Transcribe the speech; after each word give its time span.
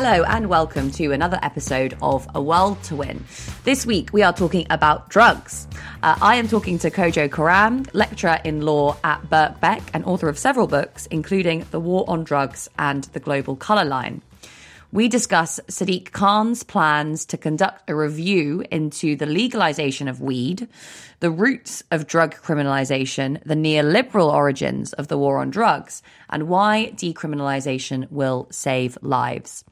Hello 0.00 0.22
and 0.28 0.48
welcome 0.48 0.92
to 0.92 1.10
another 1.10 1.40
episode 1.42 1.98
of 2.00 2.28
A 2.36 2.40
World 2.40 2.80
to 2.84 2.94
Win. 2.94 3.24
This 3.64 3.84
week 3.84 4.12
we 4.12 4.22
are 4.22 4.32
talking 4.32 4.64
about 4.70 5.08
drugs. 5.08 5.66
Uh, 6.04 6.16
I 6.22 6.36
am 6.36 6.46
talking 6.46 6.78
to 6.78 6.90
Kojo 6.92 7.28
Koram, 7.28 7.84
lecturer 7.94 8.38
in 8.44 8.60
law 8.60 8.96
at 9.02 9.28
Birkbeck 9.28 9.82
and 9.92 10.04
author 10.04 10.28
of 10.28 10.38
several 10.38 10.68
books, 10.68 11.06
including 11.06 11.66
The 11.72 11.80
War 11.80 12.04
on 12.06 12.22
Drugs 12.22 12.70
and 12.78 13.02
The 13.12 13.18
Global 13.18 13.56
Colour 13.56 13.84
Line. 13.84 14.22
We 14.90 15.08
discuss 15.08 15.60
Sadiq 15.68 16.12
Khan's 16.12 16.62
plans 16.62 17.26
to 17.26 17.36
conduct 17.36 17.90
a 17.90 17.94
review 17.94 18.64
into 18.70 19.16
the 19.16 19.26
legalization 19.26 20.08
of 20.08 20.22
weed, 20.22 20.66
the 21.20 21.30
roots 21.30 21.82
of 21.90 22.06
drug 22.06 22.34
criminalization, 22.36 23.42
the 23.44 23.54
neoliberal 23.54 24.32
origins 24.32 24.94
of 24.94 25.08
the 25.08 25.18
war 25.18 25.40
on 25.40 25.50
drugs, 25.50 26.02
and 26.30 26.48
why 26.48 26.92
decriminalization 26.94 28.10
will 28.10 28.48
save 28.50 28.96
lives. 29.02 29.62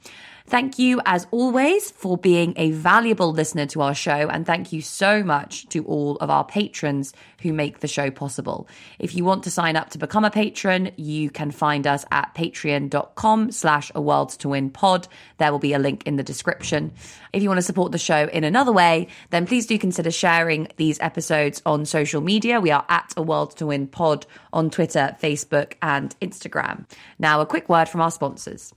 Thank 0.49 0.79
you, 0.79 1.01
as 1.05 1.27
always, 1.33 1.91
for 1.91 2.17
being 2.17 2.55
a 2.57 2.71
valuable 2.71 3.33
listener 3.33 3.67
to 3.67 3.83
our 3.83 3.97
show. 3.97 4.29
And 4.29 4.47
thank 4.47 4.73
you 4.73 4.81
so 4.81 5.25
much 5.25 5.69
to 5.71 5.85
all 5.85 6.17
of 6.19 6.31
our 6.31 6.45
patrons 6.45 7.13
who 7.43 7.53
make 7.53 7.81
the 7.81 7.89
show 7.89 8.13
possible. 8.13 8.69
If 9.01 9.17
you 9.17 9.25
want 9.25 9.43
to 9.45 9.51
sign 9.51 9.75
up 9.75 9.91
to 9.91 9.99
become 9.99 10.25
a 10.25 10.31
patron, 10.31 10.93
you 10.95 11.31
can 11.31 11.51
find 11.51 11.85
us 11.85 12.05
at 12.13 12.33
patreon.com 12.37 13.51
slash 13.51 13.91
a 13.97 14.01
world 14.01 14.31
to 14.39 14.51
win 14.51 14.71
pod. 14.71 15.09
There 15.39 15.51
will 15.51 15.59
be 15.59 15.73
a 15.73 15.81
link 15.81 16.07
in 16.07 16.15
the 16.15 16.23
description. 16.23 16.93
If 17.33 17.43
you 17.43 17.49
want 17.49 17.59
to 17.59 17.63
support 17.63 17.91
the 17.91 17.99
show 17.99 18.29
in 18.29 18.45
another 18.45 18.73
way, 18.73 19.09
then 19.31 19.47
please 19.47 19.67
do 19.67 19.81
consider 19.81 20.13
sharing 20.13 20.69
these 20.77 21.01
episodes 21.01 21.61
on 21.67 21.85
social 21.87 22.21
media. 22.21 22.61
We 22.61 22.71
are 22.71 22.87
at 22.89 23.13
a 23.17 23.23
world 23.23 23.57
to 23.57 23.67
win 23.67 23.89
pod 23.89 24.27
on 24.53 24.71
Twitter, 24.71 25.17
Facebook, 25.21 25.73
and 25.83 26.15
Instagram. 26.21 26.87
Now, 27.19 27.41
a 27.41 27.47
quick 27.47 27.69
word 27.69 27.89
from 27.89 28.01
our 28.01 28.13
sponsors. 28.13 28.73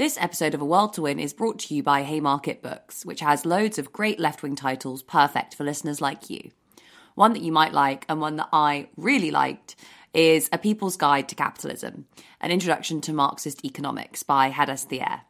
This 0.00 0.16
episode 0.18 0.54
of 0.54 0.62
A 0.62 0.64
World 0.64 0.94
to 0.94 1.02
Win 1.02 1.18
is 1.20 1.34
brought 1.34 1.58
to 1.58 1.74
you 1.74 1.82
by 1.82 2.04
Haymarket 2.04 2.62
Books, 2.62 3.04
which 3.04 3.20
has 3.20 3.44
loads 3.44 3.78
of 3.78 3.92
great 3.92 4.18
left 4.18 4.42
wing 4.42 4.56
titles 4.56 5.02
perfect 5.02 5.54
for 5.54 5.62
listeners 5.62 6.00
like 6.00 6.30
you. 6.30 6.52
One 7.16 7.34
that 7.34 7.42
you 7.42 7.52
might 7.52 7.74
like, 7.74 8.06
and 8.08 8.18
one 8.18 8.36
that 8.36 8.48
I 8.50 8.88
really 8.96 9.30
liked, 9.30 9.76
is 10.14 10.48
A 10.54 10.56
People's 10.56 10.96
Guide 10.96 11.28
to 11.28 11.34
Capitalism 11.34 12.06
An 12.40 12.50
Introduction 12.50 13.02
to 13.02 13.12
Marxist 13.12 13.62
Economics 13.62 14.22
by 14.22 14.50
Hadas 14.50 14.86
Thier. 14.86 15.20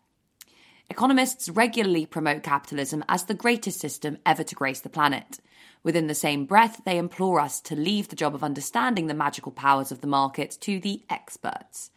Economists 0.88 1.48
regularly 1.48 2.06
promote 2.06 2.44
capitalism 2.44 3.04
as 3.08 3.24
the 3.24 3.34
greatest 3.34 3.80
system 3.80 4.18
ever 4.24 4.44
to 4.44 4.54
grace 4.54 4.78
the 4.78 4.88
planet. 4.88 5.40
Within 5.82 6.06
the 6.06 6.14
same 6.14 6.46
breath, 6.46 6.82
they 6.84 6.96
implore 6.96 7.40
us 7.40 7.60
to 7.62 7.74
leave 7.74 8.06
the 8.06 8.14
job 8.14 8.36
of 8.36 8.44
understanding 8.44 9.08
the 9.08 9.14
magical 9.14 9.50
powers 9.50 9.90
of 9.90 10.00
the 10.00 10.06
market 10.06 10.56
to 10.60 10.78
the 10.78 11.02
experts. 11.10 11.90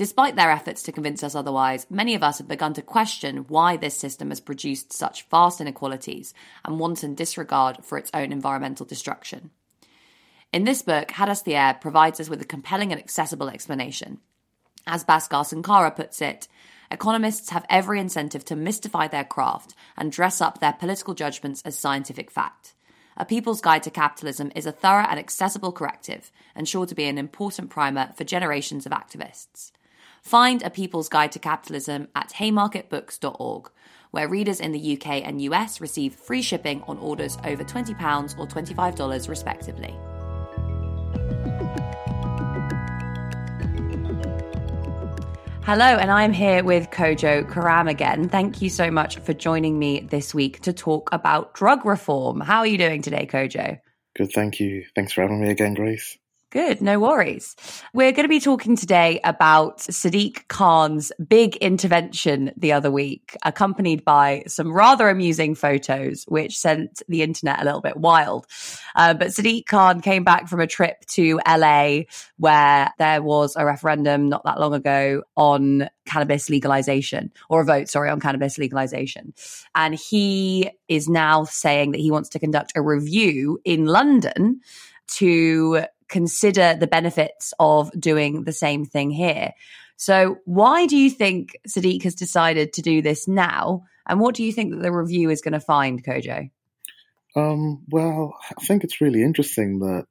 Despite 0.00 0.34
their 0.34 0.50
efforts 0.50 0.82
to 0.84 0.92
convince 0.92 1.22
us 1.22 1.34
otherwise, 1.34 1.86
many 1.90 2.14
of 2.14 2.22
us 2.22 2.38
have 2.38 2.48
begun 2.48 2.72
to 2.72 2.80
question 2.80 3.44
why 3.48 3.76
this 3.76 3.94
system 3.94 4.30
has 4.30 4.40
produced 4.40 4.94
such 4.94 5.24
vast 5.24 5.60
inequalities 5.60 6.32
and 6.64 6.80
wanton 6.80 7.14
disregard 7.14 7.84
for 7.84 7.98
its 7.98 8.10
own 8.14 8.32
environmental 8.32 8.86
destruction. 8.86 9.50
In 10.54 10.64
this 10.64 10.80
book, 10.80 11.08
Hadas 11.08 11.42
Thier 11.42 11.78
provides 11.82 12.18
us 12.18 12.30
with 12.30 12.40
a 12.40 12.46
compelling 12.46 12.92
and 12.92 12.98
accessible 12.98 13.50
explanation. 13.50 14.20
As 14.86 15.04
Bhaskar 15.04 15.44
Sankara 15.44 15.90
puts 15.90 16.22
it, 16.22 16.48
economists 16.90 17.50
have 17.50 17.66
every 17.68 18.00
incentive 18.00 18.46
to 18.46 18.56
mystify 18.56 19.06
their 19.06 19.24
craft 19.24 19.74
and 19.98 20.10
dress 20.10 20.40
up 20.40 20.60
their 20.60 20.72
political 20.72 21.12
judgments 21.12 21.60
as 21.66 21.78
scientific 21.78 22.30
fact. 22.30 22.72
A 23.18 23.26
People's 23.26 23.60
Guide 23.60 23.82
to 23.82 23.90
Capitalism 23.90 24.50
is 24.56 24.64
a 24.64 24.72
thorough 24.72 25.04
and 25.10 25.18
accessible 25.18 25.72
corrective 25.72 26.32
and 26.54 26.66
sure 26.66 26.86
to 26.86 26.94
be 26.94 27.04
an 27.04 27.18
important 27.18 27.68
primer 27.68 28.14
for 28.16 28.24
generations 28.24 28.86
of 28.86 28.92
activists. 28.92 29.72
Find 30.22 30.62
A 30.62 30.70
People's 30.70 31.08
Guide 31.08 31.32
to 31.32 31.38
Capitalism 31.38 32.08
at 32.14 32.30
haymarketbooks.org, 32.30 33.70
where 34.10 34.28
readers 34.28 34.60
in 34.60 34.72
the 34.72 34.96
UK 34.96 35.26
and 35.26 35.42
US 35.42 35.80
receive 35.80 36.14
free 36.14 36.42
shipping 36.42 36.82
on 36.82 36.98
orders 36.98 37.38
over 37.44 37.64
£20 37.64 38.38
or 38.38 38.46
$25 38.46 39.28
respectively. 39.28 39.94
Hello, 45.62 45.84
and 45.84 46.10
I'm 46.10 46.32
here 46.32 46.64
with 46.64 46.90
Kojo 46.90 47.48
Koram 47.48 47.88
again. 47.88 48.28
Thank 48.28 48.60
you 48.60 48.68
so 48.68 48.90
much 48.90 49.18
for 49.18 49.32
joining 49.32 49.78
me 49.78 50.00
this 50.00 50.34
week 50.34 50.60
to 50.62 50.72
talk 50.72 51.08
about 51.12 51.54
drug 51.54 51.84
reform. 51.84 52.40
How 52.40 52.58
are 52.60 52.66
you 52.66 52.76
doing 52.76 53.02
today, 53.02 53.24
Kojo? 53.24 53.78
Good, 54.16 54.32
thank 54.32 54.58
you. 54.58 54.84
Thanks 54.96 55.12
for 55.12 55.22
having 55.22 55.40
me 55.40 55.50
again, 55.50 55.74
Grace. 55.74 56.18
Good, 56.50 56.82
no 56.82 56.98
worries. 56.98 57.54
We're 57.94 58.10
going 58.10 58.24
to 58.24 58.28
be 58.28 58.40
talking 58.40 58.74
today 58.74 59.20
about 59.22 59.78
Sadiq 59.78 60.48
Khan's 60.48 61.12
big 61.28 61.54
intervention 61.58 62.50
the 62.56 62.72
other 62.72 62.90
week, 62.90 63.36
accompanied 63.44 64.04
by 64.04 64.42
some 64.48 64.72
rather 64.72 65.08
amusing 65.08 65.54
photos, 65.54 66.24
which 66.24 66.58
sent 66.58 67.04
the 67.06 67.22
internet 67.22 67.62
a 67.62 67.64
little 67.64 67.80
bit 67.80 67.96
wild. 67.96 68.46
Uh, 68.96 69.14
but 69.14 69.28
Sadiq 69.28 69.66
Khan 69.66 70.00
came 70.00 70.24
back 70.24 70.48
from 70.48 70.58
a 70.58 70.66
trip 70.66 71.06
to 71.10 71.40
LA 71.46 72.00
where 72.36 72.92
there 72.98 73.22
was 73.22 73.54
a 73.54 73.64
referendum 73.64 74.28
not 74.28 74.42
that 74.44 74.58
long 74.58 74.74
ago 74.74 75.22
on 75.36 75.88
cannabis 76.04 76.50
legalization, 76.50 77.30
or 77.48 77.60
a 77.60 77.64
vote, 77.64 77.88
sorry, 77.88 78.10
on 78.10 78.18
cannabis 78.18 78.58
legalization. 78.58 79.34
And 79.76 79.94
he 79.94 80.68
is 80.88 81.08
now 81.08 81.44
saying 81.44 81.92
that 81.92 82.00
he 82.00 82.10
wants 82.10 82.30
to 82.30 82.40
conduct 82.40 82.72
a 82.74 82.82
review 82.82 83.60
in 83.64 83.86
London 83.86 84.62
to 85.06 85.84
consider 86.10 86.74
the 86.74 86.86
benefits 86.86 87.54
of 87.58 87.90
doing 87.98 88.44
the 88.44 88.52
same 88.52 88.84
thing 88.84 89.10
here. 89.10 89.52
So, 89.96 90.38
why 90.44 90.86
do 90.86 90.96
you 90.96 91.10
think 91.10 91.56
Sadiq 91.68 92.02
has 92.04 92.14
decided 92.14 92.72
to 92.74 92.82
do 92.82 93.02
this 93.02 93.28
now? 93.28 93.84
And 94.06 94.18
what 94.20 94.34
do 94.34 94.42
you 94.42 94.52
think 94.52 94.72
that 94.72 94.82
the 94.82 94.92
review 94.92 95.30
is 95.30 95.40
going 95.40 95.52
to 95.52 95.60
find, 95.60 96.02
Kojo? 96.02 96.50
Um, 97.36 97.84
well, 97.88 98.34
I 98.58 98.64
think 98.64 98.82
it's 98.82 99.00
really 99.00 99.22
interesting 99.22 99.80
that 99.80 100.06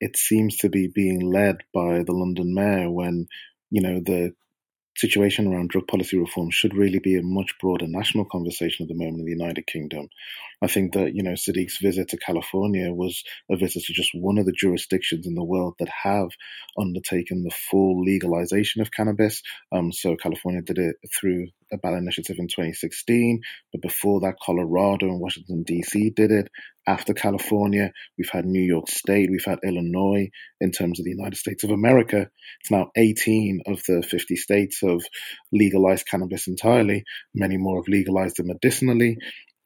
it 0.00 0.16
seems 0.16 0.56
to 0.58 0.68
be 0.68 0.88
being 0.88 1.20
led 1.20 1.58
by 1.72 2.02
the 2.02 2.12
London 2.12 2.54
mayor 2.54 2.90
when, 2.90 3.28
you 3.70 3.80
know, 3.80 4.00
the 4.00 4.34
situation 4.96 5.52
around 5.52 5.70
drug 5.70 5.86
policy 5.88 6.16
reform 6.16 6.50
should 6.50 6.74
really 6.74 6.98
be 6.98 7.16
a 7.16 7.22
much 7.22 7.54
broader 7.60 7.86
national 7.86 8.24
conversation 8.24 8.84
at 8.84 8.88
the 8.88 8.94
moment 8.94 9.20
in 9.20 9.24
the 9.24 9.30
United 9.30 9.66
Kingdom. 9.66 10.08
I 10.64 10.66
think 10.66 10.94
that, 10.94 11.14
you 11.14 11.22
know, 11.22 11.32
Sadiq's 11.32 11.78
visit 11.82 12.08
to 12.08 12.16
California 12.16 12.90
was 12.90 13.22
a 13.50 13.56
visit 13.56 13.82
to 13.84 13.92
just 13.92 14.12
one 14.14 14.38
of 14.38 14.46
the 14.46 14.52
jurisdictions 14.52 15.26
in 15.26 15.34
the 15.34 15.44
world 15.44 15.74
that 15.78 15.90
have 15.90 16.30
undertaken 16.80 17.44
the 17.44 17.54
full 17.70 18.02
legalization 18.02 18.80
of 18.80 18.90
cannabis. 18.90 19.42
Um, 19.72 19.92
so 19.92 20.16
California 20.16 20.62
did 20.62 20.78
it 20.78 20.96
through 21.20 21.48
a 21.70 21.76
ballot 21.76 21.98
initiative 21.98 22.36
in 22.38 22.48
2016, 22.48 23.42
but 23.72 23.82
before 23.82 24.20
that, 24.20 24.36
Colorado 24.42 25.06
and 25.06 25.20
Washington, 25.20 25.64
D.C. 25.64 26.10
did 26.16 26.30
it. 26.30 26.48
After 26.86 27.12
California, 27.12 27.92
we've 28.16 28.30
had 28.30 28.46
New 28.46 28.62
York 28.62 28.88
State, 28.88 29.30
we've 29.30 29.44
had 29.44 29.58
Illinois 29.64 30.28
in 30.60 30.70
terms 30.70 30.98
of 30.98 31.04
the 31.04 31.10
United 31.10 31.36
States 31.36 31.64
of 31.64 31.70
America. 31.70 32.28
It's 32.60 32.70
now 32.70 32.90
18 32.96 33.62
of 33.66 33.82
the 33.86 34.02
50 34.02 34.36
states 34.36 34.80
have 34.82 35.00
legalized 35.52 36.06
cannabis 36.06 36.46
entirely. 36.46 37.04
Many 37.34 37.56
more 37.56 37.78
have 37.78 37.88
legalized 37.88 38.38
it 38.38 38.46
medicinally. 38.46 39.16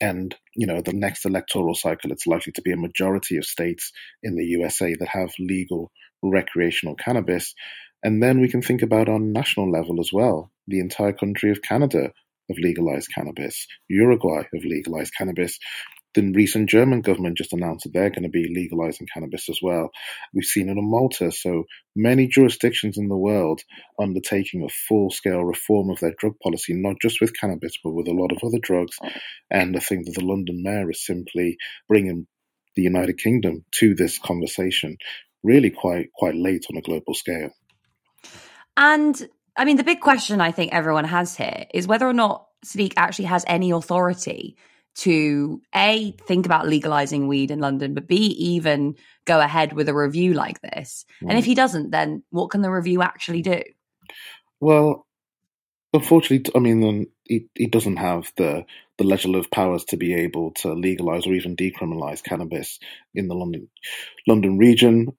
And, 0.01 0.35
you 0.55 0.67
know, 0.67 0.81
the 0.81 0.93
next 0.93 1.25
electoral 1.25 1.75
cycle, 1.75 2.13
it's 2.13 2.27
likely 2.27 2.53
to 2.53 2.63
be 2.63 2.73
a 2.73 2.77
majority 2.77 3.37
of 3.37 3.45
states 3.45 3.93
in 4.23 4.37
the 4.37 4.45
USA 4.45 4.95
that 4.95 5.09
have 5.09 5.31
legal 5.39 5.91
recreational 6.23 6.95
cannabis. 6.95 7.55
And 8.03 8.23
then 8.23 8.41
we 8.41 8.49
can 8.49 8.63
think 8.63 8.83
about 8.83 9.09
on 9.09 9.33
national 9.33 9.71
level 9.71 10.01
as 10.01 10.13
well. 10.13 10.53
The 10.69 10.81
entire 10.81 11.13
country 11.13 11.51
of 11.51 11.63
Canada 11.63 12.13
have 12.49 12.59
legalized 12.59 13.09
cannabis. 13.15 13.67
Uruguay 13.89 14.45
have 14.55 14.65
legalized 14.65 15.13
cannabis. 15.17 15.59
The 16.15 16.33
recent 16.33 16.71
German 16.71 17.03
government 17.03 17.37
just 17.37 17.53
announced 17.53 17.85
that 17.85 17.93
they're 17.93 18.11
going 18.11 18.23
to 18.23 18.29
be 18.29 18.53
legalizing 18.53 19.07
cannabis 19.13 19.49
as 19.49 19.61
well. 19.63 19.91
We've 20.33 20.45
seen 20.45 20.69
it 20.69 20.79
in 20.79 20.91
Malta. 20.91 21.31
So 21.31 21.65
many 21.95 22.27
jurisdictions 22.27 22.97
in 22.97 23.09
the 23.09 23.17
world 23.17 23.61
undertaking 24.01 24.65
a 24.65 24.69
full 24.89 25.11
scale 25.11 25.45
reform 25.45 25.91
of 25.91 26.01
their 26.01 26.15
drug 26.19 26.35
policy, 26.43 26.73
not 26.75 26.97
just 27.01 27.21
with 27.21 27.39
cannabis, 27.39 27.75
but 27.85 27.93
with 27.93 28.09
a 28.09 28.13
lot 28.13 28.33
of 28.33 28.39
other 28.43 28.59
drugs. 28.61 28.97
And 29.51 29.77
I 29.77 29.81
think 29.81 30.07
that 30.07 30.15
the 30.15 30.25
London 30.25 30.63
mayor 30.63 30.91
is 30.91 31.05
simply 31.05 31.57
bringing 31.89 32.27
the 32.75 32.83
United 32.83 33.19
Kingdom 33.19 33.65
to 33.81 33.95
this 33.95 34.19
conversation 34.19 34.97
really 35.43 35.71
quite 35.71 36.09
quite 36.15 36.35
late 36.35 36.67
on 36.71 36.77
a 36.77 36.83
global 36.83 37.15
scale. 37.15 37.51
And 38.77 39.29
I 39.57 39.65
mean, 39.65 39.77
the 39.77 39.85
big 39.85 40.01
question 40.01 40.41
I 40.41 40.53
think 40.53 40.73
everyone 40.73 41.05
has 41.05 41.37
here 41.37 41.67
is 41.75 41.87
whether 41.87 42.07
or 42.07 42.13
not 42.13 42.47
Sadiq 42.65 42.93
actually 42.97 43.27
has 43.27 43.45
any 43.47 43.73
authority 43.73 44.57
to 44.97 45.63
a 45.75 46.13
think 46.27 46.47
about 46.47 46.69
legalizing 46.69 47.29
weed 47.29 47.51
in 47.51 47.61
London, 47.61 47.95
but 47.95 48.09
b 48.09 48.17
even 48.17 48.97
go 49.25 49.41
ahead 49.41 49.73
with 49.73 49.89
a 49.89 49.95
review 49.95 50.35
like 50.35 50.61
this. 50.61 51.05
Mm. 51.23 51.31
And 51.31 51.39
if 51.39 51.45
he 51.45 51.55
doesn't, 51.55 51.91
then 51.91 52.23
what 52.31 52.51
can 52.51 52.63
the 52.63 52.71
review 52.71 53.03
actually 53.03 53.43
do? 53.43 53.63
Well, 54.61 55.07
unfortunately, 55.93 56.53
I 56.55 56.59
mean, 56.59 57.07
he, 57.25 57.47
he 57.55 57.67
doesn't 57.67 57.97
have 57.97 58.33
the 58.37 58.65
the 58.99 59.05
legislative 59.05 59.51
powers 59.51 59.85
to 59.85 59.97
be 59.97 60.13
able 60.15 60.51
to 60.51 60.75
legalize 60.75 61.27
or 61.27 61.33
even 61.33 61.55
decriminalize 61.55 62.23
cannabis 62.23 62.81
in 63.15 63.29
the 63.29 63.35
London 63.35 63.69
London 64.27 64.59
region. 64.59 65.17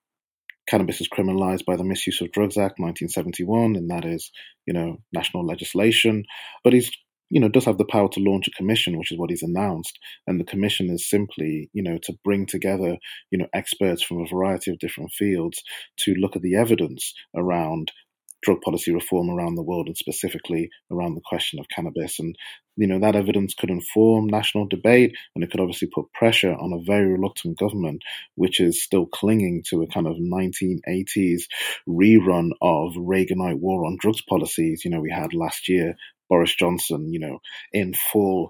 cannabis 0.67 1.01
is 1.01 1.09
criminalized 1.09 1.65
by 1.65 1.75
the 1.75 1.83
Misuse 1.83 2.21
of 2.21 2.31
Drugs 2.31 2.57
Act 2.57 2.79
1971, 2.79 3.75
and 3.75 3.89
that 3.89 4.05
is, 4.05 4.31
you 4.67 4.73
know, 4.73 4.97
national 5.11 5.45
legislation. 5.45 6.25
But 6.63 6.73
he's 6.73 6.91
you 7.29 7.39
know, 7.39 7.49
does 7.49 7.65
have 7.65 7.77
the 7.77 7.85
power 7.85 8.09
to 8.09 8.19
launch 8.19 8.47
a 8.47 8.51
commission, 8.51 8.97
which 8.97 9.11
is 9.11 9.17
what 9.17 9.29
he's 9.29 9.43
announced. 9.43 9.99
And 10.27 10.39
the 10.39 10.45
commission 10.45 10.89
is 10.89 11.09
simply, 11.09 11.69
you 11.73 11.83
know, 11.83 11.97
to 12.03 12.13
bring 12.23 12.45
together, 12.45 12.97
you 13.31 13.37
know, 13.37 13.47
experts 13.53 14.03
from 14.03 14.21
a 14.21 14.27
variety 14.27 14.71
of 14.71 14.79
different 14.79 15.11
fields 15.11 15.61
to 15.99 16.13
look 16.15 16.35
at 16.35 16.41
the 16.41 16.55
evidence 16.55 17.13
around 17.35 17.91
drug 18.41 18.61
policy 18.61 18.93
reform 18.93 19.29
around 19.29 19.55
the 19.55 19.63
world 19.63 19.87
and 19.87 19.97
specifically 19.97 20.69
around 20.91 21.15
the 21.15 21.21
question 21.25 21.59
of 21.59 21.67
cannabis. 21.73 22.19
And, 22.19 22.35
you 22.77 22.87
know, 22.87 22.99
that 22.99 23.15
evidence 23.15 23.53
could 23.53 23.69
inform 23.69 24.27
national 24.27 24.67
debate 24.67 25.15
and 25.35 25.43
it 25.43 25.51
could 25.51 25.59
obviously 25.59 25.89
put 25.93 26.11
pressure 26.13 26.53
on 26.53 26.73
a 26.73 26.83
very 26.83 27.11
reluctant 27.11 27.57
government, 27.57 28.01
which 28.35 28.59
is 28.59 28.81
still 28.81 29.05
clinging 29.05 29.63
to 29.69 29.81
a 29.81 29.87
kind 29.87 30.07
of 30.07 30.15
1980s 30.17 31.43
rerun 31.87 32.51
of 32.61 32.93
Reaganite 32.93 33.59
war 33.59 33.85
on 33.85 33.97
drugs 33.99 34.21
policies, 34.21 34.83
you 34.85 34.91
know, 34.91 35.01
we 35.01 35.11
had 35.11 35.33
last 35.33 35.67
year. 35.67 35.95
Boris 36.29 36.55
Johnson, 36.55 37.11
you 37.11 37.19
know, 37.19 37.39
in 37.73 37.93
full 37.93 38.49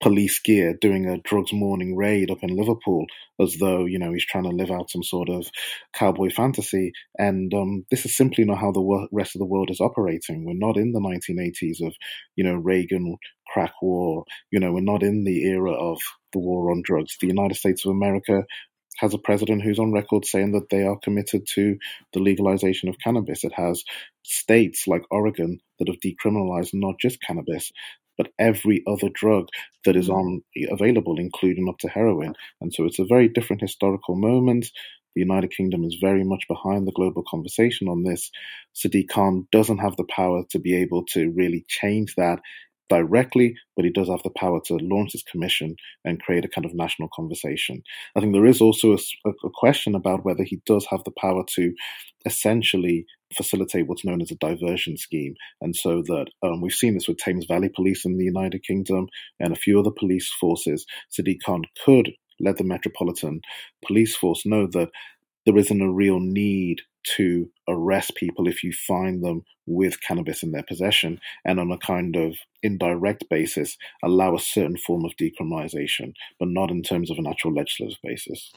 police 0.00 0.38
gear 0.40 0.74
doing 0.80 1.06
a 1.06 1.18
drugs 1.18 1.52
morning 1.52 1.94
raid 1.94 2.30
up 2.30 2.42
in 2.42 2.56
Liverpool 2.56 3.04
as 3.38 3.56
though, 3.60 3.84
you 3.84 3.98
know, 3.98 4.12
he's 4.12 4.24
trying 4.24 4.44
to 4.44 4.50
live 4.50 4.70
out 4.70 4.90
some 4.90 5.02
sort 5.02 5.28
of 5.28 5.46
cowboy 5.92 6.30
fantasy. 6.30 6.92
And 7.18 7.52
um, 7.52 7.84
this 7.90 8.06
is 8.06 8.16
simply 8.16 8.44
not 8.44 8.58
how 8.58 8.72
the 8.72 9.08
rest 9.12 9.36
of 9.36 9.40
the 9.40 9.46
world 9.46 9.70
is 9.70 9.80
operating. 9.80 10.44
We're 10.44 10.54
not 10.54 10.76
in 10.76 10.92
the 10.92 11.00
1980s 11.00 11.86
of, 11.86 11.94
you 12.34 12.44
know, 12.44 12.54
Reagan 12.54 13.16
crack 13.52 13.72
war. 13.82 14.24
You 14.50 14.60
know, 14.60 14.72
we're 14.72 14.80
not 14.80 15.02
in 15.02 15.24
the 15.24 15.44
era 15.44 15.72
of 15.72 15.98
the 16.32 16.38
war 16.38 16.70
on 16.70 16.82
drugs. 16.82 17.16
The 17.20 17.26
United 17.26 17.56
States 17.56 17.84
of 17.84 17.90
America 17.90 18.44
has 19.00 19.14
a 19.14 19.18
president 19.18 19.62
who's 19.62 19.78
on 19.78 19.92
record 19.92 20.24
saying 20.24 20.52
that 20.52 20.68
they 20.70 20.82
are 20.82 20.98
committed 20.98 21.46
to 21.54 21.78
the 22.12 22.20
legalization 22.20 22.88
of 22.88 22.98
cannabis. 23.02 23.44
It 23.44 23.52
has 23.54 23.84
states 24.22 24.86
like 24.86 25.02
Oregon 25.10 25.60
that 25.78 25.88
have 25.88 26.00
decriminalized 26.00 26.74
not 26.74 26.96
just 27.00 27.22
cannabis, 27.22 27.72
but 28.18 28.30
every 28.38 28.82
other 28.86 29.08
drug 29.12 29.48
that 29.86 29.96
is 29.96 30.08
mm. 30.08 30.14
on 30.14 30.42
available, 30.70 31.18
including 31.18 31.68
up 31.68 31.78
to 31.78 31.88
heroin. 31.88 32.34
And 32.60 32.72
so 32.72 32.84
it's 32.84 32.98
a 32.98 33.06
very 33.06 33.28
different 33.28 33.62
historical 33.62 34.14
moment. 34.14 34.70
The 35.14 35.22
United 35.22 35.50
Kingdom 35.50 35.84
is 35.84 35.96
very 36.00 36.22
much 36.22 36.44
behind 36.46 36.86
the 36.86 36.92
global 36.92 37.24
conversation 37.28 37.88
on 37.88 38.04
this. 38.04 38.30
Sadiq 38.76 39.08
Khan 39.08 39.48
doesn't 39.50 39.78
have 39.78 39.96
the 39.96 40.04
power 40.04 40.44
to 40.50 40.58
be 40.58 40.76
able 40.76 41.04
to 41.14 41.30
really 41.30 41.64
change 41.66 42.14
that 42.16 42.40
directly, 42.90 43.54
but 43.76 43.84
he 43.84 43.90
does 43.90 44.08
have 44.08 44.22
the 44.22 44.30
power 44.30 44.60
to 44.66 44.76
launch 44.82 45.12
his 45.12 45.22
commission 45.22 45.76
and 46.04 46.20
create 46.20 46.44
a 46.44 46.48
kind 46.48 46.66
of 46.66 46.74
national 46.74 47.08
conversation. 47.14 47.82
I 48.16 48.20
think 48.20 48.34
there 48.34 48.44
is 48.44 48.60
also 48.60 48.92
a, 48.92 49.30
a, 49.30 49.50
question 49.54 49.94
about 49.94 50.24
whether 50.24 50.42
he 50.42 50.60
does 50.66 50.86
have 50.90 51.04
the 51.04 51.12
power 51.12 51.44
to 51.54 51.72
essentially 52.26 53.06
facilitate 53.34 53.86
what's 53.86 54.04
known 54.04 54.20
as 54.20 54.30
a 54.30 54.36
diversion 54.36 54.96
scheme. 54.96 55.34
And 55.60 55.74
so 55.74 56.02
that 56.02 56.26
um, 56.42 56.60
we've 56.60 56.72
seen 56.72 56.94
this 56.94 57.08
with 57.08 57.18
Thames 57.18 57.46
Valley 57.46 57.70
Police 57.74 58.04
in 58.04 58.18
the 58.18 58.24
United 58.24 58.64
Kingdom 58.64 59.08
and 59.38 59.52
a 59.52 59.58
few 59.58 59.78
other 59.78 59.92
police 59.96 60.28
forces. 60.40 60.84
Sadiq 61.16 61.38
Khan 61.46 61.62
could 61.84 62.10
let 62.40 62.56
the 62.56 62.64
Metropolitan 62.64 63.40
Police 63.86 64.16
Force 64.16 64.44
know 64.44 64.66
that 64.72 64.90
there 65.46 65.56
isn't 65.56 65.82
a 65.82 65.90
real 65.90 66.18
need 66.20 66.80
to 67.16 67.50
arrest 67.68 68.14
people 68.16 68.48
if 68.48 68.62
you 68.62 68.72
find 68.72 69.24
them 69.24 69.42
with 69.66 70.00
cannabis 70.00 70.42
in 70.42 70.52
their 70.52 70.62
possession 70.62 71.20
and 71.44 71.60
on 71.60 71.70
a 71.70 71.78
kind 71.78 72.16
of 72.16 72.36
indirect 72.62 73.24
basis 73.30 73.76
allow 74.02 74.34
a 74.34 74.40
certain 74.40 74.76
form 74.76 75.04
of 75.04 75.12
decriminalization, 75.20 76.12
but 76.38 76.48
not 76.48 76.70
in 76.70 76.82
terms 76.82 77.10
of 77.10 77.18
an 77.18 77.26
actual 77.26 77.52
legislative 77.52 77.98
basis. 78.02 78.52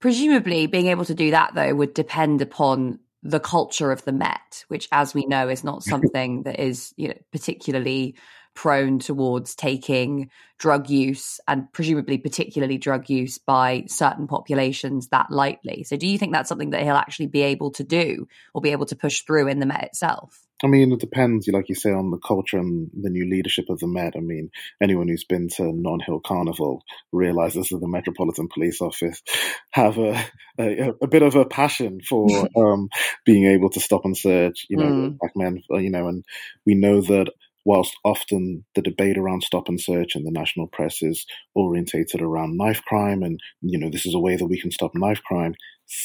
Presumably, 0.00 0.66
being 0.66 0.88
able 0.88 1.04
to 1.04 1.14
do 1.14 1.30
that, 1.30 1.54
though, 1.54 1.74
would 1.74 1.94
depend 1.94 2.42
upon 2.42 2.98
the 3.22 3.40
culture 3.40 3.90
of 3.90 4.04
the 4.04 4.12
Met, 4.12 4.64
which, 4.68 4.86
as 4.92 5.14
we 5.14 5.24
know, 5.26 5.48
is 5.48 5.64
not 5.64 5.82
something 5.92 6.42
that 6.42 6.60
is 6.60 6.92
you 6.96 7.08
know, 7.08 7.18
particularly 7.32 8.16
prone 8.54 8.98
towards 8.98 9.54
taking 9.54 10.30
drug 10.58 10.88
use 10.88 11.40
and 11.48 11.70
presumably 11.72 12.18
particularly 12.18 12.78
drug 12.78 13.10
use 13.10 13.38
by 13.38 13.84
certain 13.88 14.26
populations 14.26 15.08
that 15.08 15.30
lightly. 15.30 15.82
So 15.84 15.96
do 15.96 16.06
you 16.06 16.18
think 16.18 16.32
that's 16.32 16.48
something 16.48 16.70
that 16.70 16.82
he'll 16.82 16.94
actually 16.94 17.26
be 17.26 17.42
able 17.42 17.72
to 17.72 17.84
do 17.84 18.28
or 18.54 18.60
be 18.60 18.70
able 18.70 18.86
to 18.86 18.96
push 18.96 19.22
through 19.22 19.48
in 19.48 19.58
the 19.58 19.66
Met 19.66 19.84
itself? 19.84 20.44
I 20.62 20.66
mean, 20.66 20.92
it 20.92 21.00
depends, 21.00 21.48
like 21.48 21.68
you 21.68 21.74
say, 21.74 21.90
on 21.90 22.10
the 22.10 22.18
culture 22.18 22.58
and 22.58 22.88
the 22.98 23.10
new 23.10 23.28
leadership 23.28 23.68
of 23.68 23.80
the 23.80 23.88
Met. 23.88 24.14
I 24.16 24.20
mean, 24.20 24.50
anyone 24.80 25.08
who's 25.08 25.24
been 25.24 25.48
to 25.56 25.64
Notting 25.64 26.06
Hill 26.06 26.20
Carnival 26.24 26.82
realizes 27.12 27.68
that 27.68 27.80
the 27.80 27.88
Metropolitan 27.88 28.48
Police 28.48 28.80
Office 28.80 29.20
have 29.72 29.98
a, 29.98 30.24
a, 30.58 30.94
a 31.02 31.06
bit 31.08 31.22
of 31.22 31.34
a 31.34 31.44
passion 31.44 32.00
for 32.08 32.48
um, 32.56 32.88
being 33.26 33.46
able 33.46 33.68
to 33.70 33.80
stop 33.80 34.04
and 34.04 34.16
search, 34.16 34.66
you 34.70 34.76
know, 34.76 34.84
mm. 34.84 35.18
black 35.18 35.32
men, 35.36 35.60
you 35.70 35.90
know, 35.90 36.08
and 36.08 36.24
we 36.64 36.74
know 36.74 37.02
that 37.02 37.28
whilst 37.64 37.96
often 38.04 38.64
the 38.74 38.82
debate 38.82 39.16
around 39.16 39.42
stop 39.42 39.68
and 39.68 39.80
search 39.80 40.14
in 40.14 40.24
the 40.24 40.30
national 40.30 40.66
press 40.66 41.02
is 41.02 41.26
orientated 41.54 42.20
around 42.20 42.56
knife 42.56 42.82
crime 42.84 43.22
and 43.22 43.40
you 43.60 43.78
know 43.78 43.90
this 43.90 44.06
is 44.06 44.14
a 44.14 44.20
way 44.20 44.36
that 44.36 44.46
we 44.46 44.60
can 44.60 44.70
stop 44.70 44.92
knife 44.94 45.22
crime 45.22 45.54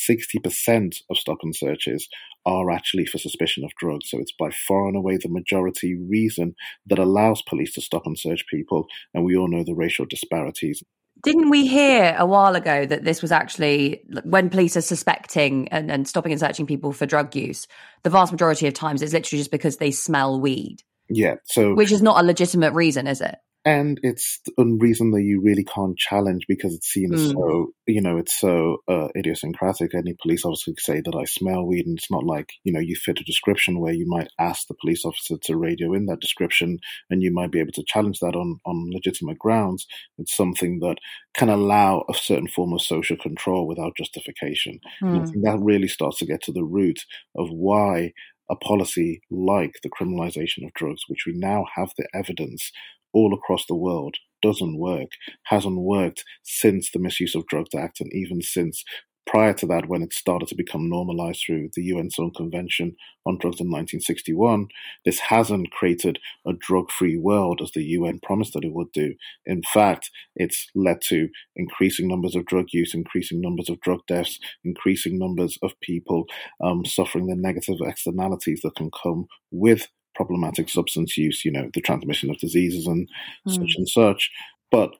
60% 0.05 0.97
of 1.09 1.17
stop 1.17 1.37
and 1.41 1.55
searches 1.55 2.09
are 2.45 2.69
actually 2.69 3.05
for 3.05 3.17
suspicion 3.17 3.63
of 3.63 3.71
drugs 3.79 4.09
so 4.09 4.19
it's 4.19 4.33
by 4.37 4.49
far 4.67 4.87
and 4.87 4.97
away 4.97 5.17
the 5.17 5.29
majority 5.29 5.95
reason 5.95 6.53
that 6.85 6.99
allows 6.99 7.41
police 7.41 7.73
to 7.73 7.81
stop 7.81 8.05
and 8.05 8.19
search 8.19 8.45
people 8.49 8.87
and 9.13 9.23
we 9.23 9.37
all 9.37 9.49
know 9.49 9.63
the 9.63 9.73
racial 9.73 10.05
disparities 10.05 10.83
didn't 11.23 11.49
we 11.49 11.67
hear 11.67 12.15
a 12.17 12.25
while 12.25 12.55
ago 12.55 12.85
that 12.85 13.03
this 13.03 13.21
was 13.21 13.31
actually 13.31 14.03
when 14.23 14.49
police 14.49 14.77
are 14.77 14.81
suspecting 14.81 15.67
and, 15.69 15.91
and 15.91 16.07
stopping 16.07 16.31
and 16.31 16.39
searching 16.39 16.65
people 16.65 16.93
for 16.93 17.05
drug 17.05 17.35
use, 17.35 17.67
the 18.03 18.09
vast 18.09 18.31
majority 18.31 18.67
of 18.67 18.73
times 18.73 19.01
it's 19.01 19.11
literally 19.11 19.41
just 19.41 19.51
because 19.51 19.77
they 19.77 19.91
smell 19.91 20.39
weed. 20.39 20.81
Yeah. 21.09 21.35
So 21.45 21.73
which 21.73 21.91
is 21.91 22.01
not 22.01 22.23
a 22.23 22.25
legitimate 22.25 22.73
reason, 22.73 23.07
is 23.07 23.21
it? 23.21 23.35
And 23.65 23.99
it's 24.03 24.39
a 24.57 24.63
reason 24.63 25.11
that 25.11 25.21
you 25.21 25.41
really 25.41 25.65
can't 25.65 25.97
challenge 25.97 26.45
because 26.47 26.73
it 26.73 26.83
seems 26.83 27.21
mm. 27.21 27.33
so, 27.33 27.67
you 27.85 28.01
know, 28.01 28.17
it's 28.17 28.39
so 28.39 28.77
uh, 28.87 29.09
idiosyncratic. 29.17 29.93
Any 29.93 30.15
police 30.21 30.45
officer 30.45 30.71
could 30.71 30.79
say 30.79 31.01
that 31.01 31.15
I 31.15 31.25
smell 31.25 31.65
weed, 31.65 31.85
and 31.85 31.97
it's 31.97 32.09
not 32.09 32.23
like, 32.23 32.53
you 32.63 32.71
know, 32.71 32.79
you 32.79 32.95
fit 32.95 33.19
a 33.19 33.23
description 33.25 33.81
where 33.81 33.93
you 33.93 34.07
might 34.07 34.29
ask 34.39 34.67
the 34.67 34.75
police 34.79 35.03
officer 35.03 35.35
to 35.43 35.57
radio 35.57 35.93
in 35.93 36.05
that 36.05 36.21
description 36.21 36.79
and 37.09 37.21
you 37.21 37.33
might 37.33 37.51
be 37.51 37.59
able 37.59 37.73
to 37.73 37.83
challenge 37.85 38.19
that 38.21 38.35
on, 38.35 38.59
on 38.65 38.91
legitimate 38.93 39.37
grounds. 39.37 39.85
It's 40.17 40.35
something 40.35 40.79
that 40.79 40.95
can 41.33 41.49
allow 41.49 42.05
a 42.09 42.13
certain 42.13 42.47
form 42.47 42.71
of 42.71 42.81
social 42.81 43.17
control 43.17 43.67
without 43.67 43.97
justification. 43.97 44.79
Mm. 45.03 45.07
And 45.07 45.15
I 45.15 45.19
hmm. 45.19 45.25
think 45.25 45.45
that 45.45 45.59
really 45.59 45.89
starts 45.89 46.17
to 46.19 46.25
get 46.25 46.41
to 46.43 46.53
the 46.53 46.63
root 46.63 47.01
of 47.35 47.49
why 47.49 48.13
a 48.49 48.55
policy 48.55 49.21
like 49.29 49.75
the 49.83 49.89
criminalization 49.89 50.65
of 50.65 50.73
drugs, 50.73 51.01
which 51.07 51.25
we 51.25 51.33
now 51.33 51.65
have 51.75 51.91
the 51.97 52.07
evidence 52.13 52.71
all 53.13 53.33
across 53.33 53.65
the 53.65 53.75
world 53.75 54.15
doesn't 54.41 54.77
work, 54.77 55.09
hasn't 55.45 55.79
worked 55.79 56.23
since 56.43 56.91
the 56.91 56.99
Misuse 56.99 57.35
of 57.35 57.45
Drugs 57.47 57.75
Act 57.75 57.99
and 57.99 58.11
even 58.13 58.41
since 58.41 58.83
prior 59.29 59.53
to 59.53 59.67
that, 59.67 59.87
when 59.87 60.01
it 60.01 60.11
started 60.11 60.47
to 60.47 60.55
become 60.55 60.89
normalized 60.89 61.43
through 61.45 61.69
the 61.75 61.91
UN's 61.91 62.17
own 62.17 62.31
Convention 62.33 62.95
on 63.27 63.37
Drugs 63.37 63.61
in 63.61 63.67
1961, 63.67 64.67
this 65.05 65.19
hasn't 65.19 65.69
created 65.69 66.17
a 66.47 66.53
drug 66.53 66.89
free 66.89 67.15
world 67.15 67.61
as 67.61 67.71
the 67.71 67.83
UN 67.83 68.19
promised 68.23 68.53
that 68.53 68.63
it 68.63 68.73
would 68.73 68.91
do. 68.91 69.13
In 69.45 69.61
fact, 69.71 70.09
it's 70.35 70.67
led 70.73 71.01
to 71.09 71.29
increasing 71.55 72.07
numbers 72.07 72.35
of 72.35 72.47
drug 72.47 72.67
use, 72.73 72.95
increasing 72.95 73.39
numbers 73.39 73.69
of 73.69 73.79
drug 73.81 73.99
deaths, 74.07 74.39
increasing 74.63 75.19
numbers 75.19 75.59
of 75.61 75.79
people 75.79 76.25
um, 76.63 76.83
suffering 76.83 77.27
the 77.27 77.35
negative 77.35 77.77
externalities 77.85 78.61
that 78.63 78.75
can 78.75 78.89
come 79.03 79.27
with 79.51 79.89
problematic 80.15 80.69
substance 80.69 81.17
use, 81.17 81.45
you 81.45 81.51
know, 81.51 81.69
the 81.75 81.81
transmission 81.81 82.31
of 82.31 82.39
diseases 82.39 82.87
and 82.87 83.07
mm. 83.47 83.53
such 83.53 83.75
and 83.77 83.87
such. 83.87 84.31
But 84.71 84.95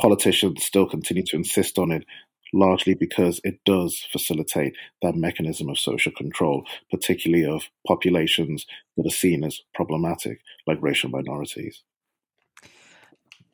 politicians 0.00 0.64
still 0.64 0.88
continue 0.88 1.24
to 1.26 1.36
insist 1.36 1.76
on 1.76 1.90
it 1.90 2.04
largely 2.54 2.94
because 2.94 3.40
it 3.44 3.58
does 3.66 4.06
facilitate 4.10 4.74
that 5.02 5.16
mechanism 5.16 5.68
of 5.68 5.78
social 5.78 6.12
control, 6.12 6.64
particularly 6.90 7.44
of 7.44 7.64
populations 7.86 8.66
that 8.96 9.06
are 9.06 9.10
seen 9.10 9.44
as 9.44 9.60
problematic, 9.74 10.40
like 10.66 10.78
racial 10.80 11.10
minorities. 11.10 11.82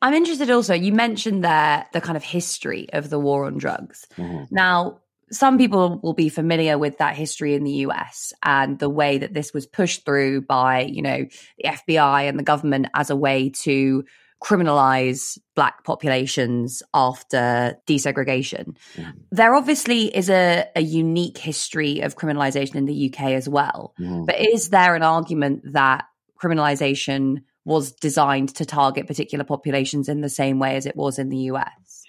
I'm 0.01 0.13
interested 0.13 0.49
also, 0.49 0.73
you 0.73 0.93
mentioned 0.93 1.43
there 1.43 1.85
the 1.93 2.01
kind 2.01 2.17
of 2.17 2.23
history 2.23 2.87
of 2.91 3.09
the 3.09 3.19
war 3.19 3.45
on 3.45 3.57
drugs. 3.57 4.07
Mm-hmm. 4.17 4.53
Now, 4.53 5.01
some 5.31 5.57
people 5.57 5.99
will 6.03 6.13
be 6.13 6.29
familiar 6.29 6.77
with 6.77 6.97
that 6.97 7.15
history 7.15 7.55
in 7.55 7.63
the 7.63 7.85
US 7.87 8.33
and 8.43 8.79
the 8.79 8.89
way 8.89 9.17
that 9.17 9.33
this 9.33 9.53
was 9.53 9.65
pushed 9.65 10.05
through 10.05 10.41
by, 10.41 10.81
you 10.81 11.01
know, 11.01 11.25
the 11.57 11.63
FBI 11.63 12.27
and 12.27 12.37
the 12.37 12.43
government 12.43 12.87
as 12.93 13.09
a 13.09 13.15
way 13.15 13.49
to 13.61 14.03
criminalize 14.43 15.37
black 15.55 15.83
populations 15.83 16.81
after 16.93 17.77
desegregation. 17.87 18.75
Mm. 18.95 19.13
There 19.31 19.53
obviously 19.53 20.05
is 20.15 20.29
a, 20.29 20.65
a, 20.75 20.81
unique 20.81 21.37
history 21.37 21.99
of 21.99 22.15
criminalization 22.15 22.75
in 22.75 22.85
the 22.85 23.13
UK 23.13 23.31
as 23.31 23.47
well. 23.47 23.93
Mm. 23.99 24.25
But 24.25 24.39
is 24.39 24.69
there 24.69 24.95
an 24.95 25.03
argument 25.03 25.61
that 25.73 26.05
criminalization 26.41 27.43
was 27.65 27.91
designed 27.91 28.55
to 28.55 28.65
target 28.65 29.05
particular 29.05 29.45
populations 29.45 30.09
in 30.09 30.21
the 30.21 30.29
same 30.29 30.57
way 30.57 30.75
as 30.75 30.87
it 30.87 30.95
was 30.95 31.19
in 31.19 31.29
the 31.29 31.37
US? 31.51 32.03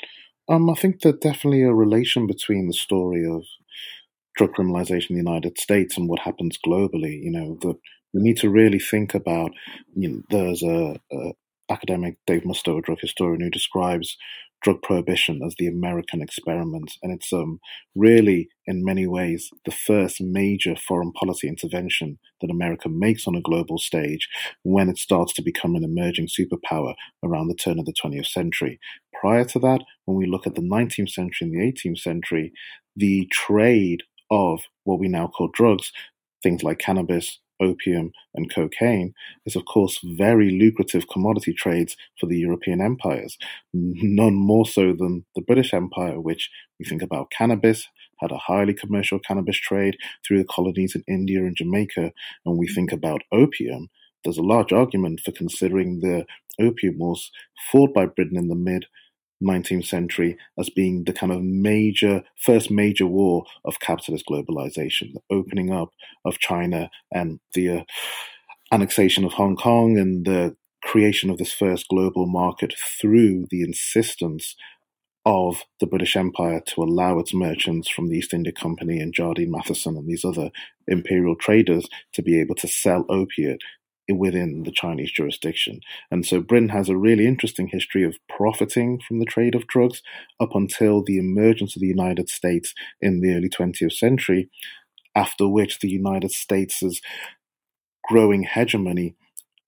Um, 0.49 0.71
I 0.71 0.75
think 0.75 1.01
there's 1.01 1.17
definitely 1.17 1.63
a 1.63 1.75
relation 1.75 2.27
between 2.27 2.67
the 2.67 2.73
story 2.73 3.27
of 3.27 3.45
drug 4.37 4.55
criminalization 4.55 5.11
in 5.11 5.17
the 5.17 5.31
United 5.31 5.59
States 5.59 5.99
and 5.99 6.09
what 6.09 6.21
happens 6.21 6.59
globally. 6.65 7.23
You 7.23 7.31
know, 7.31 7.59
that 7.61 7.77
we 8.15 8.23
need 8.23 8.39
to 8.39 8.49
really 8.49 8.79
think 8.79 9.15
about. 9.15 9.53
You 9.95 10.09
know, 10.09 10.23
there's 10.31 10.63
a, 10.63 10.99
a 11.13 11.33
academic 11.73 12.17
Dave 12.27 12.43
Musto, 12.43 12.79
a 12.79 12.83
drug 12.83 13.01
historian, 13.01 13.41
who 13.41 13.51
describes 13.51 14.17
drug 14.63 14.81
prohibition 14.83 15.41
as 15.45 15.55
the 15.59 15.67
American 15.67 16.23
experiment. 16.23 16.93
And 17.03 17.13
it's 17.13 17.33
um, 17.33 17.59
really, 17.95 18.49
in 18.67 18.85
many 18.85 19.07
ways, 19.07 19.51
the 19.65 19.73
first 19.73 20.21
major 20.21 20.77
foreign 20.77 21.13
policy 21.13 21.49
intervention 21.49 22.19
that 22.41 22.51
America 22.51 22.89
makes 22.89 23.27
on 23.27 23.35
a 23.35 23.41
global 23.41 23.79
stage 23.79 24.29
when 24.63 24.89
it 24.89 24.99
starts 24.99 25.33
to 25.35 25.43
become 25.43 25.75
an 25.75 25.85
emerging 25.85 26.29
superpower 26.29 26.95
around 27.25 27.49
the 27.49 27.55
turn 27.55 27.79
of 27.79 27.87
the 27.87 27.95
20th 27.95 28.27
century. 28.27 28.79
Prior 29.21 29.45
to 29.45 29.59
that, 29.61 29.81
when 30.05 30.17
we 30.17 30.27
look 30.27 30.47
at 30.47 30.55
the 30.55 30.63
19th 30.63 31.11
century 31.11 31.49
and 31.49 31.53
the 31.53 31.73
18th 31.73 31.99
century, 31.99 32.53
the 32.97 33.29
trade 33.33 34.03
of 34.31 34.61
what 34.85 34.99
we 34.99 35.09
now 35.09 35.27
call 35.27 35.49
drugs, 35.53 35.93
things 36.43 36.63
like 36.63 36.79
cannabis, 36.79 37.39
opium, 37.63 38.13
and 38.35 38.53
cocaine 38.53 39.15
is, 39.47 39.57
of 39.57 39.65
course, 39.65 40.01
very 40.03 40.51
lucrative 40.51 41.09
commodity 41.09 41.53
trades 41.53 41.97
for 42.19 42.27
the 42.27 42.39
European 42.39 42.81
empires, 42.81 43.39
none 43.73 44.35
more 44.35 44.67
so 44.67 44.93
than 44.93 45.25
the 45.37 45.43
British 45.43 45.73
Empire, 45.73 46.21
which 46.21 46.51
we 46.79 46.85
think 46.85 47.03
about 47.03 47.31
cannabis, 47.31 47.87
had 48.21 48.33
a 48.33 48.39
highly 48.39 48.75
commercial 48.75 49.19
cannabis 49.19 49.57
trade 49.57 49.97
through 50.27 50.39
the 50.39 50.49
colonies 50.49 50.95
in 50.95 51.03
India 51.09 51.41
and 51.41 51.57
Jamaica. 51.57 52.13
And 52.47 52.59
we 52.59 52.69
think 52.69 52.93
about 52.93 53.23
opium, 53.33 53.89
there's 54.25 54.39
a 54.39 54.43
large 54.43 54.73
argument 54.73 55.21
for 55.21 55.33
considering 55.33 56.01
the 56.01 56.25
opium 56.61 56.99
wars 56.99 57.31
fought 57.71 57.93
by 57.93 58.07
Britain 58.07 58.37
in 58.37 58.49
the 58.49 58.55
mid 58.55 58.87
19th 59.43 59.87
century 59.87 60.37
as 60.59 60.71
being 60.71 61.05
the 61.05 61.13
kind 61.13 61.33
of 61.33 61.43
major, 61.43 62.23
first 62.37 62.71
major 62.71 63.07
war 63.07 63.45
of 63.65 63.81
capitalist 63.81 64.25
globalization, 64.31 65.13
the 65.15 65.21
opening 65.31 65.73
up 65.73 65.91
of 66.25 66.39
China 66.39 66.91
and 67.11 67.41
the 67.55 67.71
uh, 67.71 67.83
annexation 68.73 69.25
of 69.25 69.33
Hong 69.33 69.57
Kong 69.57 69.99
and 69.99 70.25
the 70.25 70.57
creation 70.83 71.31
of 71.31 71.39
this 71.39 71.53
first 71.53 71.87
global 71.89 72.27
market 72.27 72.75
through 73.01 73.47
the 73.51 73.63
insistence 73.63 74.57
of 75.25 75.63
the 75.79 75.87
British 75.87 76.17
Empire 76.17 76.61
to 76.67 76.83
allow 76.83 77.19
its 77.19 77.33
merchants 77.33 77.89
from 77.89 78.09
the 78.09 78.17
East 78.17 78.35
India 78.35 78.53
Company 78.53 78.99
and 78.99 79.15
Jardine 79.15 79.53
Matheson 79.53 79.97
and 79.97 80.09
these 80.09 80.25
other 80.25 80.51
imperial 80.89 81.37
traders 81.37 81.89
to 82.15 82.23
be 82.23 82.41
able 82.41 82.57
to 82.57 82.67
sell 82.67 83.05
opiate 83.09 83.63
within 84.11 84.65
the 84.65 84.73
Chinese 84.73 85.13
jurisdiction. 85.13 85.81
And 86.11 86.27
so 86.27 86.41
Britain 86.41 86.71
has 86.71 86.89
a 86.89 86.97
really 86.97 87.27
interesting 87.27 87.69
history 87.69 88.05
of 88.05 88.19
profiting 88.29 89.01
from 89.07 89.19
the 89.19 89.25
trade 89.25 89.55
of 89.55 89.67
drugs 89.67 90.03
up 90.41 90.55
until 90.55 91.03
the 91.03 91.19
emergence 91.19 91.77
of 91.77 91.81
the 91.81 91.89
United 91.89 92.29
States 92.29 92.75
in 93.01 93.21
the 93.21 93.35
early 93.35 93.49
20th 93.49 93.93
century, 93.93 94.51
after 95.15 95.49
which 95.49 95.79
the 95.79 95.89
United 95.89 96.33
States' 96.33 97.01
growing 98.05 98.43
hegemony 98.43 99.15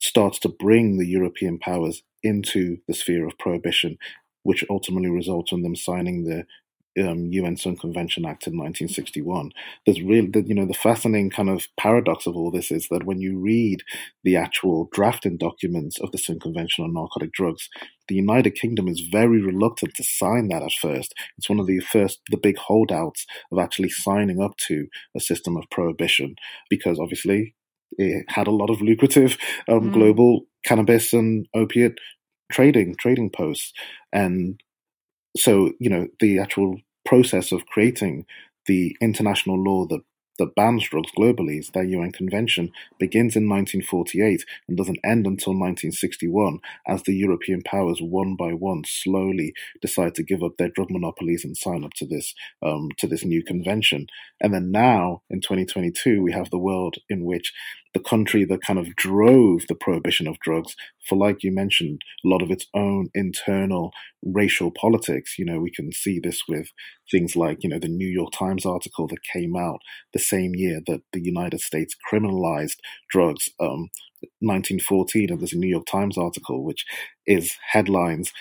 starts 0.01 0.39
to 0.41 0.49
bring 0.49 0.99
the 0.99 1.07
European 1.07 1.59
powers 1.59 2.03
into 2.23 2.79
the 2.89 2.95
sphere 2.95 3.27
of 3.27 3.39
prohibition, 3.39 3.97
which 4.43 4.65
ultimately 4.69 5.09
results 5.09 5.53
in 5.53 5.63
them 5.63 5.77
signing 5.77 6.25
the 6.25 6.45
um, 7.01 7.27
UN 7.33 7.57
Sun 7.57 7.77
Convention 7.77 8.25
Act 8.25 8.47
in 8.47 8.57
1961. 8.57 9.51
There's 9.85 10.03
really, 10.03 10.29
the, 10.29 10.43
you 10.43 10.55
know, 10.55 10.67
the 10.67 10.75
fascinating 10.75 11.31
kind 11.31 11.51
of 11.51 11.67
paradox 11.79 12.27
of 12.27 12.37
all 12.37 12.51
this 12.51 12.71
is 12.71 12.89
that 12.91 13.05
when 13.05 13.21
you 13.21 13.39
read 13.39 13.83
the 14.23 14.37
actual 14.37 14.89
drafting 14.93 15.37
documents 15.37 16.01
of 16.01 16.13
the 16.13 16.19
Single 16.19 16.53
Convention 16.53 16.85
on 16.85 16.95
Narcotic 16.95 17.33
Drugs, 17.33 17.69
the 18.09 18.15
United 18.15 18.55
Kingdom 18.55 18.89
is 18.89 19.09
very 19.11 19.41
reluctant 19.41 19.95
to 19.95 20.05
sign 20.05 20.49
that 20.49 20.63
at 20.63 20.73
first. 20.81 21.15
It's 21.39 21.49
one 21.49 21.61
of 21.61 21.67
the 21.67 21.81
first, 21.81 22.21
the 22.31 22.37
big 22.37 22.59
holdouts 22.59 23.27
of 23.51 23.59
actually 23.59 23.91
signing 23.91 24.41
up 24.41 24.57
to 24.69 24.87
a 25.17 25.21
system 25.21 25.57
of 25.57 25.65
prohibition 25.71 26.37
because 26.69 26.99
obviously 26.99 27.55
it 27.97 28.25
had 28.29 28.47
a 28.47 28.53
lot 28.53 28.71
of 28.71 28.83
lucrative 28.83 29.37
um, 29.69 29.91
mm. 29.91 29.93
global 29.93 30.43
cannabis 30.65 31.13
and 31.13 31.47
opiate 31.55 31.99
trading 32.51 32.95
trading 32.97 33.31
posts 33.31 33.73
and 34.13 34.63
so 35.37 35.73
you 35.79 35.91
know 35.91 36.09
the 36.21 36.39
actual 36.39 36.79
process 37.05 37.53
of 37.53 37.67
creating 37.67 38.27
the 38.67 38.97
international 39.01 39.63
law 39.63 39.87
that 39.87 40.01
that 40.39 40.55
bans 40.55 40.89
drugs 40.89 41.11
globally, 41.17 41.65
that 41.73 41.89
UN 41.89 42.11
convention, 42.11 42.73
begins 42.99 43.37
in 43.37 43.49
1948 43.49 44.45
and 44.69 44.77
doesn't 44.77 44.99
end 45.05 45.27
until 45.27 45.53
1961 45.53 46.59
as 46.87 47.03
the 47.03 47.15
European 47.15 47.63
powers 47.63 48.01
one 48.01 48.35
by 48.37 48.53
one 48.53 48.83
slowly 48.85 49.55
decide 49.81 50.15
to 50.17 50.23
give 50.23 50.43
up 50.43 50.57
their 50.57 50.69
drug 50.69 50.91
monopolies 50.91 51.45
and 51.45 51.57
sign 51.57 51.85
up 51.85 51.93
to 51.95 52.07
this 52.07 52.35
um, 52.63 52.89
to 52.99 53.07
this 53.07 53.25
new 53.25 53.45
convention. 53.45 54.07
And 54.41 54.53
then 54.53 54.71
now 54.71 55.23
in 55.31 55.41
2022 55.41 56.23
we 56.23 56.33
have 56.33 56.51
the 56.51 56.59
world 56.59 56.97
in 57.09 57.25
which 57.25 57.53
the 57.95 58.01
country 58.01 58.45
that 58.45 58.63
kind 58.63 58.79
of 58.79 58.95
drove 58.97 59.63
the 59.69 59.75
prohibition 59.75 60.27
of 60.27 60.39
drugs 60.41 60.75
for, 61.09 61.17
like 61.17 61.43
you 61.43 61.53
mentioned, 61.53 62.03
a 62.25 62.29
lot 62.29 62.43
of 62.43 62.51
its 62.51 62.67
own 62.75 63.09
internal 63.15 63.93
racial 64.23 64.71
politics. 64.71 65.39
You 65.39 65.47
know, 65.47 65.61
we 65.61 65.71
can 65.71 65.93
see 65.93 66.21
this 66.23 66.43
with 66.49 66.69
things 67.11 67.37
like, 67.37 67.63
you 67.63 67.71
know, 67.71 67.79
the 67.79 67.89
New 67.89 68.09
York 68.09 68.33
Times 68.33 68.67
article 68.67 69.07
that 69.09 69.23
came 69.33 69.57
out 69.57 69.79
the 70.13 70.19
same 70.19 70.55
year 70.55 70.81
that 70.87 71.03
the 71.13 71.23
United 71.23 71.61
States 71.61 71.95
criminalized 72.13 72.77
drugs. 73.11 73.49
Um, 73.61 73.89
1914, 74.41 75.31
and 75.31 75.39
there's 75.39 75.53
a 75.53 75.59
New 75.59 75.69
York 75.69 75.85
Times 75.85 76.17
article 76.17 76.65
which 76.65 76.87
is 77.27 77.57
headlines 77.73 78.33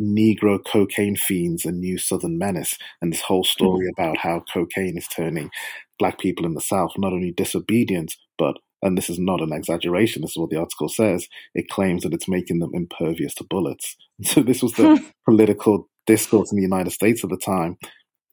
Negro 0.00 0.58
cocaine 0.64 1.16
fiends 1.16 1.66
a 1.66 1.72
new 1.72 1.98
Southern 1.98 2.38
menace, 2.38 2.76
and 3.02 3.12
this 3.12 3.20
whole 3.20 3.44
story 3.44 3.86
about 3.92 4.16
how 4.16 4.42
cocaine 4.52 4.96
is 4.96 5.06
turning 5.08 5.50
black 5.98 6.18
people 6.18 6.46
in 6.46 6.54
the 6.54 6.60
South 6.60 6.92
not 6.96 7.12
only 7.12 7.32
disobedient 7.32 8.16
but 8.38 8.56
and 8.82 8.96
this 8.96 9.10
is 9.10 9.18
not 9.18 9.40
an 9.40 9.52
exaggeration, 9.52 10.22
this 10.22 10.32
is 10.32 10.38
what 10.38 10.50
the 10.50 10.58
article 10.58 10.88
says, 10.88 11.28
it 11.54 11.68
claims 11.68 12.02
that 12.02 12.14
it's 12.14 12.28
making 12.28 12.60
them 12.60 12.70
impervious 12.74 13.34
to 13.34 13.44
bullets. 13.44 13.96
So 14.22 14.42
this 14.42 14.62
was 14.62 14.72
the 14.74 14.96
hmm. 14.96 15.06
political 15.24 15.88
discourse 16.06 16.52
in 16.52 16.56
the 16.56 16.62
United 16.62 16.90
States 16.90 17.24
at 17.24 17.30
the 17.30 17.38
time. 17.38 17.78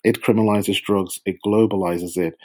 It 0.04 0.22
criminalizes 0.22 0.82
drugs, 0.82 1.20
it 1.26 1.38
globalizes 1.46 2.18
it. 2.18 2.36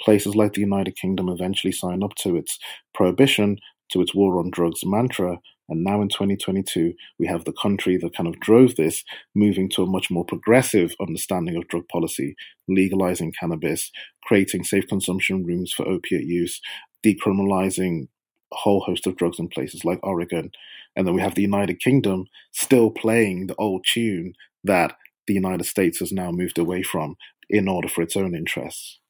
Places 0.00 0.34
like 0.34 0.52
the 0.52 0.60
United 0.60 0.96
Kingdom 0.96 1.28
eventually 1.28 1.72
sign 1.72 2.02
up 2.02 2.14
to 2.16 2.36
its 2.36 2.58
prohibition, 2.92 3.58
to 3.90 4.00
its 4.00 4.14
war 4.14 4.38
on 4.38 4.50
drugs 4.50 4.80
mantra. 4.84 5.38
And 5.68 5.82
now 5.82 6.02
in 6.02 6.08
2022, 6.08 6.92
we 7.18 7.26
have 7.26 7.44
the 7.44 7.52
country 7.52 7.96
that 7.96 8.14
kind 8.14 8.28
of 8.28 8.38
drove 8.40 8.76
this 8.76 9.02
moving 9.34 9.70
to 9.70 9.82
a 9.82 9.86
much 9.86 10.10
more 10.10 10.24
progressive 10.24 10.94
understanding 11.00 11.56
of 11.56 11.68
drug 11.68 11.88
policy, 11.88 12.34
legalizing 12.68 13.32
cannabis, 13.38 13.90
creating 14.24 14.64
safe 14.64 14.86
consumption 14.88 15.44
rooms 15.44 15.72
for 15.72 15.88
opiate 15.88 16.24
use, 16.24 16.60
decriminalizing 17.04 18.08
a 18.52 18.56
whole 18.56 18.80
host 18.80 19.06
of 19.06 19.16
drugs 19.16 19.38
in 19.38 19.48
places 19.48 19.84
like 19.84 20.00
Oregon. 20.02 20.50
And 20.96 21.06
then 21.06 21.14
we 21.14 21.20
have 21.20 21.34
the 21.34 21.42
United 21.42 21.80
Kingdom 21.80 22.26
still 22.52 22.90
playing 22.90 23.46
the 23.46 23.56
old 23.56 23.84
tune 23.84 24.34
that 24.62 24.96
the 25.26 25.34
United 25.34 25.64
States 25.64 25.98
has 25.98 26.12
now 26.12 26.30
moved 26.30 26.58
away 26.58 26.82
from 26.82 27.16
in 27.48 27.68
order 27.68 27.88
for 27.88 28.02
its 28.02 28.16
own 28.16 28.34
interests. 28.34 29.00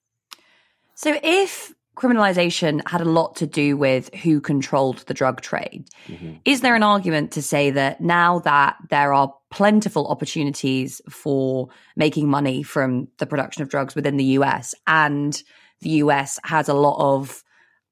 So 0.94 1.18
if 1.22 1.74
criminalization 1.96 2.86
had 2.88 3.00
a 3.00 3.04
lot 3.04 3.36
to 3.36 3.46
do 3.46 3.76
with 3.76 4.12
who 4.14 4.40
controlled 4.40 4.98
the 5.06 5.14
drug 5.14 5.40
trade, 5.40 5.86
mm-hmm. 6.08 6.34
is 6.44 6.60
there 6.60 6.74
an 6.74 6.82
argument 6.82 7.30
to 7.32 7.42
say 7.42 7.70
that 7.70 8.00
now 8.00 8.40
that 8.40 8.76
there 8.90 9.12
are 9.12 9.32
plentiful 9.50 10.06
opportunities 10.08 11.00
for 11.08 11.68
making 11.96 12.28
money 12.28 12.62
from 12.62 13.08
the 13.18 13.26
production 13.26 13.62
of 13.62 13.68
drugs 13.68 13.94
within 13.94 14.16
the 14.16 14.24
US 14.24 14.74
and 14.86 15.42
the 15.80 15.90
US 15.90 16.40
has 16.44 16.68
a 16.68 16.74
lot 16.74 16.96
of 16.98 17.44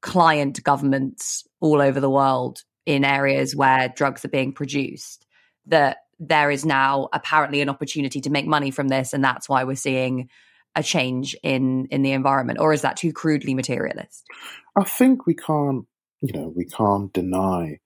client 0.03 0.63
governments 0.63 1.45
all 1.61 1.81
over 1.81 2.01
the 2.01 2.11
world 2.11 2.59
in 2.85 3.05
areas 3.05 3.57
where 3.57 3.89
drugs 3.89 4.25
are 4.25 4.29
being 4.29 4.53
produced 4.53 5.27
that 5.67 5.99
there 6.19 6.51
is 6.51 6.65
now 6.65 7.09
apparently 7.13 7.61
an 7.61 7.69
opportunity 7.69 8.21
to 8.21 8.31
make 8.31 8.47
money 8.47 8.71
from 8.71 8.89
this 8.89 9.13
and 9.13 9.25
that's 9.25 9.49
why 9.49 9.65
we're 9.65 9.75
seeing 9.75 10.29
a 10.75 10.83
change 10.83 11.37
in 11.43 11.87
in 11.87 12.03
the 12.03 12.13
environment. 12.13 12.59
Or 12.59 12.73
is 12.73 12.83
that 12.83 12.97
too 12.97 13.13
crudely 13.13 13.55
materialist? 13.55 14.25
I 14.77 14.85
think 14.85 15.27
we 15.27 15.35
can't 15.35 15.87
you 16.21 16.33
know 16.33 16.53
we 16.55 16.65
can't 16.65 17.13
deny 17.13 17.79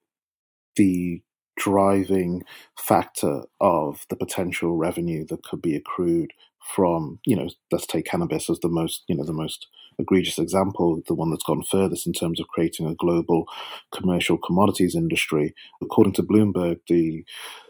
the 0.77 1.23
driving 1.57 2.43
factor 2.79 3.43
of 3.61 4.05
the 4.11 4.17
potential 4.17 4.77
revenue 4.77 5.25
that 5.27 5.43
could 5.43 5.63
be 5.63 5.75
accrued 5.75 6.33
from 6.75 7.19
you 7.27 7.37
know 7.37 7.49
let's 7.73 7.87
take 7.87 8.07
cannabis 8.07 8.51
as 8.51 8.59
the 8.61 8.69
most 8.69 9.05
you 9.09 9.17
know 9.17 9.25
the 9.25 9.33
most 9.33 9.67
egregious 9.99 10.39
example, 10.39 11.03
the 11.07 11.15
one 11.15 11.31
that's 11.31 11.45
gone 11.45 11.63
furthest 11.63 12.07
in 12.07 12.13
terms 12.13 12.41
of 12.41 12.49
creating 12.49 12.87
a 12.87 12.95
global 12.95 13.47
commercial 13.93 14.39
commodities 14.39 14.95
industry. 14.95 15.55
According 15.83 16.13
to 16.15 16.23
Bloomberg, 16.23 16.81
the 16.89 17.25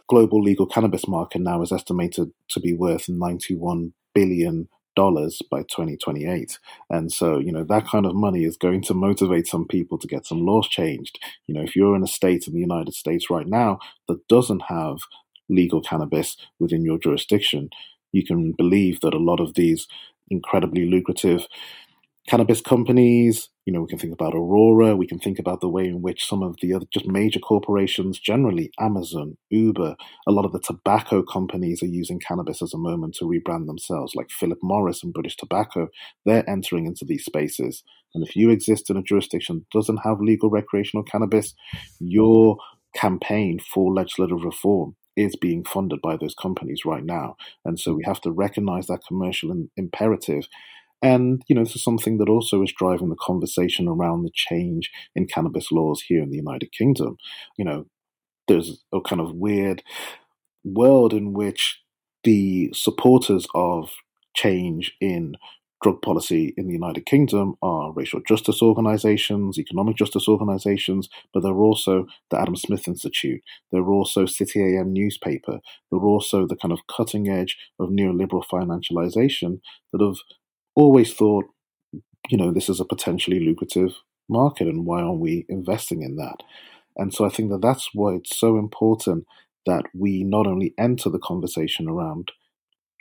global 0.08 0.42
legal 0.42 0.66
cannabis 0.66 1.08
market 1.08 1.40
now 1.40 1.62
is 1.62 1.72
estimated 1.72 2.30
to 2.50 2.60
be 2.60 2.74
worth 2.74 3.08
91 3.08 3.92
billion 4.14 4.68
dollars 4.96 5.42
by 5.50 5.60
2028 5.64 6.58
and 6.88 7.12
so 7.12 7.38
you 7.38 7.52
know 7.52 7.64
that 7.64 7.86
kind 7.86 8.06
of 8.06 8.14
money 8.14 8.44
is 8.44 8.56
going 8.56 8.80
to 8.80 8.94
motivate 8.94 9.46
some 9.46 9.66
people 9.66 9.98
to 9.98 10.06
get 10.06 10.24
some 10.26 10.40
laws 10.46 10.66
changed 10.68 11.18
you 11.46 11.54
know 11.54 11.60
if 11.60 11.76
you're 11.76 11.94
in 11.94 12.02
a 12.02 12.06
state 12.08 12.46
in 12.48 12.54
the 12.54 12.60
united 12.60 12.94
states 12.94 13.28
right 13.28 13.46
now 13.46 13.78
that 14.08 14.26
doesn't 14.28 14.62
have 14.68 14.96
legal 15.50 15.82
cannabis 15.82 16.36
within 16.58 16.82
your 16.82 16.98
jurisdiction 16.98 17.68
you 18.12 18.24
can 18.24 18.52
believe 18.52 19.00
that 19.00 19.14
a 19.14 19.18
lot 19.18 19.40
of 19.40 19.54
these 19.54 19.86
incredibly 20.30 20.84
lucrative 20.84 21.46
cannabis 22.26 22.60
companies. 22.60 23.48
You 23.64 23.72
know, 23.72 23.80
we 23.80 23.88
can 23.88 23.98
think 23.98 24.12
about 24.12 24.34
Aurora. 24.34 24.96
We 24.96 25.06
can 25.06 25.18
think 25.18 25.38
about 25.38 25.60
the 25.60 25.68
way 25.68 25.86
in 25.86 26.02
which 26.02 26.26
some 26.26 26.42
of 26.42 26.56
the 26.60 26.72
other 26.72 26.86
just 26.92 27.06
major 27.06 27.40
corporations, 27.40 28.18
generally 28.18 28.70
Amazon, 28.78 29.36
Uber, 29.50 29.96
a 30.26 30.32
lot 30.32 30.44
of 30.44 30.52
the 30.52 30.60
tobacco 30.60 31.22
companies 31.22 31.82
are 31.82 31.86
using 31.86 32.20
cannabis 32.20 32.62
as 32.62 32.74
a 32.74 32.78
moment 32.78 33.14
to 33.16 33.24
rebrand 33.24 33.66
themselves, 33.66 34.14
like 34.14 34.30
Philip 34.30 34.58
Morris 34.62 35.02
and 35.02 35.12
British 35.12 35.36
Tobacco. 35.36 35.88
They're 36.24 36.48
entering 36.48 36.86
into 36.86 37.04
these 37.04 37.24
spaces. 37.24 37.82
And 38.14 38.26
if 38.26 38.36
you 38.36 38.50
exist 38.50 38.88
in 38.88 38.96
a 38.96 39.02
jurisdiction 39.02 39.58
that 39.58 39.78
doesn't 39.78 39.98
have 39.98 40.20
legal 40.20 40.50
recreational 40.50 41.04
cannabis, 41.04 41.54
your 41.98 42.56
campaign 42.94 43.58
for 43.58 43.92
legislative 43.92 44.42
reform 44.42 44.96
is 45.16 45.36
being 45.36 45.64
funded 45.64 46.00
by 46.02 46.16
those 46.16 46.34
companies 46.34 46.84
right 46.84 47.04
now. 47.04 47.36
And 47.64 47.78
so 47.80 47.94
we 47.94 48.04
have 48.04 48.20
to 48.22 48.30
recognize 48.30 48.86
that 48.86 49.06
commercial 49.08 49.68
imperative 49.76 50.46
and, 51.02 51.42
you 51.46 51.54
know, 51.54 51.62
this 51.62 51.76
is 51.76 51.84
something 51.84 52.18
that 52.18 52.28
also 52.28 52.62
is 52.62 52.72
driving 52.72 53.10
the 53.10 53.16
conversation 53.16 53.86
around 53.86 54.22
the 54.22 54.30
change 54.32 54.90
in 55.14 55.26
cannabis 55.26 55.70
laws 55.70 56.02
here 56.02 56.22
in 56.22 56.30
the 56.30 56.36
United 56.36 56.72
Kingdom. 56.72 57.16
You 57.58 57.64
know, 57.64 57.86
there's 58.48 58.82
a 58.92 59.00
kind 59.00 59.20
of 59.20 59.34
weird 59.34 59.82
world 60.64 61.12
in 61.12 61.32
which 61.32 61.80
the 62.24 62.70
supporters 62.74 63.46
of 63.54 63.90
change 64.34 64.96
in 65.00 65.36
drug 65.82 66.00
policy 66.02 66.54
in 66.56 66.66
the 66.66 66.72
United 66.72 67.06
Kingdom 67.06 67.54
are 67.62 67.92
racial 67.92 68.20
justice 68.26 68.62
organizations, 68.62 69.58
economic 69.58 69.96
justice 69.96 70.28
organizations, 70.28 71.08
but 71.34 71.42
they're 71.42 71.54
also 71.54 72.06
the 72.30 72.40
Adam 72.40 72.56
Smith 72.56 72.88
Institute. 72.88 73.42
They're 73.70 73.86
also 73.86 74.26
City 74.26 74.62
AM 74.62 74.92
newspaper. 74.92 75.60
They're 75.90 76.00
also 76.00 76.46
the 76.46 76.56
kind 76.56 76.72
of 76.72 76.80
cutting 76.86 77.28
edge 77.28 77.56
of 77.78 77.90
neoliberal 77.90 78.44
financialization 78.44 79.60
that 79.92 80.02
have 80.02 80.16
always 80.74 81.12
thought, 81.12 81.44
you 82.28 82.38
know, 82.38 82.52
this 82.52 82.68
is 82.68 82.80
a 82.80 82.84
potentially 82.84 83.40
lucrative 83.40 83.96
market 84.28 84.66
and 84.66 84.86
why 84.86 85.00
aren't 85.00 85.20
we 85.20 85.44
investing 85.48 86.02
in 86.02 86.16
that? 86.16 86.42
And 86.96 87.12
so 87.12 87.24
I 87.24 87.28
think 87.28 87.50
that 87.50 87.62
that's 87.62 87.90
why 87.92 88.14
it's 88.14 88.38
so 88.38 88.58
important 88.58 89.26
that 89.66 89.84
we 89.94 90.24
not 90.24 90.46
only 90.46 90.74
enter 90.78 91.10
the 91.10 91.18
conversation 91.18 91.88
around 91.88 92.32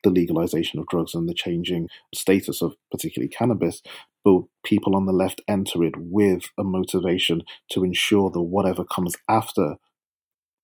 the 0.06 0.12
legalization 0.12 0.80
of 0.80 0.88
drugs 0.88 1.14
and 1.14 1.28
the 1.28 1.34
changing 1.34 1.90
status 2.14 2.62
of 2.62 2.76
particularly 2.92 3.30
cannabis, 3.30 3.82
but 4.24 4.44
people 4.64 4.96
on 4.96 5.06
the 5.06 5.12
left 5.14 5.42
enter 5.48 5.84
it 5.84 5.96
with 5.98 6.46
a 6.58 6.64
motivation 6.64 7.44
to 7.72 7.84
ensure 7.84 8.30
that 8.32 8.42
whatever 8.42 8.86
comes 8.86 9.18
after 9.28 9.76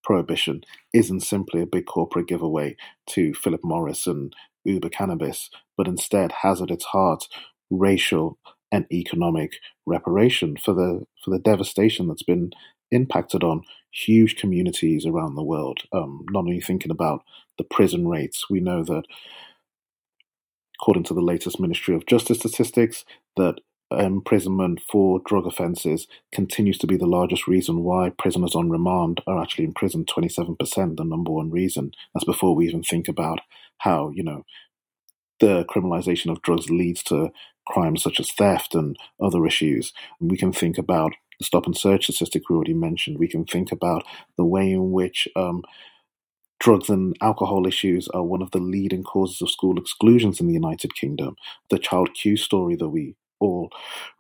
prohibition 0.03 0.62
isn't 0.93 1.21
simply 1.21 1.62
a 1.62 1.67
big 1.67 1.86
corporate 1.86 2.27
giveaway 2.27 2.75
to 3.07 3.33
Philip 3.33 3.62
Morris 3.63 4.07
and 4.07 4.33
Uber 4.63 4.89
Cannabis, 4.89 5.50
but 5.77 5.88
instead 5.88 6.31
has 6.43 6.62
at 6.62 6.71
its 6.71 6.86
heart 6.86 7.27
racial 7.69 8.38
and 8.71 8.86
economic 8.91 9.53
reparation 9.86 10.55
for 10.55 10.74
the 10.74 11.05
for 11.24 11.31
the 11.31 11.39
devastation 11.39 12.07
that's 12.07 12.24
been 12.24 12.51
impacted 12.91 13.43
on 13.43 13.63
huge 13.91 14.38
communities 14.38 15.05
around 15.05 15.36
the 15.36 15.43
world. 15.43 15.81
Um, 15.91 16.25
not 16.29 16.41
only 16.41 16.62
thinking 16.62 16.91
about 16.91 17.24
the 17.62 17.75
prison 17.75 18.08
rates, 18.08 18.50
we 18.50 18.60
know 18.60 18.84
that 18.84 19.03
according 20.82 21.03
to 21.03 21.13
the 21.13 21.22
latest 21.22 21.60
Ministry 21.60 21.94
of 21.94 22.08
Justice 22.08 22.39
statistics, 22.39 23.06
that 23.38 23.60
imprisonment 23.91 24.82
for 24.89 25.22
drug 25.25 25.46
offences 25.46 26.08
continues 26.32 26.77
to 26.80 26.88
be 26.88 26.98
the 26.98 27.06
largest 27.06 27.48
reason 27.48 27.84
why 27.84 28.10
prisoners 28.10 28.56
on 28.56 28.70
remand 28.70 29.22
are 29.27 29.39
actually 29.41 29.65
imprisoned 29.65 30.08
27%, 30.08 30.98
the 30.98 31.03
number 31.03 31.32
one 31.32 31.51
reason. 31.51 31.91
That's 32.13 32.24
before 32.24 32.56
we 32.56 32.68
even 32.68 32.84
think 32.84 33.08
about 33.08 33.41
how, 33.80 34.12
you 34.15 34.24
know, 34.24 34.44
the 35.39 35.65
criminalization 35.65 36.32
of 36.32 36.41
drugs 36.41 36.70
leads 36.70 37.03
to 37.03 37.30
crimes 37.67 38.02
such 38.02 38.19
as 38.19 38.32
theft 38.32 38.74
and 38.74 38.97
other 39.21 39.45
issues. 39.45 39.93
And 40.19 40.32
we 40.32 40.38
can 40.38 40.52
think 40.54 40.78
about 40.78 41.13
the 41.38 41.45
stop 41.45 41.65
and 41.65 41.78
search 41.78 42.06
statistic 42.06 42.50
we 42.50 42.56
already 42.56 42.74
mentioned. 42.74 43.19
We 43.19 43.28
can 43.28 43.45
think 43.45 43.71
about 43.71 44.04
the 44.38 44.45
way 44.45 44.71
in 44.71 44.91
which 44.91 45.28
um, 45.36 45.63
drugs 46.62 46.89
and 46.89 47.17
alcohol 47.21 47.65
issues 47.67 48.08
are 48.10 48.24
one 48.24 48.41
of 48.41 48.52
the 48.52 48.60
leading 48.60 49.04
causes 49.04 49.41
of 49.41 49.50
school 49.50 49.78
exclusions 49.80 50.39
in 50.39 50.47
the 50.47 50.54
United 50.54 50.93
Kingdom. 50.95 51.36
The 51.71 51.80
Child 51.80 52.13
Q 52.13 52.38
story 52.38 52.76
that 52.76 52.89
we 52.89 53.15
all 53.39 53.71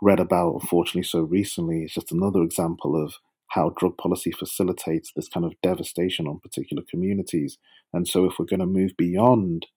read 0.01 0.19
about, 0.19 0.55
unfortunately, 0.55 1.03
so 1.03 1.19
recently 1.21 1.83
is 1.83 1.93
just 1.93 2.11
another 2.11 2.41
example 2.41 3.01
of 3.01 3.13
how 3.49 3.73
drug 3.77 3.95
policy 3.97 4.31
facilitates 4.31 5.11
this 5.15 5.27
kind 5.27 5.45
of 5.45 5.53
devastation 5.61 6.27
on 6.27 6.39
particular 6.39 6.81
communities. 6.89 7.59
And 7.93 8.07
so, 8.07 8.25
if 8.25 8.39
we're 8.39 8.45
going 8.45 8.59
to 8.59 8.65
move 8.65 8.97
beyond 8.97 9.67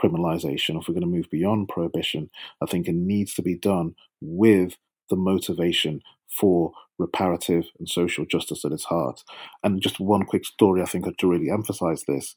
criminalization, 0.00 0.80
if 0.80 0.86
we're 0.86 0.94
going 0.94 1.00
to 1.00 1.06
move 1.06 1.28
beyond 1.28 1.68
prohibition, 1.68 2.30
I 2.62 2.66
think 2.66 2.86
it 2.86 2.94
needs 2.94 3.34
to 3.34 3.42
be 3.42 3.56
done 3.56 3.96
with 4.20 4.76
the 5.10 5.16
motivation 5.16 6.00
for 6.28 6.72
reparative 6.98 7.64
and 7.78 7.88
social 7.88 8.24
justice 8.24 8.64
at 8.64 8.72
its 8.72 8.84
heart. 8.84 9.22
And 9.64 9.82
just 9.82 10.00
one 10.00 10.24
quick 10.24 10.44
story, 10.44 10.82
I 10.82 10.86
think, 10.86 11.04
to 11.16 11.26
really 11.26 11.50
emphasize 11.50 12.04
this 12.06 12.34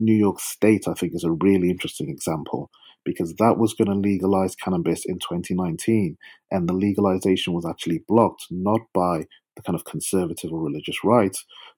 New 0.00 0.14
York 0.14 0.40
State, 0.40 0.88
I 0.88 0.94
think, 0.94 1.14
is 1.14 1.24
a 1.24 1.30
really 1.30 1.70
interesting 1.70 2.08
example 2.08 2.70
because 3.04 3.34
that 3.36 3.56
was 3.56 3.72
going 3.72 3.88
to 3.88 3.94
legalize 3.94 4.56
cannabis 4.56 5.04
in 5.06 5.18
2019, 5.20 6.18
and 6.50 6.68
the 6.68 6.72
legalization 6.72 7.52
was 7.52 7.64
actually 7.64 8.02
blocked 8.08 8.46
not 8.50 8.80
by 8.92 9.26
the 9.54 9.62
kind 9.62 9.76
of 9.76 9.84
conservative 9.84 10.52
or 10.52 10.60
religious 10.60 11.04
right, 11.04 11.36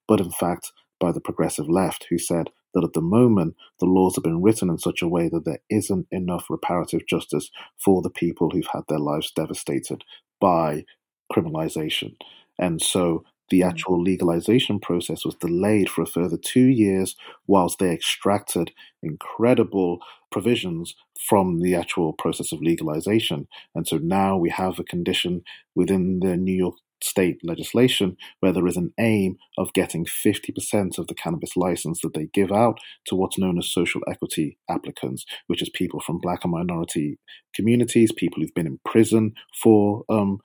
but 0.09 0.21
in 0.21 0.31
fact 0.31 0.73
by 0.99 1.13
the 1.13 1.21
progressive 1.21 1.69
left, 1.69 2.07
who 2.09 2.19
said 2.19 2.49
that 2.75 2.85
at 2.85 2.93
the 2.93 3.01
moment 3.01 3.57
the 3.81 3.87
laws 3.87 4.17
have 4.17 4.25
been 4.25 4.43
written 4.43 4.69
in 4.69 4.79
such 4.79 5.03
a 5.03 5.09
way 5.09 5.29
that 5.29 5.45
there 5.45 5.61
isn't 5.71 6.07
enough 6.11 6.47
reparative 6.51 7.07
justice 7.07 7.51
for 7.77 8.03
the 8.03 8.11
people 8.11 8.51
who've 8.51 8.69
had 8.73 8.83
their 8.89 8.99
lives 8.99 9.31
devastated 9.31 10.05
by 10.41 10.85
criminalization. 11.33 12.15
And 12.59 12.81
so 12.81 13.25
the 13.51 13.61
mm. 13.61 13.69
actual 13.69 14.03
legalization 14.03 14.79
process 14.79 15.25
was 15.25 15.35
delayed 15.37 15.89
for 15.89 16.03
a 16.03 16.07
further 16.07 16.37
two 16.37 16.67
years 16.67 17.17
whilst 17.47 17.79
they 17.79 17.91
extracted 17.91 18.73
incredible 19.03 20.01
provisions 20.31 20.95
from 21.19 21.61
the 21.61 21.75
actual 21.75 22.13
process 22.13 22.53
of 22.53 22.61
legalization. 22.61 23.49
And 23.75 23.87
so 23.87 23.99
now 23.99 24.37
we 24.37 24.51
have 24.51 24.79
a 24.79 24.85
condition 24.85 25.43
within 25.75 26.21
the 26.21 26.37
New 26.37 26.55
York 26.55 26.75
state 27.03 27.39
legislation 27.45 28.17
where 28.41 28.53
there 28.53 28.67
is 28.67 28.77
an 28.77 28.93
aim 28.99 29.37
of 29.57 29.73
getting 29.73 30.05
50% 30.05 30.99
of 30.99 31.07
the 31.07 31.15
cannabis 31.15 31.57
license 31.57 32.01
that 32.01 32.15
they 32.15 32.27
give 32.33 32.53
out 32.53 32.79
to 33.07 33.15
what's 33.15 33.39
known 33.39 33.59
as 33.59 33.73
social 33.73 34.01
equity 34.09 34.59
applicants, 34.69 35.25
which 35.47 35.63
is 35.63 35.69
people 35.69 36.01
from 36.01 36.19
black 36.19 36.45
and 36.45 36.53
minority 36.53 37.19
communities, 37.55 38.13
people 38.13 38.41
who've 38.41 38.55
been 38.55 38.67
in 38.67 38.81
prison 38.85 39.33
for 39.63 40.05
um, 40.09 40.39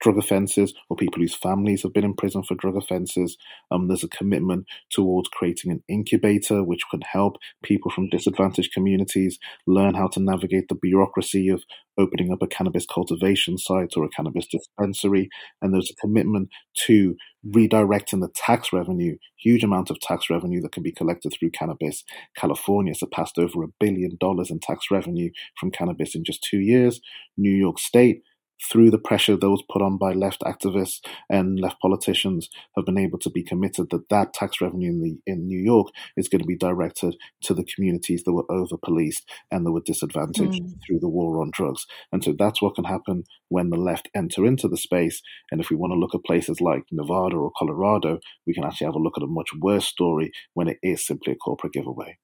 drug 0.00 0.18
offences 0.18 0.74
or 0.88 0.96
people 0.96 1.20
whose 1.20 1.34
families 1.34 1.82
have 1.82 1.92
been 1.92 2.04
in 2.04 2.14
prison 2.14 2.42
for 2.42 2.54
drug 2.54 2.76
offences. 2.76 3.36
Um, 3.70 3.88
there's 3.88 4.04
a 4.04 4.08
commitment 4.08 4.66
towards 4.90 5.28
creating 5.28 5.70
an 5.70 5.82
incubator 5.88 6.62
which 6.64 6.82
can 6.90 7.00
help 7.00 7.36
people 7.62 7.90
from 7.90 8.08
disadvantaged 8.08 8.72
communities 8.72 9.38
learn 9.66 9.94
how 9.94 10.08
to 10.08 10.20
navigate 10.20 10.68
the 10.68 10.74
bureaucracy 10.74 11.48
of 11.48 11.62
opening 11.98 12.32
up 12.32 12.42
a 12.42 12.46
cannabis 12.46 12.86
cultivation 12.86 13.58
site 13.58 13.94
or 13.96 14.04
a 14.04 14.08
cannabis 14.10 14.46
dispensary. 14.46 15.28
And 15.60 15.74
there's 15.74 15.90
a 15.90 16.00
commitment 16.00 16.48
to 16.86 17.16
redirecting 17.46 18.20
the 18.20 18.30
tax 18.34 18.72
revenue, 18.72 19.16
huge 19.36 19.64
amount 19.64 19.90
of 19.90 20.00
tax 20.00 20.30
revenue 20.30 20.60
that 20.60 20.72
can 20.72 20.82
be 20.82 20.92
collected 20.92 21.32
through 21.32 21.50
cannabis. 21.50 22.04
California 22.36 22.94
surpassed 22.94 23.38
over 23.38 23.62
a 23.62 23.68
billion 23.80 24.16
dollars 24.20 24.50
in 24.50 24.60
tax 24.60 24.86
revenue 24.90 25.30
from 25.58 25.70
cannabis 25.70 26.14
in 26.14 26.24
just 26.24 26.42
two 26.42 26.60
years. 26.60 27.00
New 27.36 27.52
York 27.52 27.78
State 27.78 28.22
through 28.70 28.90
the 28.90 28.98
pressure 28.98 29.36
that 29.36 29.50
was 29.50 29.62
put 29.70 29.82
on 29.82 29.98
by 29.98 30.12
left 30.12 30.40
activists 30.42 31.00
and 31.30 31.60
left 31.60 31.80
politicians, 31.80 32.48
have 32.76 32.84
been 32.84 32.98
able 32.98 33.18
to 33.18 33.30
be 33.30 33.42
committed 33.42 33.90
that 33.90 34.08
that 34.08 34.32
tax 34.34 34.60
revenue 34.60 34.90
in, 34.90 35.00
the, 35.00 35.18
in 35.26 35.46
New 35.46 35.58
York 35.58 35.88
is 36.16 36.28
going 36.28 36.40
to 36.40 36.46
be 36.46 36.56
directed 36.56 37.16
to 37.42 37.54
the 37.54 37.64
communities 37.64 38.24
that 38.24 38.32
were 38.32 38.50
over 38.50 38.76
policed 38.76 39.28
and 39.50 39.64
that 39.64 39.72
were 39.72 39.82
disadvantaged 39.84 40.62
mm. 40.62 40.74
through 40.86 40.98
the 41.00 41.08
war 41.08 41.40
on 41.40 41.50
drugs. 41.52 41.86
And 42.12 42.22
so 42.22 42.34
that's 42.38 42.60
what 42.60 42.74
can 42.74 42.84
happen 42.84 43.24
when 43.48 43.70
the 43.70 43.76
left 43.76 44.08
enter 44.14 44.44
into 44.44 44.68
the 44.68 44.76
space. 44.76 45.22
And 45.50 45.60
if 45.60 45.70
we 45.70 45.76
want 45.76 45.92
to 45.92 45.98
look 45.98 46.14
at 46.14 46.24
places 46.24 46.60
like 46.60 46.84
Nevada 46.90 47.36
or 47.36 47.52
Colorado, 47.56 48.18
we 48.46 48.54
can 48.54 48.64
actually 48.64 48.86
have 48.86 48.94
a 48.94 48.98
look 48.98 49.16
at 49.16 49.22
a 49.22 49.28
much 49.28 49.50
worse 49.60 49.86
story 49.86 50.32
when 50.54 50.68
it 50.68 50.78
is 50.82 51.06
simply 51.06 51.32
a 51.32 51.36
corporate 51.36 51.72
giveaway. 51.72 52.18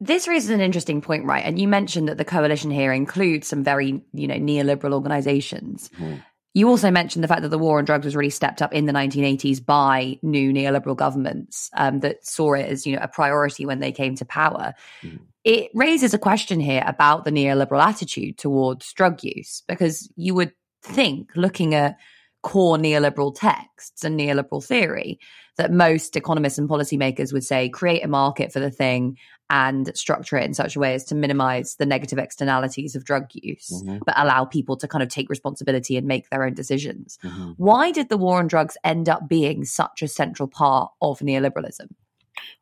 This 0.00 0.28
raises 0.28 0.50
an 0.50 0.60
interesting 0.60 1.00
point, 1.00 1.24
right? 1.24 1.44
And 1.44 1.58
you 1.58 1.68
mentioned 1.68 2.08
that 2.08 2.18
the 2.18 2.24
coalition 2.24 2.70
here 2.70 2.92
includes 2.92 3.48
some 3.48 3.64
very, 3.64 4.02
you 4.12 4.26
know, 4.26 4.34
neoliberal 4.34 4.92
organizations. 4.92 5.90
Mm. 5.98 6.22
You 6.52 6.68
also 6.68 6.90
mentioned 6.90 7.22
the 7.22 7.28
fact 7.28 7.42
that 7.42 7.50
the 7.50 7.58
war 7.58 7.78
on 7.78 7.84
drugs 7.84 8.04
was 8.04 8.16
really 8.16 8.30
stepped 8.30 8.62
up 8.62 8.72
in 8.72 8.86
the 8.86 8.92
1980s 8.92 9.64
by 9.64 10.18
new 10.22 10.52
neoliberal 10.52 10.96
governments 10.96 11.70
um, 11.74 12.00
that 12.00 12.24
saw 12.26 12.54
it 12.54 12.66
as, 12.66 12.86
you 12.86 12.96
know, 12.96 13.02
a 13.02 13.08
priority 13.08 13.66
when 13.66 13.80
they 13.80 13.92
came 13.92 14.14
to 14.16 14.24
power. 14.24 14.74
Mm. 15.02 15.20
It 15.44 15.70
raises 15.74 16.12
a 16.12 16.18
question 16.18 16.58
here 16.60 16.82
about 16.86 17.24
the 17.24 17.30
neoliberal 17.30 17.84
attitude 17.84 18.36
towards 18.36 18.92
drug 18.92 19.22
use, 19.22 19.62
because 19.68 20.10
you 20.16 20.34
would 20.34 20.52
think, 20.82 21.30
looking 21.36 21.74
at 21.74 21.98
core 22.46 22.76
neoliberal 22.76 23.34
texts 23.34 24.04
and 24.04 24.16
neoliberal 24.16 24.64
theory 24.64 25.18
that 25.56 25.72
most 25.72 26.14
economists 26.14 26.58
and 26.58 26.68
policymakers 26.68 27.32
would 27.32 27.42
say 27.42 27.68
create 27.68 28.04
a 28.04 28.08
market 28.08 28.52
for 28.52 28.60
the 28.60 28.70
thing 28.70 29.16
and 29.50 29.90
structure 29.96 30.36
it 30.36 30.44
in 30.44 30.54
such 30.54 30.76
a 30.76 30.78
way 30.78 30.94
as 30.94 31.04
to 31.04 31.16
minimize 31.16 31.74
the 31.74 31.84
negative 31.84 32.20
externalities 32.20 32.94
of 32.94 33.04
drug 33.04 33.24
use, 33.32 33.72
mm-hmm. 33.72 33.98
but 34.06 34.14
allow 34.16 34.44
people 34.44 34.76
to 34.76 34.86
kind 34.86 35.02
of 35.02 35.08
take 35.08 35.28
responsibility 35.28 35.96
and 35.96 36.06
make 36.06 36.30
their 36.30 36.44
own 36.44 36.54
decisions. 36.54 37.18
Mm-hmm. 37.24 37.52
Why 37.56 37.90
did 37.90 38.10
the 38.10 38.16
war 38.16 38.38
on 38.38 38.46
drugs 38.46 38.76
end 38.84 39.08
up 39.08 39.28
being 39.28 39.64
such 39.64 40.02
a 40.02 40.08
central 40.08 40.48
part 40.48 40.92
of 41.02 41.18
neoliberalism? 41.18 41.88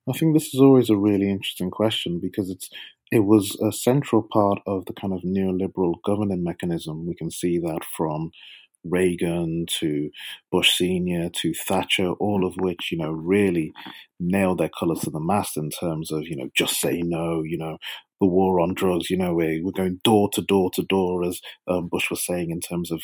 I 0.09 0.13
think 0.17 0.33
this 0.33 0.55
is 0.55 0.61
always 0.61 0.89
a 0.89 0.97
really 0.97 1.29
interesting 1.29 1.71
question 1.71 2.21
because 2.21 2.49
it's 2.49 2.71
it 3.13 3.27
was 3.27 3.55
a 3.63 3.71
central 3.71 4.23
part 4.23 4.61
of 4.67 4.87
the 4.87 4.95
kind 4.95 5.13
of 5.13 5.21
neoliberal 5.21 5.95
governing 6.07 6.43
mechanism. 6.43 7.07
We 7.07 7.15
can 7.15 7.31
see 7.31 7.59
that 7.59 7.81
from 7.97 8.31
Reagan 8.85 9.67
to 9.81 10.11
Bush 10.51 10.77
Senior 10.77 11.31
to 11.41 11.55
Thatcher, 11.55 12.11
all 12.13 12.47
of 12.47 12.55
which, 12.57 12.91
you 12.93 12.99
know, 12.99 13.11
really 13.11 13.73
nailed 14.21 14.59
their 14.59 14.71
colors 14.71 15.01
to 15.01 15.11
the 15.11 15.21
mast 15.21 15.57
in 15.57 15.71
terms 15.71 16.13
of, 16.13 16.23
you 16.27 16.37
know, 16.37 16.49
just 16.57 16.81
say 16.81 17.03
no, 17.03 17.43
you 17.43 17.59
know, 17.59 17.79
the 18.21 18.27
war 18.27 18.61
on 18.61 18.75
drugs, 18.75 19.11
you 19.11 19.17
know, 19.17 19.35
we're, 19.35 19.63
we're 19.65 19.73
going 19.73 20.01
door 20.05 20.29
to 20.33 20.43
door 20.43 20.71
to 20.75 20.83
door, 20.83 21.25
as 21.25 21.41
um, 21.69 21.89
Bush 21.89 22.11
was 22.11 22.25
saying, 22.25 22.51
in 22.51 22.61
terms 22.61 22.91
of 22.91 23.03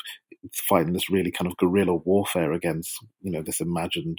fighting 0.55 0.93
this 0.93 1.11
really 1.11 1.31
kind 1.31 1.51
of 1.51 1.57
guerrilla 1.57 1.95
warfare 1.95 2.53
against, 2.53 2.97
you 3.21 3.31
know, 3.31 3.43
this 3.43 3.61
imagined 3.61 4.19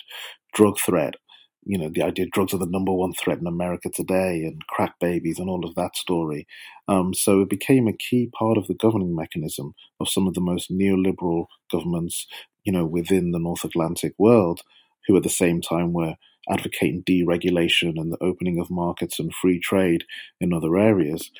drug 0.53 0.77
threat 0.79 1.15
you 1.63 1.77
know, 1.77 1.89
the 1.89 2.01
idea 2.01 2.25
drugs 2.31 2.53
are 2.53 2.57
the 2.57 2.65
number 2.65 2.91
one 2.91 3.13
threat 3.13 3.39
in 3.39 3.47
America 3.47 3.89
today 3.89 4.43
and 4.43 4.65
crack 4.67 4.95
babies 4.99 5.39
and 5.39 5.49
all 5.49 5.65
of 5.65 5.75
that 5.75 5.95
story. 5.95 6.47
Um, 6.87 7.13
so 7.13 7.41
it 7.41 7.49
became 7.49 7.87
a 7.87 7.93
key 7.93 8.29
part 8.37 8.57
of 8.57 8.67
the 8.67 8.73
governing 8.73 9.15
mechanism 9.15 9.73
of 9.99 10.09
some 10.09 10.27
of 10.27 10.33
the 10.33 10.41
most 10.41 10.71
neoliberal 10.71 11.45
governments, 11.71 12.25
you 12.63 12.71
know, 12.71 12.85
within 12.85 13.31
the 13.31 13.39
North 13.39 13.63
Atlantic 13.63 14.13
world, 14.17 14.61
who 15.07 15.15
at 15.15 15.23
the 15.23 15.29
same 15.29 15.61
time 15.61 15.93
were 15.93 16.15
advocating 16.49 17.03
deregulation 17.03 17.99
and 17.99 18.11
the 18.11 18.23
opening 18.23 18.59
of 18.59 18.71
markets 18.71 19.19
and 19.19 19.33
free 19.33 19.59
trade 19.59 20.03
in 20.39 20.53
other 20.53 20.77
areas. 20.77 21.31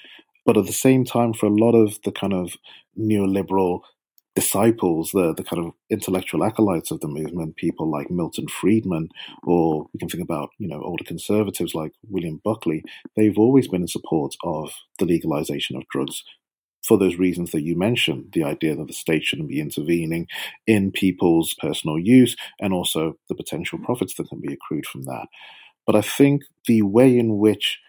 But 0.45 0.57
at 0.57 0.65
the 0.65 0.73
same 0.73 1.05
time, 1.05 1.33
for 1.33 1.47
a 1.47 1.55
lot 1.55 1.73
of 1.73 1.99
the 2.03 2.11
kind 2.11 2.33
of 2.33 2.55
neoliberal 2.99 3.81
disciples, 4.35 5.11
the 5.11 5.33
the 5.33 5.43
kind 5.43 5.65
of 5.65 5.73
intellectual 5.89 6.43
acolytes 6.43 6.91
of 6.91 6.99
the 7.01 7.07
movement, 7.07 7.55
people 7.57 7.89
like 7.89 8.09
Milton 8.09 8.47
Friedman, 8.47 9.09
or 9.43 9.87
we 9.93 9.99
can 9.99 10.09
think 10.09 10.23
about 10.23 10.49
you 10.57 10.67
know 10.67 10.81
older 10.81 11.03
conservatives 11.03 11.75
like 11.75 11.91
William 12.09 12.41
Buckley. 12.43 12.83
They've 13.15 13.37
always 13.37 13.67
been 13.67 13.81
in 13.81 13.87
support 13.87 14.35
of 14.43 14.71
the 14.99 15.05
legalization 15.05 15.75
of 15.75 15.87
drugs 15.91 16.23
for 16.83 16.97
those 16.97 17.17
reasons 17.17 17.51
that 17.51 17.61
you 17.61 17.77
mentioned, 17.77 18.31
the 18.33 18.43
idea 18.43 18.75
that 18.75 18.87
the 18.87 18.93
state 18.93 19.23
shouldn't 19.23 19.49
be 19.49 19.59
intervening 19.59 20.27
in 20.65 20.91
people's 20.91 21.53
personal 21.59 21.99
use, 21.99 22.35
and 22.59 22.73
also 22.73 23.15
the 23.29 23.35
potential 23.35 23.79
profits 23.79 24.15
that 24.15 24.29
can 24.29 24.41
be 24.41 24.53
accrued 24.53 24.85
from 24.85 25.03
that. 25.03 25.27
But 25.85 25.95
I 25.95 26.01
think 26.01 26.43
the 26.67 26.81
way 26.81 27.17
in 27.17 27.37
which 27.37 27.79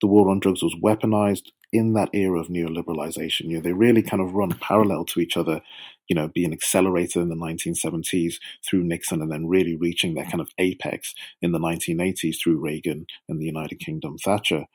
the 0.00 0.06
war 0.06 0.28
on 0.28 0.40
drugs 0.40 0.62
was 0.62 0.76
weaponized 0.82 1.50
in 1.72 1.94
that 1.94 2.10
era 2.12 2.40
of 2.40 2.48
neoliberalization. 2.48 3.48
You 3.48 3.56
know, 3.56 3.60
they 3.60 3.72
really 3.72 4.02
kind 4.02 4.22
of 4.22 4.34
run 4.34 4.50
parallel 4.60 5.04
to 5.06 5.20
each 5.20 5.36
other, 5.36 5.62
you 6.08 6.14
know, 6.14 6.28
being 6.28 6.52
accelerated 6.52 7.16
in 7.16 7.28
the 7.28 7.34
1970s 7.34 8.34
through 8.64 8.84
Nixon 8.84 9.20
and 9.20 9.30
then 9.30 9.48
really 9.48 9.76
reaching 9.76 10.14
their 10.14 10.24
kind 10.24 10.40
of 10.40 10.48
apex 10.58 11.14
in 11.42 11.52
the 11.52 11.58
1980s 11.58 12.36
through 12.40 12.60
Reagan 12.60 13.06
and 13.28 13.40
the 13.40 13.46
United 13.46 13.80
Kingdom 13.80 14.16
Thatcher. 14.18 14.66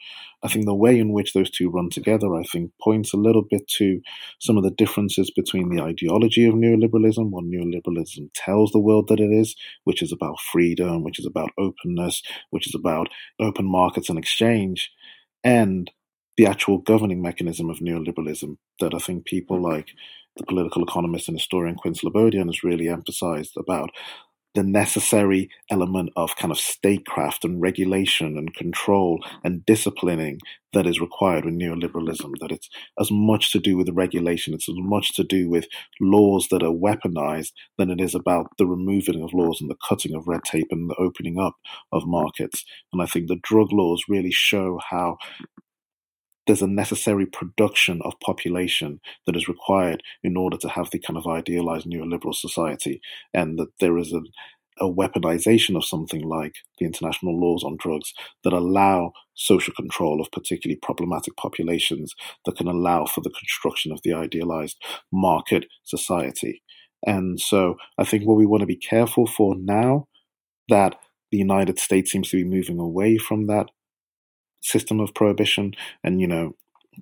I 0.43 0.49
think 0.49 0.65
the 0.65 0.75
way 0.75 0.99
in 0.99 1.13
which 1.13 1.34
those 1.34 1.49
two 1.49 1.69
run 1.69 1.89
together, 1.89 2.36
I 2.36 2.43
think, 2.43 2.71
points 2.82 3.13
a 3.13 3.17
little 3.17 3.43
bit 3.49 3.67
to 3.77 4.01
some 4.39 4.58
of 4.58 4.63
the 4.63 4.71
differences 4.71 5.32
between 5.32 5.69
the 5.69 5.82
ideology 5.82 6.45
of 6.45 6.56
neoliberalism, 6.56 7.30
what 7.30 7.45
neoliberalism 7.45 8.30
tells 8.34 8.71
the 8.71 8.80
world 8.80 9.08
that 9.08 9.19
it 9.19 9.32
is, 9.32 9.56
which 9.86 10.01
is 10.01 10.12
about 10.12 10.39
freedom, 10.51 11.04
which 11.04 11.19
is 11.19 11.25
about 11.25 11.51
openness, 11.58 12.21
which 12.49 12.67
is 12.67 12.75
about 12.75 13.08
open 13.39 13.65
markets 13.65 14.10
and 14.10 14.19
exchange, 14.19 14.91
and 15.43 15.89
the 16.41 16.47
actual 16.47 16.80
governing 16.80 17.21
mechanism 17.21 17.69
of 17.69 17.77
neoliberalism 17.77 18.58
that 18.80 18.95
I 18.95 18.97
think 18.97 19.25
people 19.25 19.60
mm. 19.60 19.71
like 19.71 19.89
the 20.38 20.43
political 20.43 20.82
economist 20.82 21.27
and 21.27 21.38
historian 21.38 21.75
Quinn 21.75 21.93
Slobodian 21.93 22.47
has 22.47 22.63
really 22.63 22.89
emphasized 22.89 23.56
about 23.58 23.91
the 24.56 24.63
necessary 24.63 25.51
element 25.69 26.10
of 26.15 26.36
kind 26.36 26.51
of 26.51 26.58
statecraft 26.58 27.45
and 27.45 27.62
regulation 27.62 28.39
and 28.39 28.56
control 28.56 29.23
and 29.43 29.63
disciplining 29.67 30.39
that 30.73 30.88
is 30.88 30.99
required 30.99 31.45
with 31.45 31.54
neoliberalism. 31.54 32.32
That 32.39 32.51
it's 32.51 32.69
as 32.99 33.12
much 33.12 33.51
to 33.51 33.60
do 33.60 33.77
with 33.77 33.89
regulation, 33.89 34.56
it's 34.56 34.67
as 34.67 34.75
much 34.80 35.13
to 35.17 35.23
do 35.23 35.47
with 35.47 35.67
laws 36.01 36.47
that 36.49 36.63
are 36.63 36.73
weaponized 36.73 37.51
than 37.77 37.91
it 37.91 38.01
is 38.01 38.15
about 38.15 38.47
the 38.58 38.65
removing 38.65 39.23
of 39.23 39.32
laws 39.32 39.62
and 39.62 39.69
the 39.69 39.77
cutting 39.88 40.15
of 40.15 40.27
red 40.27 40.43
tape 40.43 40.67
and 40.71 40.89
the 40.89 40.95
opening 40.95 41.39
up 41.39 41.54
of 41.91 42.08
markets. 42.08 42.65
And 42.91 42.99
I 42.99 43.06
think 43.06 43.27
the 43.27 43.39
drug 43.43 43.71
laws 43.71 44.06
really 44.10 44.32
show 44.32 44.80
how 44.89 45.17
there's 46.47 46.62
a 46.62 46.67
necessary 46.67 47.25
production 47.25 48.01
of 48.04 48.19
population 48.19 48.99
that 49.25 49.36
is 49.36 49.47
required 49.47 50.01
in 50.23 50.36
order 50.36 50.58
to 50.58 50.69
have 50.69 50.89
the 50.91 50.99
kind 50.99 51.17
of 51.17 51.27
idealized 51.27 51.88
neoliberal 51.88 52.34
society, 52.34 53.01
and 53.34 53.60
that 53.60 53.69
there 53.80 53.97
is 53.97 54.13
a, 54.13 54.21
a 54.84 54.91
weaponization 54.91 55.75
of 55.75 55.86
something 55.86 56.27
like 56.27 56.56
the 56.80 56.86
international 56.86 57.39
laws 57.39 57.63
on 57.63 57.77
drugs 57.80 58.13
that 58.43 58.54
allow 58.54 59.12
social 59.34 59.73
control 59.73 60.19
of 60.19 60.32
particularly 60.32 60.80
problematic 60.82 61.36
populations 61.38 62.13
that 62.45 62.58
can 62.58 62.67
allow 62.67 63.06
for 63.06 63.21
the 63.21 63.30
construction 63.30 63.91
of 63.91 63.99
the 64.04 64.13
idealized 64.13 64.77
market 65.12 65.65
society. 65.84 66.63
And 67.06 67.39
so 67.39 67.75
I 67.97 68.04
think 68.04 68.25
what 68.25 68.38
we 68.38 68.45
want 68.45 68.62
to 68.62 68.67
be 68.67 68.75
careful 68.75 69.25
for 69.25 69.56
now 69.56 70.08
that 70.69 70.95
the 71.32 71.38
United 71.38 71.80
States 71.80 72.12
seems 72.12 72.30
to 72.30 72.38
be 72.38 72.43
moving 72.43 72.80
away 72.80 73.17
from 73.17 73.47
that 73.47 73.67
system 74.62 75.00
of 75.00 75.13
prohibition. 75.13 75.74
And, 76.04 76.21
you 76.21 76.28
know, 76.28 76.56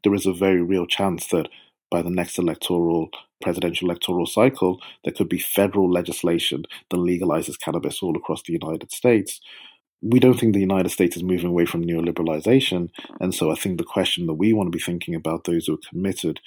there 0.04 0.14
is 0.14 0.26
a 0.26 0.34
very 0.34 0.62
real 0.62 0.86
chance 0.86 1.28
that 1.28 1.48
by 1.92 2.02
the 2.02 2.10
next 2.10 2.38
electoral 2.38 3.10
presidential 3.42 3.88
electoral 3.88 4.26
cycle, 4.26 4.82
there 5.04 5.14
could 5.14 5.30
be 5.30 5.40
federal 5.40 5.90
legislation 5.90 6.66
that 6.90 6.98
legalizes 6.98 7.60
cannabis 7.60 8.04
all 8.04 8.16
across 8.18 8.44
the 8.44 8.54
United 8.54 8.92
States. 8.92 9.40
We 10.02 10.20
don't 10.20 10.40
think 10.40 10.54
the 10.54 10.60
United 10.60 10.90
States 10.90 11.18
is 11.18 11.24
moving 11.24 11.50
away 11.50 11.66
from 11.66 11.84
neoliberalization. 11.84 12.90
And 13.20 13.34
so 13.34 13.52
I 13.52 13.56
think 13.56 13.78
the 13.78 13.84
question 13.84 14.28
that 14.28 14.36
we 14.36 14.54
want 14.54 14.68
to 14.68 14.78
be 14.78 14.84
thinking 14.84 15.16
about 15.16 15.44
those 15.44 15.68
who 15.68 15.76
are 15.76 15.90
committed 15.90 16.40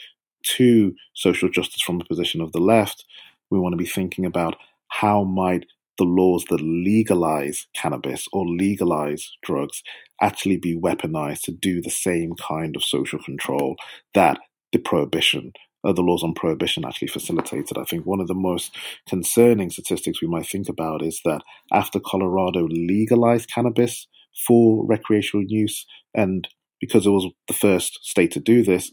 to 0.57 0.95
social 1.15 1.49
justice 1.49 1.83
from 1.83 2.01
a 2.01 2.05
position 2.05 2.41
of 2.41 2.53
the 2.53 2.61
left, 2.61 3.05
we 3.51 3.59
want 3.59 3.73
to 3.75 3.79
be 3.79 3.87
thinking 3.87 4.25
about 4.27 4.57
how 4.89 5.25
might 5.25 5.67
the 5.99 6.05
laws 6.05 6.45
that 6.49 6.61
legalize 6.61 7.67
cannabis 7.75 8.27
or 8.33 8.47
legalize 8.47 9.31
drugs 9.43 9.83
actually 10.21 10.57
be 10.57 10.79
weaponized 10.79 11.43
to 11.43 11.53
do 11.53 11.81
the 11.83 11.91
same 11.91 12.33
kind 12.35 12.77
of 12.77 12.85
social 12.85 13.19
control 13.19 13.77
that 14.15 14.39
the 14.73 14.79
prohibition 14.79 15.53
uh, 15.85 15.93
the 15.93 16.03
laws 16.03 16.23
on 16.23 16.35
prohibition 16.35 16.85
actually 16.85 17.09
facilitated. 17.09 17.77
I 17.77 17.85
think 17.85 18.07
one 18.07 18.21
of 18.21 18.29
the 18.29 18.35
most 18.35 18.77
concerning 19.09 19.71
statistics 19.71 20.23
we 20.23 20.29
might 20.29 20.47
think 20.47 20.69
about 20.69 21.03
is 21.03 21.21
that 21.25 21.43
after 21.73 21.99
Colorado 21.99 22.69
legalized 22.71 23.51
cannabis 23.51 24.07
for 24.47 24.87
recreational 24.87 25.45
use, 25.49 25.85
and 26.15 26.47
because 26.81 27.07
it 27.07 27.11
was 27.11 27.27
the 27.49 27.55
first 27.55 27.99
state 28.03 28.31
to 28.33 28.41
do 28.41 28.63
this, 28.63 28.91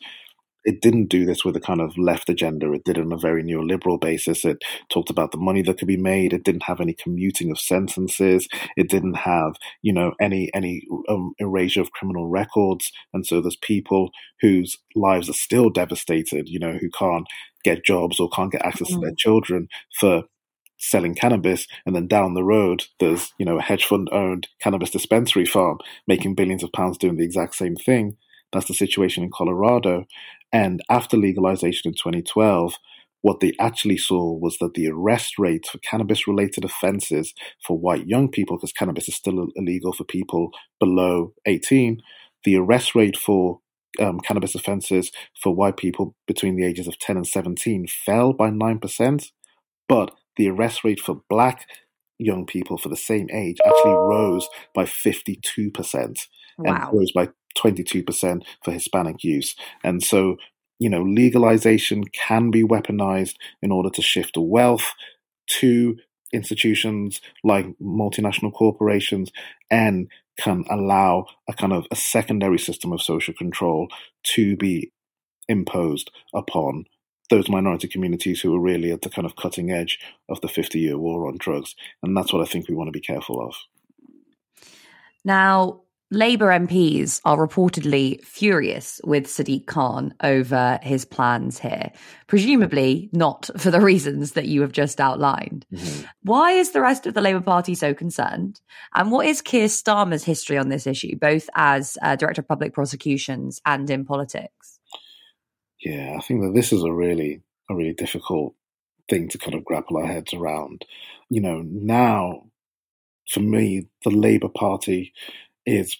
it 0.65 0.81
didn't 0.81 1.07
do 1.07 1.25
this 1.25 1.45
with 1.45 1.55
a 1.55 1.61
kind 1.61 1.81
of 1.81 1.97
left 1.97 2.29
agenda. 2.29 2.71
It 2.73 2.83
did 2.83 2.97
it 2.97 3.05
on 3.05 3.13
a 3.13 3.17
very 3.17 3.43
neoliberal 3.43 3.99
basis. 3.99 4.43
It 4.43 4.63
talked 4.89 5.09
about 5.09 5.31
the 5.31 5.37
money 5.37 5.61
that 5.63 5.77
could 5.77 5.87
be 5.87 5.97
made. 5.97 6.33
It 6.33 6.43
didn't 6.43 6.63
have 6.63 6.81
any 6.81 6.93
commuting 6.93 7.49
of 7.51 7.59
sentences. 7.59 8.47
It 8.75 8.89
didn't 8.89 9.17
have, 9.17 9.55
you 9.81 9.93
know, 9.93 10.13
any 10.19 10.49
any 10.53 10.83
um, 11.07 11.33
erasure 11.39 11.81
of 11.81 11.91
criminal 11.91 12.27
records. 12.27 12.91
And 13.13 13.25
so 13.25 13.41
there's 13.41 13.57
people 13.57 14.11
whose 14.41 14.77
lives 14.95 15.29
are 15.29 15.33
still 15.33 15.69
devastated, 15.69 16.49
you 16.49 16.59
know, 16.59 16.77
who 16.79 16.89
can't 16.89 17.27
get 17.63 17.85
jobs 17.85 18.19
or 18.19 18.29
can't 18.29 18.51
get 18.51 18.65
access 18.65 18.89
mm-hmm. 18.89 19.01
to 19.01 19.05
their 19.05 19.13
mm. 19.13 19.17
children 19.17 19.67
for 19.99 20.23
selling 20.81 21.13
cannabis 21.13 21.67
and 21.85 21.93
then 21.93 22.07
down 22.07 22.33
the 22.33 22.43
road 22.43 22.85
there's 23.01 23.33
you 23.37 23.45
know 23.45 23.57
a 23.57 23.61
hedge 23.61 23.83
fund 23.83 24.07
owned 24.13 24.47
cannabis 24.61 24.89
dispensary 24.89 25.45
farm 25.45 25.77
making 26.07 26.33
billions 26.33 26.63
of 26.63 26.71
pounds 26.71 26.97
doing 26.97 27.17
the 27.17 27.23
exact 27.25 27.53
same 27.53 27.75
thing 27.75 28.15
that's 28.51 28.67
the 28.67 28.73
situation 28.73 29.23
in 29.23 29.31
Colorado. 29.33 30.05
And 30.51 30.81
after 30.89 31.17
legalization 31.17 31.89
in 31.89 31.93
2012, 31.93 32.75
what 33.21 33.39
they 33.41 33.53
actually 33.59 33.97
saw 33.97 34.33
was 34.33 34.57
that 34.59 34.73
the 34.73 34.89
arrest 34.89 35.37
rate 35.37 35.65
for 35.65 35.77
cannabis 35.79 36.27
related 36.27 36.63
offenses 36.63 37.33
for 37.65 37.77
white 37.77 38.07
young 38.07 38.29
people, 38.29 38.57
because 38.57 38.71
cannabis 38.71 39.09
is 39.09 39.15
still 39.15 39.47
illegal 39.55 39.91
for 39.91 40.05
people 40.05 40.51
below 40.79 41.33
18, 41.45 42.01
the 42.45 42.55
arrest 42.55 42.95
rate 42.95 43.17
for 43.17 43.59
um, 43.99 44.19
cannabis 44.21 44.55
offenses 44.55 45.11
for 45.41 45.53
white 45.53 45.77
people 45.77 46.15
between 46.27 46.55
the 46.55 46.65
ages 46.65 46.87
of 46.87 46.97
10 46.99 47.17
and 47.17 47.27
17 47.27 47.87
fell 47.87 48.31
by 48.31 48.49
9%, 48.49 49.31
but 49.87 50.11
the 50.37 50.49
arrest 50.49 50.83
rate 50.83 51.01
for 51.01 51.21
black 51.29 51.67
young 52.17 52.45
people 52.45 52.77
for 52.77 52.89
the 52.89 52.97
same 52.97 53.27
age 53.31 53.57
actually 53.65 53.93
rose 53.93 54.47
by 54.73 54.83
52% 54.83 56.27
wow. 56.57 56.73
and 56.73 56.97
rose 56.97 57.11
by 57.13 57.29
22% 57.57 58.43
for 58.63 58.71
Hispanic 58.71 59.23
use. 59.23 59.55
And 59.83 60.03
so 60.03 60.37
you 60.79 60.89
know, 60.89 61.03
legalization 61.03 62.05
can 62.05 62.51
be 62.51 62.63
weaponized 62.63 63.35
in 63.61 63.71
order 63.71 63.89
to 63.89 64.01
shift 64.01 64.37
wealth 64.37 64.93
to 65.47 65.97
institutions 66.31 67.21
like 67.43 67.65
multinational 67.81 68.53
corporations 68.53 69.31
and 69.69 70.07
can 70.39 70.63
allow 70.69 71.25
a 71.49 71.53
kind 71.53 71.73
of 71.73 71.85
a 71.91 71.95
secondary 71.95 72.57
system 72.57 72.93
of 72.93 73.01
social 73.01 73.33
control 73.33 73.89
to 74.23 74.55
be 74.55 74.91
imposed 75.49 76.11
upon 76.33 76.85
those 77.29 77.49
minority 77.49 77.87
communities 77.87 78.41
who 78.41 78.55
are 78.55 78.61
really 78.61 78.91
at 78.91 79.01
the 79.01 79.09
kind 79.09 79.25
of 79.25 79.35
cutting 79.35 79.71
edge 79.71 79.99
of 80.29 80.39
the 80.41 80.47
50 80.47 80.79
year 80.79 80.97
war 80.97 81.27
on 81.27 81.37
drugs. 81.37 81.75
And 82.01 82.15
that's 82.15 82.31
what 82.31 82.41
I 82.41 82.49
think 82.49 82.69
we 82.69 82.75
want 82.75 82.87
to 82.87 82.91
be 82.91 83.01
careful 83.01 83.45
of. 83.45 83.55
Now, 85.25 85.81
Labour 86.11 86.47
MPs 86.47 87.21
are 87.23 87.37
reportedly 87.37 88.23
furious 88.25 88.99
with 89.03 89.27
Sadiq 89.27 89.67
Khan 89.67 90.15
over 90.23 90.79
his 90.81 91.05
plans 91.05 91.59
here, 91.59 91.91
presumably 92.25 93.09
not 93.13 93.49
for 93.57 93.69
the 93.69 93.79
reasons 93.79 94.31
that 94.31 94.47
you 94.47 94.61
have 94.61 94.71
just 94.71 94.99
outlined. 94.99 95.67
Mm-hmm. 95.71 96.05
Why 96.23 96.53
is 96.53 96.71
the 96.71 96.81
rest 96.81 97.05
of 97.05 97.13
the 97.13 97.21
Labour 97.21 97.41
Party 97.41 97.75
so 97.75 97.93
concerned? 97.93 98.59
And 98.95 99.11
what 99.11 99.27
is 99.27 99.41
Keir 99.41 99.67
Starmer's 99.67 100.23
history 100.23 100.57
on 100.57 100.69
this 100.69 100.87
issue, 100.87 101.15
both 101.15 101.47
as 101.53 101.95
uh, 102.01 102.15
Director 102.15 102.41
of 102.41 102.47
Public 102.47 102.73
Prosecutions 102.73 103.61
and 103.63 103.87
in 103.87 104.03
politics? 104.03 104.79
Yeah, 105.79 106.15
I 106.17 106.21
think 106.21 106.41
that 106.41 106.55
this 106.55 106.73
is 106.73 106.83
a 106.83 106.91
really, 106.91 107.43
a 107.69 107.75
really 107.75 107.93
difficult 107.93 108.55
thing 109.11 109.29
to 109.29 109.37
kind 109.37 109.53
of 109.53 109.63
grapple 109.63 109.97
our 109.97 110.07
heads 110.07 110.33
around. 110.33 110.85
You 111.29 111.41
know, 111.41 111.61
now 111.63 112.49
for 113.29 113.41
me, 113.41 113.87
the 114.03 114.09
Labour 114.09 114.49
Party 114.49 115.13
is 115.69 115.97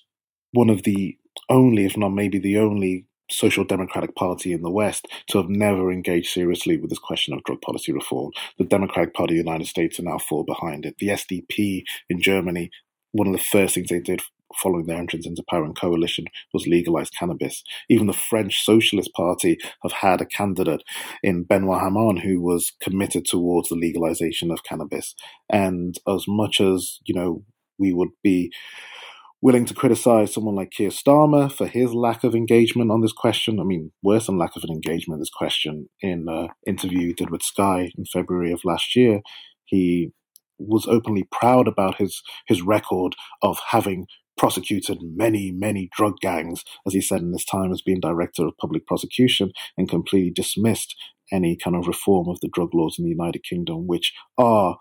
one 0.51 0.69
of 0.69 0.84
the 0.84 1.17
only, 1.49 1.86
if 1.86 1.97
not 1.97 2.10
maybe 2.10 2.39
the 2.39 2.58
only, 2.58 3.05
social 3.32 3.63
democratic 3.63 4.15
party 4.15 4.53
in 4.53 4.63
the 4.63 4.71
West 4.71 5.08
to 5.27 5.38
have 5.38 5.49
never 5.49 5.91
engaged 5.91 6.32
seriously 6.32 6.77
with 6.77 6.89
this 6.89 6.99
question 6.99 7.34
of 7.34 7.43
drug 7.43 7.62
policy 7.62 7.91
reform. 7.91 8.32
The 8.58 8.65
Democratic 8.65 9.13
Party 9.13 9.36
of 9.38 9.45
the 9.45 9.49
United 9.49 9.67
States 9.67 9.99
are 9.99 10.03
now 10.03 10.17
fall 10.17 10.43
behind 10.43 10.86
it. 10.86 10.95
The 10.97 11.10
SDP 11.10 11.84
in 12.10 12.21
Germany, 12.21 12.71
one 13.12 13.27
of 13.27 13.34
the 13.34 13.39
first 13.39 13.75
things 13.75 13.89
they 13.89 13.99
did 13.99 14.21
following 14.63 14.88
their 14.88 14.97
entrance 14.97 15.27
into 15.27 15.43
power 15.47 15.63
and 15.63 15.77
coalition 15.79 16.25
was 16.53 16.65
legalize 16.65 17.12
cannabis. 17.12 17.63
Even 17.88 18.08
the 18.08 18.13
French 18.13 18.63
Socialist 18.63 19.13
Party 19.13 19.60
have 19.84 19.91
had 19.91 20.21
a 20.21 20.25
candidate 20.25 20.84
in 21.21 21.43
Benoit 21.43 21.82
Hamon 21.82 22.17
who 22.17 22.41
was 22.41 22.71
committed 22.82 23.25
towards 23.25 23.69
the 23.69 23.75
legalization 23.75 24.49
of 24.49 24.63
cannabis. 24.63 25.13
And 25.51 25.97
as 26.08 26.25
much 26.27 26.60
as, 26.60 26.99
you 27.05 27.13
know, 27.13 27.43
we 27.77 27.93
would 27.93 28.10
be 28.23 28.51
willing 29.41 29.65
to 29.65 29.73
criticize 29.73 30.34
someone 30.34 30.56
like 30.56 30.71
Keir 30.71 30.89
Starmer 30.89 31.52
for 31.52 31.65
his 31.65 31.93
lack 31.93 32.23
of 32.23 32.36
engagement 32.36 32.91
on 32.91 33.02
this 33.02 33.13
question. 33.13 33.60
I 33.60 33.63
mean, 33.63 33.91
worse 34.04 34.25
than 34.25 34.38
lack 34.38 34.56
of 34.56 34.63
an 34.63 34.71
engagement 34.71 35.21
this 35.21 35.30
question. 35.30 35.89
In 36.02 36.25
an 36.28 36.49
interview 36.67 37.08
he 37.08 37.13
did 37.13 37.30
with 37.30 37.41
Sky 37.41 37.91
in 37.97 38.06
February 38.06 38.52
of 38.52 38.65
last 38.65 38.95
year, 38.95 39.21
he 39.65 40.12
was 40.58 40.86
openly 40.88 41.25
proud 41.32 41.67
about 41.67 41.97
his 41.97 42.21
his 42.47 42.62
record 42.62 43.15
of 43.41 43.58
having 43.69 44.08
prosecuted 44.38 44.99
many, 45.02 45.52
many 45.52 45.89
drug 45.95 46.15
gangs, 46.21 46.63
as 46.88 46.93
he 46.93 47.02
said 47.02 47.21
in 47.21 47.34
his 47.34 47.45
time 47.45 47.71
as 47.71 47.82
being 47.82 47.99
director 47.99 48.45
of 48.45 48.58
public 48.58 48.88
prosecution, 48.88 49.52
and 49.78 49.89
completely 49.89 50.32
dismissed 50.32 50.95
any 51.32 51.56
kind 51.56 51.75
of 51.75 51.88
reform 51.88 52.28
of 52.28 52.39
the 52.41 52.49
drug 52.52 52.73
laws 52.73 52.95
in 52.97 53.06
the 53.06 53.12
United 53.12 53.43
Kingdom, 53.43 53.86
which 53.88 54.13
are 54.38 54.78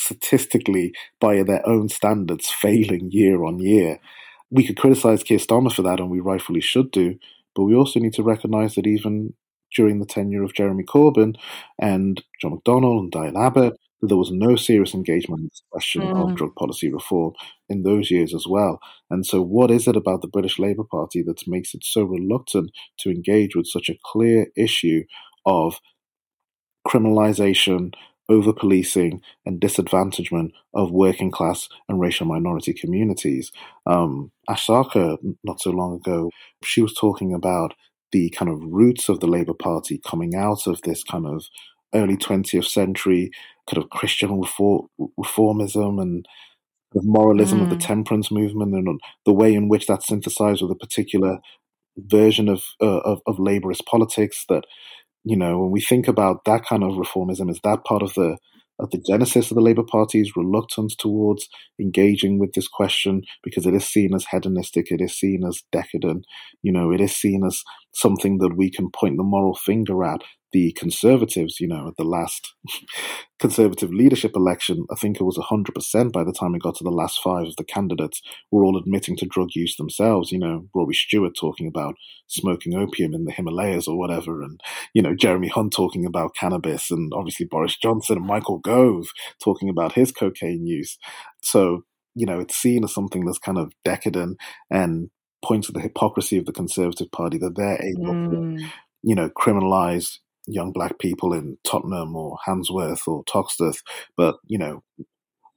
statistically, 0.00 0.92
by 1.20 1.42
their 1.42 1.66
own 1.68 1.88
standards, 1.88 2.48
failing 2.48 3.10
year 3.10 3.44
on 3.44 3.58
year. 3.58 3.98
We 4.50 4.66
could 4.66 4.76
criticize 4.76 5.22
Keir 5.22 5.38
Starmer 5.38 5.72
for 5.72 5.82
that, 5.82 6.00
and 6.00 6.10
we 6.10 6.20
rightfully 6.20 6.60
should 6.60 6.90
do, 6.90 7.16
but 7.54 7.64
we 7.64 7.74
also 7.74 8.00
need 8.00 8.14
to 8.14 8.22
recognize 8.22 8.74
that 8.74 8.86
even 8.86 9.34
during 9.76 10.00
the 10.00 10.06
tenure 10.06 10.42
of 10.42 10.54
Jeremy 10.54 10.84
Corbyn 10.84 11.36
and 11.80 12.22
John 12.40 12.58
McDonnell 12.58 12.98
and 12.98 13.12
Diane 13.12 13.36
Abbott, 13.36 13.74
there 14.02 14.16
was 14.16 14.30
no 14.32 14.56
serious 14.56 14.94
engagement 14.94 15.40
in 15.40 15.46
this 15.46 15.62
question 15.70 16.02
mm. 16.02 16.30
of 16.30 16.36
drug 16.36 16.54
policy 16.54 16.92
reform 16.92 17.34
in 17.68 17.82
those 17.82 18.10
years 18.10 18.34
as 18.34 18.46
well. 18.48 18.80
And 19.10 19.26
so, 19.26 19.42
what 19.42 19.70
is 19.70 19.86
it 19.86 19.96
about 19.96 20.22
the 20.22 20.28
British 20.28 20.58
Labour 20.58 20.84
Party 20.84 21.22
that 21.22 21.46
makes 21.46 21.74
it 21.74 21.84
so 21.84 22.02
reluctant 22.04 22.70
to 23.00 23.10
engage 23.10 23.54
with 23.54 23.66
such 23.66 23.90
a 23.90 23.98
clear 24.04 24.46
issue 24.56 25.04
of 25.44 25.78
criminalisation 26.88 27.92
over 28.30 28.52
policing 28.52 29.20
and 29.44 29.60
disadvantagement 29.60 30.52
of 30.72 30.92
working 30.92 31.30
class 31.30 31.68
and 31.88 32.00
racial 32.00 32.26
minority 32.26 32.72
communities. 32.72 33.50
Um, 33.86 34.30
Ash 34.48 34.68
not 34.68 35.60
so 35.60 35.70
long 35.70 35.96
ago, 35.96 36.30
she 36.64 36.80
was 36.80 36.94
talking 36.94 37.34
about 37.34 37.74
the 38.12 38.30
kind 38.30 38.50
of 38.50 38.62
roots 38.62 39.08
of 39.08 39.20
the 39.20 39.26
Labour 39.26 39.54
Party 39.54 40.00
coming 40.06 40.34
out 40.34 40.66
of 40.66 40.80
this 40.82 41.02
kind 41.04 41.26
of 41.26 41.44
early 41.94 42.16
20th 42.16 42.66
century 42.66 43.30
kind 43.68 43.82
of 43.82 43.90
Christian 43.90 44.40
reform, 44.40 44.86
reformism 45.18 46.00
and 46.00 46.26
the 46.92 47.02
moralism 47.04 47.60
mm. 47.60 47.62
of 47.64 47.70
the 47.70 47.76
mm. 47.76 47.86
temperance 47.86 48.30
movement 48.30 48.74
and 48.74 49.00
the 49.24 49.32
way 49.32 49.54
in 49.54 49.68
which 49.68 49.86
that's 49.86 50.06
synthesized 50.06 50.62
with 50.62 50.70
a 50.70 50.76
particular 50.76 51.38
version 51.96 52.48
of, 52.48 52.62
uh, 52.80 53.00
of, 53.00 53.20
of 53.26 53.36
laborist 53.36 53.84
politics 53.86 54.44
that 54.48 54.64
you 55.24 55.36
know, 55.36 55.58
when 55.58 55.70
we 55.70 55.80
think 55.80 56.08
about 56.08 56.44
that 56.44 56.64
kind 56.64 56.82
of 56.82 56.92
reformism, 56.92 57.50
is 57.50 57.60
that 57.64 57.84
part 57.84 58.02
of 58.02 58.14
the 58.14 58.38
of 58.78 58.90
the 58.90 59.02
genesis 59.06 59.50
of 59.50 59.56
the 59.56 59.60
Labour 59.60 59.82
Party's 59.82 60.32
reluctance 60.34 60.96
towards 60.96 61.48
engaging 61.78 62.38
with 62.38 62.54
this 62.54 62.66
question? 62.66 63.22
Because 63.44 63.66
it 63.66 63.74
is 63.74 63.86
seen 63.86 64.14
as 64.14 64.26
hedonistic, 64.30 64.90
it 64.90 65.02
is 65.02 65.18
seen 65.18 65.42
as 65.46 65.62
decadent, 65.70 66.24
you 66.62 66.72
know, 66.72 66.90
it 66.90 67.00
is 67.00 67.14
seen 67.14 67.44
as 67.44 67.62
something 67.92 68.38
that 68.38 68.56
we 68.56 68.70
can 68.70 68.90
point 68.90 69.16
the 69.16 69.22
moral 69.22 69.54
finger 69.54 70.04
at 70.04 70.22
the 70.52 70.72
conservatives, 70.72 71.60
you 71.60 71.68
know, 71.68 71.88
at 71.88 71.96
the 71.96 72.04
last 72.04 72.54
conservative 73.38 73.90
leadership 73.92 74.32
election, 74.34 74.84
I 74.90 74.96
think 74.96 75.20
it 75.20 75.24
was 75.24 75.38
100% 75.38 76.12
by 76.12 76.24
the 76.24 76.32
time 76.32 76.54
it 76.54 76.62
got 76.62 76.76
to 76.76 76.84
the 76.84 76.90
last 76.90 77.20
five 77.22 77.46
of 77.46 77.56
the 77.56 77.64
candidates 77.64 78.20
were 78.50 78.64
all 78.64 78.76
admitting 78.76 79.16
to 79.18 79.26
drug 79.26 79.50
use 79.54 79.76
themselves. 79.76 80.32
You 80.32 80.38
know, 80.38 80.66
Rory 80.74 80.94
Stewart 80.94 81.34
talking 81.38 81.66
about 81.66 81.94
smoking 82.26 82.74
opium 82.74 83.14
in 83.14 83.24
the 83.24 83.32
Himalayas 83.32 83.86
or 83.86 83.98
whatever, 83.98 84.42
and, 84.42 84.60
you 84.94 85.02
know, 85.02 85.14
Jeremy 85.14 85.48
Hunt 85.48 85.72
talking 85.72 86.04
about 86.04 86.34
cannabis, 86.34 86.90
and 86.90 87.12
obviously 87.14 87.46
Boris 87.46 87.76
Johnson 87.76 88.16
and 88.18 88.26
Michael 88.26 88.58
Gove 88.58 89.08
talking 89.42 89.68
about 89.68 89.92
his 89.92 90.10
cocaine 90.10 90.66
use. 90.66 90.98
So, 91.42 91.84
you 92.14 92.26
know, 92.26 92.40
it's 92.40 92.56
seen 92.56 92.84
as 92.84 92.92
something 92.92 93.24
that's 93.24 93.38
kind 93.38 93.58
of 93.58 93.72
decadent 93.84 94.38
and 94.68 95.10
points 95.42 95.66
to 95.66 95.72
the 95.72 95.80
hypocrisy 95.80 96.38
of 96.38 96.46
the 96.46 96.52
Conservative 96.52 97.10
Party 97.10 97.38
that 97.38 97.56
they're 97.56 97.82
able 97.82 98.12
mm. 98.12 98.58
to, 98.58 98.66
you 99.02 99.14
know, 99.14 99.30
criminalize 99.30 100.18
young 100.46 100.72
black 100.72 100.98
people 100.98 101.32
in 101.32 101.58
Tottenham 101.64 102.16
or 102.16 102.38
Handsworth 102.46 103.06
or 103.06 103.24
Toxteth, 103.24 103.82
but 104.16 104.36
you 104.46 104.58
know, 104.58 104.82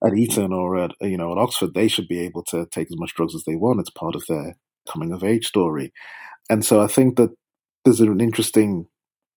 at 0.06 0.14
Eton 0.14 0.54
or 0.54 0.78
at 0.78 0.92
you 1.02 1.18
know 1.18 1.32
at 1.32 1.38
Oxford, 1.38 1.74
they 1.74 1.88
should 1.88 2.08
be 2.08 2.20
able 2.20 2.44
to 2.46 2.66
take 2.72 2.88
as 2.92 2.98
much 2.98 3.14
drugs 3.16 3.36
as 3.36 3.44
they 3.46 3.56
want. 3.56 3.80
It's 3.80 3.90
part 3.90 4.16
of 4.16 4.26
their 4.28 4.56
coming 4.92 5.12
of 5.12 5.24
age 5.24 5.48
story, 5.48 5.94
and 6.50 6.64
so 6.64 6.82
I 6.82 6.88
think 6.88 7.16
that 7.18 7.32
there's 7.86 8.02
an 8.02 8.22
interesting 8.22 8.88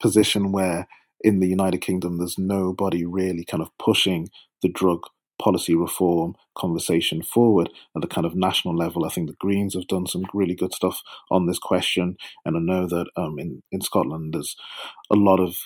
position 0.00 0.52
where 0.52 0.86
in 1.20 1.40
the 1.40 1.48
United 1.48 1.78
Kingdom, 1.78 2.18
there's 2.18 2.38
nobody 2.38 3.04
really 3.04 3.44
kind 3.44 3.62
of 3.62 3.70
pushing 3.78 4.28
the 4.62 4.68
drug 4.68 5.00
policy 5.40 5.74
reform 5.74 6.34
conversation 6.56 7.22
forward 7.22 7.70
at 7.94 8.02
the 8.02 8.08
kind 8.08 8.26
of 8.26 8.34
national 8.34 8.76
level. 8.76 9.04
I 9.04 9.10
think 9.10 9.28
the 9.28 9.36
Greens 9.38 9.74
have 9.74 9.86
done 9.86 10.06
some 10.06 10.24
really 10.32 10.54
good 10.54 10.74
stuff 10.74 11.02
on 11.30 11.46
this 11.46 11.58
question, 11.58 12.16
and 12.44 12.56
I 12.56 12.60
know 12.60 12.86
that 12.86 13.06
um, 13.16 13.38
in 13.38 13.62
in 13.70 13.80
Scotland 13.80 14.34
there's 14.34 14.56
a 15.10 15.16
lot 15.16 15.40
of 15.40 15.56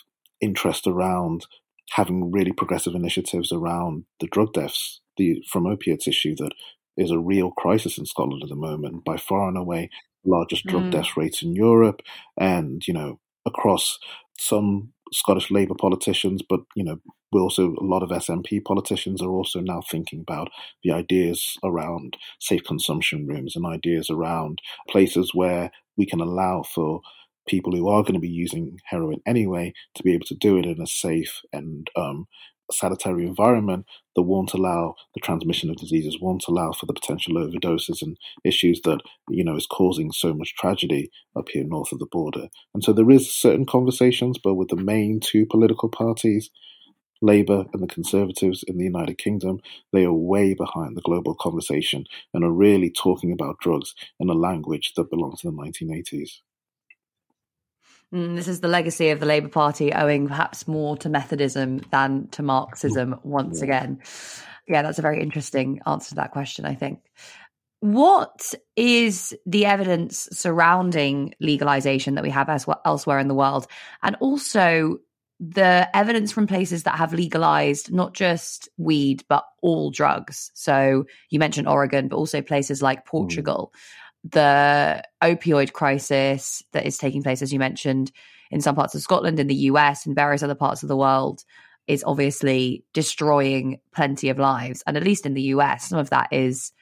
interest 0.40 0.86
around 0.86 1.46
having 1.90 2.30
really 2.30 2.52
progressive 2.52 2.94
initiatives 2.94 3.52
around 3.52 4.04
the 4.20 4.28
drug 4.28 4.52
deaths 4.52 5.00
the 5.16 5.42
from 5.50 5.66
opiates 5.66 6.08
issue 6.08 6.34
that 6.36 6.52
is 6.96 7.10
a 7.10 7.18
real 7.18 7.50
crisis 7.50 7.98
in 7.98 8.06
Scotland 8.06 8.42
at 8.42 8.48
the 8.48 8.56
moment, 8.56 9.04
by 9.04 9.16
far 9.16 9.48
and 9.48 9.58
away 9.58 9.90
largest 10.24 10.66
drug 10.66 10.84
mm. 10.84 10.90
death 10.90 11.16
rates 11.16 11.42
in 11.42 11.54
Europe, 11.54 12.02
and 12.38 12.86
you 12.86 12.94
know 12.94 13.20
across 13.46 13.98
some 14.38 14.92
Scottish 15.12 15.50
Labour 15.50 15.74
politicians, 15.74 16.42
but 16.46 16.60
you 16.74 16.84
know, 16.84 16.98
we 17.32 17.40
also 17.40 17.74
a 17.80 17.84
lot 17.84 18.02
of 18.02 18.10
SNP 18.10 18.64
politicians 18.64 19.22
are 19.22 19.30
also 19.30 19.60
now 19.60 19.82
thinking 19.90 20.20
about 20.20 20.50
the 20.82 20.92
ideas 20.92 21.56
around 21.64 22.16
safe 22.40 22.64
consumption 22.64 23.26
rooms 23.26 23.56
and 23.56 23.66
ideas 23.66 24.10
around 24.10 24.60
places 24.88 25.32
where 25.34 25.70
we 25.96 26.06
can 26.06 26.20
allow 26.20 26.62
for 26.62 27.00
people 27.48 27.74
who 27.74 27.88
are 27.88 28.02
going 28.02 28.14
to 28.14 28.20
be 28.20 28.28
using 28.28 28.78
heroin 28.86 29.20
anyway 29.26 29.72
to 29.94 30.02
be 30.02 30.12
able 30.12 30.26
to 30.26 30.34
do 30.34 30.58
it 30.58 30.66
in 30.66 30.80
a 30.80 30.86
safe 30.86 31.40
and 31.52 31.90
um, 31.96 32.26
sanitary 32.72 33.26
environment 33.26 33.86
that 34.14 34.22
won't 34.22 34.54
allow 34.54 34.94
the 35.14 35.20
transmission 35.20 35.70
of 35.70 35.76
diseases, 35.76 36.18
won't 36.20 36.44
allow 36.48 36.72
for 36.72 36.86
the 36.86 36.92
potential 36.92 37.34
overdoses 37.34 38.02
and 38.02 38.16
issues 38.44 38.80
that 38.82 39.00
you 39.28 39.44
know 39.44 39.56
is 39.56 39.66
causing 39.66 40.12
so 40.12 40.32
much 40.32 40.54
tragedy 40.56 41.10
up 41.36 41.48
here 41.48 41.64
north 41.64 41.92
of 41.92 41.98
the 41.98 42.06
border. 42.06 42.48
And 42.74 42.82
so 42.82 42.92
there 42.92 43.10
is 43.10 43.32
certain 43.32 43.66
conversations, 43.66 44.38
but 44.42 44.54
with 44.54 44.68
the 44.68 44.76
main 44.76 45.20
two 45.20 45.46
political 45.46 45.88
parties, 45.88 46.50
Labour 47.20 47.66
and 47.72 47.82
the 47.82 47.86
Conservatives 47.86 48.62
in 48.62 48.78
the 48.78 48.84
United 48.84 49.18
Kingdom, 49.18 49.60
they 49.92 50.04
are 50.04 50.12
way 50.12 50.54
behind 50.54 50.96
the 50.96 51.02
global 51.02 51.34
conversation 51.34 52.06
and 52.32 52.44
are 52.44 52.52
really 52.52 52.90
talking 52.90 53.32
about 53.32 53.58
drugs 53.58 53.94
in 54.18 54.28
a 54.28 54.34
language 54.34 54.92
that 54.96 55.10
belongs 55.10 55.40
to 55.40 55.50
the 55.50 55.56
1980s. 55.56 56.40
Mm, 58.12 58.34
this 58.34 58.48
is 58.48 58.60
the 58.60 58.68
legacy 58.68 59.10
of 59.10 59.20
the 59.20 59.26
Labour 59.26 59.48
Party 59.48 59.92
owing 59.92 60.26
perhaps 60.26 60.66
more 60.66 60.96
to 60.96 61.08
Methodism 61.08 61.78
than 61.90 62.28
to 62.28 62.42
Marxism 62.42 63.20
once 63.22 63.58
yeah. 63.58 63.64
again. 63.64 64.02
Yeah, 64.66 64.82
that's 64.82 64.98
a 64.98 65.02
very 65.02 65.22
interesting 65.22 65.80
answer 65.86 66.10
to 66.10 66.14
that 66.16 66.32
question, 66.32 66.64
I 66.64 66.74
think. 66.74 67.00
What 67.80 68.54
is 68.76 69.34
the 69.46 69.64
evidence 69.64 70.28
surrounding 70.32 71.34
legalization 71.40 72.14
that 72.16 72.24
we 72.24 72.30
have 72.30 72.50
elsewhere 72.84 73.18
in 73.18 73.28
the 73.28 73.34
world? 73.34 73.66
And 74.02 74.16
also 74.20 74.98
the 75.40 75.88
evidence 75.94 76.30
from 76.30 76.46
places 76.46 76.82
that 76.82 76.96
have 76.96 77.14
legalized 77.14 77.90
not 77.90 78.12
just 78.12 78.68
weed, 78.76 79.24
but 79.28 79.44
all 79.62 79.90
drugs. 79.90 80.50
So 80.54 81.06
you 81.30 81.38
mentioned 81.38 81.66
Oregon, 81.66 82.08
but 82.08 82.16
also 82.16 82.42
places 82.42 82.82
like 82.82 82.98
hmm. 83.00 83.10
Portugal. 83.10 83.72
Mm 83.74 83.78
the 84.24 85.02
opioid 85.22 85.72
crisis 85.72 86.62
that 86.72 86.86
is 86.86 86.98
taking 86.98 87.22
place, 87.22 87.42
as 87.42 87.52
you 87.52 87.58
mentioned, 87.58 88.12
in 88.50 88.60
some 88.60 88.74
parts 88.74 88.94
of 88.94 89.02
Scotland, 89.02 89.38
in 89.40 89.46
the 89.46 89.54
US, 89.54 90.06
and 90.06 90.14
various 90.14 90.42
other 90.42 90.54
parts 90.54 90.82
of 90.82 90.88
the 90.88 90.96
world, 90.96 91.44
is 91.86 92.04
obviously 92.06 92.84
destroying 92.92 93.80
plenty 93.94 94.28
of 94.28 94.38
lives. 94.38 94.82
And 94.86 94.96
at 94.96 95.04
least 95.04 95.26
in 95.26 95.34
the 95.34 95.42
US, 95.42 95.88
some 95.88 95.98
of 95.98 96.10
that 96.10 96.28
is 96.32 96.72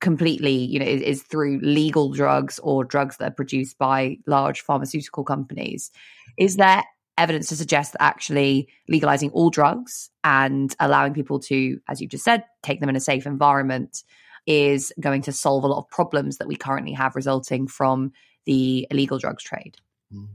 completely, 0.00 0.52
you 0.52 0.78
know, 0.78 0.86
is, 0.86 1.00
is 1.02 1.22
through 1.22 1.60
legal 1.62 2.12
drugs 2.12 2.58
or 2.58 2.84
drugs 2.84 3.18
that 3.18 3.28
are 3.28 3.34
produced 3.34 3.78
by 3.78 4.16
large 4.26 4.60
pharmaceutical 4.60 5.24
companies. 5.24 5.90
Is 6.38 6.56
there 6.56 6.82
evidence 7.16 7.48
to 7.48 7.56
suggest 7.56 7.92
that 7.92 8.02
actually 8.02 8.68
legalizing 8.88 9.30
all 9.30 9.50
drugs 9.50 10.10
and 10.22 10.74
allowing 10.80 11.14
people 11.14 11.38
to, 11.38 11.78
as 11.88 12.00
you 12.00 12.08
just 12.08 12.24
said, 12.24 12.44
take 12.62 12.80
them 12.80 12.88
in 12.88 12.96
a 12.96 13.00
safe 13.00 13.26
environment 13.26 14.02
is 14.46 14.92
going 15.00 15.22
to 15.22 15.32
solve 15.32 15.64
a 15.64 15.66
lot 15.66 15.78
of 15.78 15.88
problems 15.90 16.38
that 16.38 16.48
we 16.48 16.56
currently 16.56 16.92
have 16.92 17.16
resulting 17.16 17.66
from 17.66 18.12
the 18.44 18.86
illegal 18.90 19.18
drugs 19.18 19.42
trade? 19.42 19.76
Mm. 20.12 20.28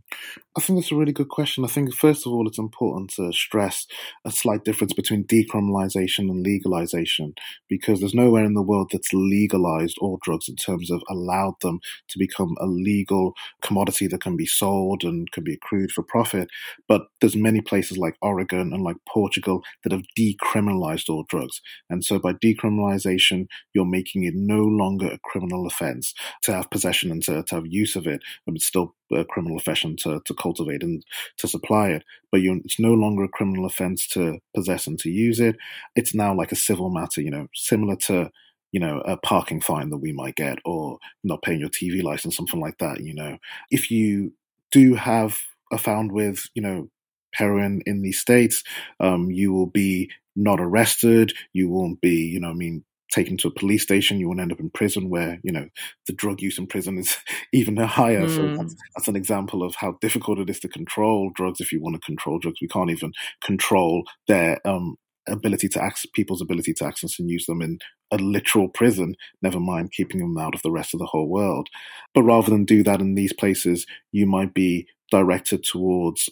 I 0.59 0.61
think 0.61 0.77
that's 0.77 0.91
a 0.91 0.95
really 0.97 1.13
good 1.13 1.29
question. 1.29 1.63
I 1.63 1.69
think, 1.69 1.93
first 1.95 2.27
of 2.27 2.33
all, 2.33 2.45
it's 2.45 2.57
important 2.57 3.11
to 3.11 3.31
stress 3.31 3.87
a 4.25 4.31
slight 4.31 4.65
difference 4.65 4.91
between 4.91 5.23
decriminalization 5.23 6.29
and 6.29 6.45
legalization 6.45 7.33
because 7.69 8.01
there's 8.01 8.13
nowhere 8.13 8.43
in 8.43 8.55
the 8.55 8.61
world 8.61 8.89
that's 8.91 9.13
legalized 9.13 9.97
all 10.01 10.19
drugs 10.21 10.49
in 10.49 10.57
terms 10.57 10.91
of 10.91 11.01
allowed 11.09 11.53
them 11.61 11.79
to 12.09 12.19
become 12.19 12.57
a 12.59 12.65
legal 12.65 13.35
commodity 13.61 14.05
that 14.07 14.21
can 14.21 14.35
be 14.35 14.45
sold 14.45 15.05
and 15.05 15.31
can 15.31 15.45
be 15.45 15.53
accrued 15.53 15.93
for 15.93 16.03
profit. 16.03 16.49
But 16.89 17.03
there's 17.21 17.37
many 17.37 17.61
places 17.61 17.97
like 17.97 18.17
Oregon 18.21 18.73
and 18.73 18.83
like 18.83 18.97
Portugal 19.07 19.63
that 19.85 19.93
have 19.93 20.03
decriminalized 20.19 21.07
all 21.07 21.25
drugs. 21.29 21.61
And 21.89 22.03
so 22.03 22.19
by 22.19 22.33
decriminalization, 22.33 23.47
you're 23.73 23.85
making 23.85 24.25
it 24.25 24.33
no 24.35 24.59
longer 24.59 25.07
a 25.07 25.19
criminal 25.19 25.65
offense 25.65 26.13
to 26.43 26.53
have 26.53 26.69
possession 26.69 27.11
and 27.11 27.23
to, 27.23 27.43
to 27.43 27.55
have 27.55 27.65
use 27.65 27.95
of 27.95 28.07
it, 28.07 28.21
but 28.45 28.55
it's 28.55 28.65
still 28.65 28.93
a 29.11 29.25
criminal 29.25 29.57
offense 29.57 30.03
to, 30.03 30.21
to 30.25 30.33
cultivate 30.49 30.83
and 30.83 31.03
to 31.37 31.47
supply 31.47 31.89
it. 31.89 32.03
But 32.31 32.41
it's 32.43 32.79
no 32.79 32.93
longer 32.93 33.23
a 33.23 33.29
criminal 33.29 33.65
offense 33.65 34.07
to 34.09 34.39
possess 34.55 34.87
and 34.87 34.99
to 34.99 35.09
use 35.09 35.39
it. 35.39 35.55
It's 35.95 36.15
now 36.15 36.35
like 36.35 36.51
a 36.51 36.55
civil 36.55 36.89
matter, 36.89 37.21
you 37.21 37.31
know, 37.31 37.47
similar 37.53 37.95
to 38.07 38.31
you 38.71 38.79
know, 38.79 39.01
a 39.01 39.17
parking 39.17 39.61
fine 39.61 39.89
that 39.89 39.97
we 39.97 40.11
might 40.11 40.35
get 40.35 40.59
or 40.63 40.99
not 41.23 41.41
paying 41.41 41.59
your 41.59 41.69
TV 41.69 42.03
license, 42.03 42.37
something 42.37 42.59
like 42.59 42.77
that, 42.77 43.01
you 43.01 43.15
know. 43.15 43.37
If 43.71 43.89
you 43.89 44.33
do 44.71 44.93
have 44.95 45.41
a 45.71 45.77
found 45.77 46.11
with, 46.11 46.45
you 46.53 46.61
know, 46.61 46.89
heroin 47.33 47.81
in 47.85 48.01
these 48.01 48.19
states, 48.19 48.63
um, 48.99 49.31
you 49.31 49.51
will 49.51 49.65
be 49.67 50.11
not 50.35 50.59
arrested. 50.59 51.33
You 51.53 51.69
won't 51.69 51.99
be, 52.01 52.27
you 52.27 52.39
know, 52.39 52.49
I 52.51 52.53
mean, 52.53 52.83
taken 53.11 53.37
to 53.37 53.47
a 53.47 53.53
police 53.53 53.83
station, 53.83 54.19
you 54.19 54.27
won't 54.27 54.39
end 54.39 54.51
up 54.51 54.59
in 54.59 54.69
prison 54.69 55.09
where, 55.09 55.39
you 55.43 55.51
know, 55.51 55.67
the 56.07 56.13
drug 56.13 56.41
use 56.41 56.57
in 56.57 56.67
prison 56.67 56.97
is 56.97 57.17
even 57.53 57.75
higher. 57.77 58.25
Mm. 58.25 58.35
So 58.35 58.57
that's, 58.57 58.75
that's, 58.95 59.07
an 59.07 59.15
example 59.15 59.63
of 59.63 59.75
how 59.75 59.97
difficult 60.01 60.39
it 60.39 60.49
is 60.49 60.59
to 60.61 60.67
control 60.67 61.31
drugs 61.35 61.61
if 61.61 61.71
you 61.71 61.81
want 61.81 61.95
to 61.95 62.05
control 62.05 62.39
drugs. 62.39 62.59
We 62.61 62.67
can't 62.67 62.91
even 62.91 63.13
control 63.43 64.03
their 64.27 64.59
um, 64.67 64.95
ability 65.27 65.67
to 65.69 65.83
access 65.83 66.09
people's 66.13 66.41
ability 66.41 66.73
to 66.73 66.85
access 66.85 67.19
and 67.19 67.29
use 67.29 67.45
them 67.45 67.61
in 67.61 67.79
a 68.11 68.17
literal 68.17 68.67
prison, 68.67 69.15
never 69.41 69.59
mind 69.59 69.91
keeping 69.91 70.19
them 70.19 70.37
out 70.37 70.55
of 70.55 70.61
the 70.61 70.71
rest 70.71 70.93
of 70.93 70.99
the 70.99 71.05
whole 71.05 71.29
world. 71.29 71.69
But 72.13 72.23
rather 72.23 72.49
than 72.49 72.65
do 72.65 72.83
that 72.83 73.01
in 73.01 73.15
these 73.15 73.33
places, 73.33 73.85
you 74.11 74.25
might 74.25 74.53
be 74.53 74.87
directed 75.11 75.63
towards 75.63 76.29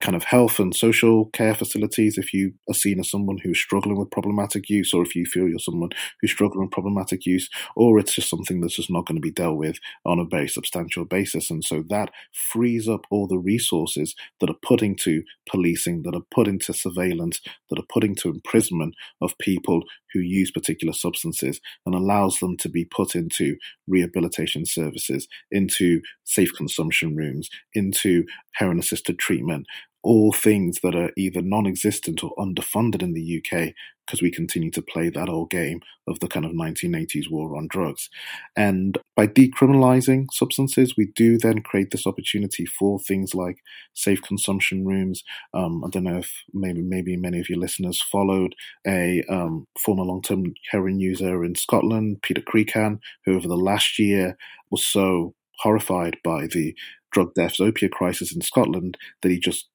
kind 0.00 0.14
of 0.14 0.22
health 0.22 0.60
and 0.60 0.74
social 0.74 1.26
care 1.26 1.54
facilities 1.54 2.18
if 2.18 2.32
you 2.32 2.52
are 2.68 2.74
seen 2.74 3.00
as 3.00 3.10
someone 3.10 3.38
who's 3.38 3.58
struggling 3.58 3.98
with 3.98 4.10
problematic 4.10 4.68
use 4.68 4.94
or 4.94 5.02
if 5.02 5.16
you 5.16 5.26
feel 5.26 5.48
you're 5.48 5.58
someone 5.58 5.90
who's 6.20 6.30
struggling 6.30 6.62
with 6.62 6.70
problematic 6.70 7.26
use 7.26 7.48
or 7.74 7.98
it's 7.98 8.14
just 8.14 8.30
something 8.30 8.60
that's 8.60 8.76
just 8.76 8.90
not 8.90 9.06
going 9.06 9.16
to 9.16 9.20
be 9.20 9.32
dealt 9.32 9.56
with 9.56 9.78
on 10.06 10.20
a 10.20 10.24
very 10.24 10.48
substantial 10.48 11.04
basis. 11.04 11.50
And 11.50 11.64
so 11.64 11.82
that 11.88 12.10
frees 12.32 12.88
up 12.88 13.06
all 13.10 13.26
the 13.26 13.38
resources 13.38 14.14
that 14.40 14.50
are 14.50 14.56
put 14.62 14.82
into 14.82 15.22
policing 15.48 16.02
that 16.02 16.14
are 16.14 16.22
put 16.32 16.46
into 16.46 16.72
surveillance 16.72 17.40
that 17.70 17.78
are 17.78 17.86
put 17.92 18.04
into 18.04 18.28
imprisonment 18.28 18.94
of 19.20 19.36
people 19.38 19.82
who 20.12 20.20
use 20.20 20.50
particular 20.50 20.92
substances 20.92 21.60
and 21.86 21.94
allows 21.94 22.38
them 22.38 22.56
to 22.58 22.68
be 22.68 22.84
put 22.84 23.14
into 23.14 23.56
rehabilitation 23.86 24.64
services 24.64 25.26
into 25.50 26.00
safe 26.24 26.52
consumption 26.54 27.16
rooms 27.16 27.48
into 27.74 28.24
heroin 28.54 28.78
assisted 28.78 29.18
treatment 29.18 29.66
all 30.02 30.32
things 30.32 30.80
that 30.82 30.94
are 30.94 31.10
either 31.16 31.42
non 31.42 31.66
existent 31.66 32.22
or 32.22 32.34
underfunded 32.36 33.02
in 33.02 33.14
the 33.14 33.42
UK 33.42 33.74
because 34.08 34.22
we 34.22 34.30
continue 34.30 34.70
to 34.70 34.80
play 34.80 35.10
that 35.10 35.28
old 35.28 35.50
game 35.50 35.80
of 36.06 36.18
the 36.20 36.28
kind 36.28 36.46
of 36.46 36.52
1980s 36.52 37.30
war 37.30 37.54
on 37.56 37.68
drugs. 37.68 38.08
And 38.56 38.96
by 39.14 39.26
decriminalizing 39.26 40.32
substances, 40.32 40.96
we 40.96 41.12
do 41.14 41.36
then 41.36 41.60
create 41.60 41.90
this 41.90 42.06
opportunity 42.06 42.64
for 42.64 42.98
things 42.98 43.34
like 43.34 43.58
safe 43.92 44.22
consumption 44.22 44.86
rooms. 44.86 45.22
Um, 45.52 45.84
I 45.84 45.90
don't 45.90 46.04
know 46.04 46.18
if 46.18 46.32
maybe 46.54 46.80
maybe 46.80 47.16
many 47.16 47.38
of 47.38 47.50
your 47.50 47.58
listeners 47.58 48.00
followed 48.00 48.54
a 48.86 49.22
um, 49.28 49.66
former 49.78 50.04
long-term 50.04 50.54
heroin 50.70 51.00
user 51.00 51.44
in 51.44 51.54
Scotland, 51.54 52.22
Peter 52.22 52.40
Krykant, 52.40 53.00
who 53.26 53.36
over 53.36 53.46
the 53.46 53.56
last 53.56 53.98
year 53.98 54.38
was 54.70 54.86
so 54.86 55.34
horrified 55.58 56.16
by 56.24 56.46
the 56.46 56.74
drug 57.12 57.34
deaths, 57.34 57.60
opiate 57.60 57.92
crisis 57.92 58.34
in 58.34 58.40
Scotland 58.40 58.96
that 59.22 59.30
he 59.30 59.38
just 59.38 59.68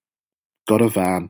got 0.67 0.82
a 0.82 0.89
van 0.89 1.30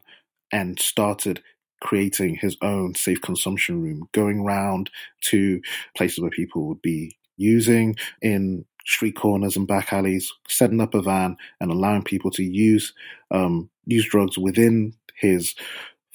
and 0.52 0.80
started 0.80 1.42
creating 1.82 2.36
his 2.36 2.56
own 2.62 2.96
safe 2.96 3.22
consumption 3.22 3.82
room, 3.82 4.08
going 4.14 4.44
round 4.44 4.90
to 5.22 5.62
places 5.96 6.20
where 6.20 6.32
people 6.32 6.68
would 6.68 6.82
be 6.82 7.18
using 7.36 7.96
in 8.22 8.66
street 8.86 9.16
corners 9.16 9.56
and 9.56 9.68
back 9.68 9.92
alleys, 9.92 10.32
setting 10.48 10.82
up 10.82 10.94
a 10.94 11.02
van 11.02 11.36
and 11.60 11.72
allowing 11.72 12.04
people 12.04 12.32
to 12.32 12.44
use 12.44 12.94
um, 13.32 13.70
use 13.86 14.08
drugs 14.08 14.38
within 14.38 14.94
his 15.16 15.56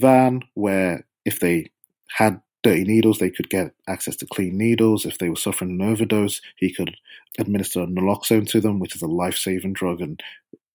van, 0.00 0.40
where 0.54 1.07
if 1.24 1.40
they 1.40 1.70
had 2.09 2.40
dirty 2.62 2.85
needles, 2.85 3.18
they 3.18 3.31
could 3.31 3.50
get 3.50 3.72
access 3.87 4.16
to 4.16 4.26
clean 4.26 4.57
needles. 4.57 5.04
If 5.04 5.18
they 5.18 5.28
were 5.28 5.37
suffering 5.37 5.70
an 5.72 5.83
overdose, 5.83 6.40
he 6.57 6.72
could 6.72 6.96
administer 7.38 7.81
naloxone 7.81 8.48
to 8.48 8.61
them, 8.61 8.78
which 8.78 8.96
is 8.96 9.02
a 9.02 9.07
life 9.07 9.37
saving 9.37 9.74
drug 9.74 10.00
and 10.00 10.20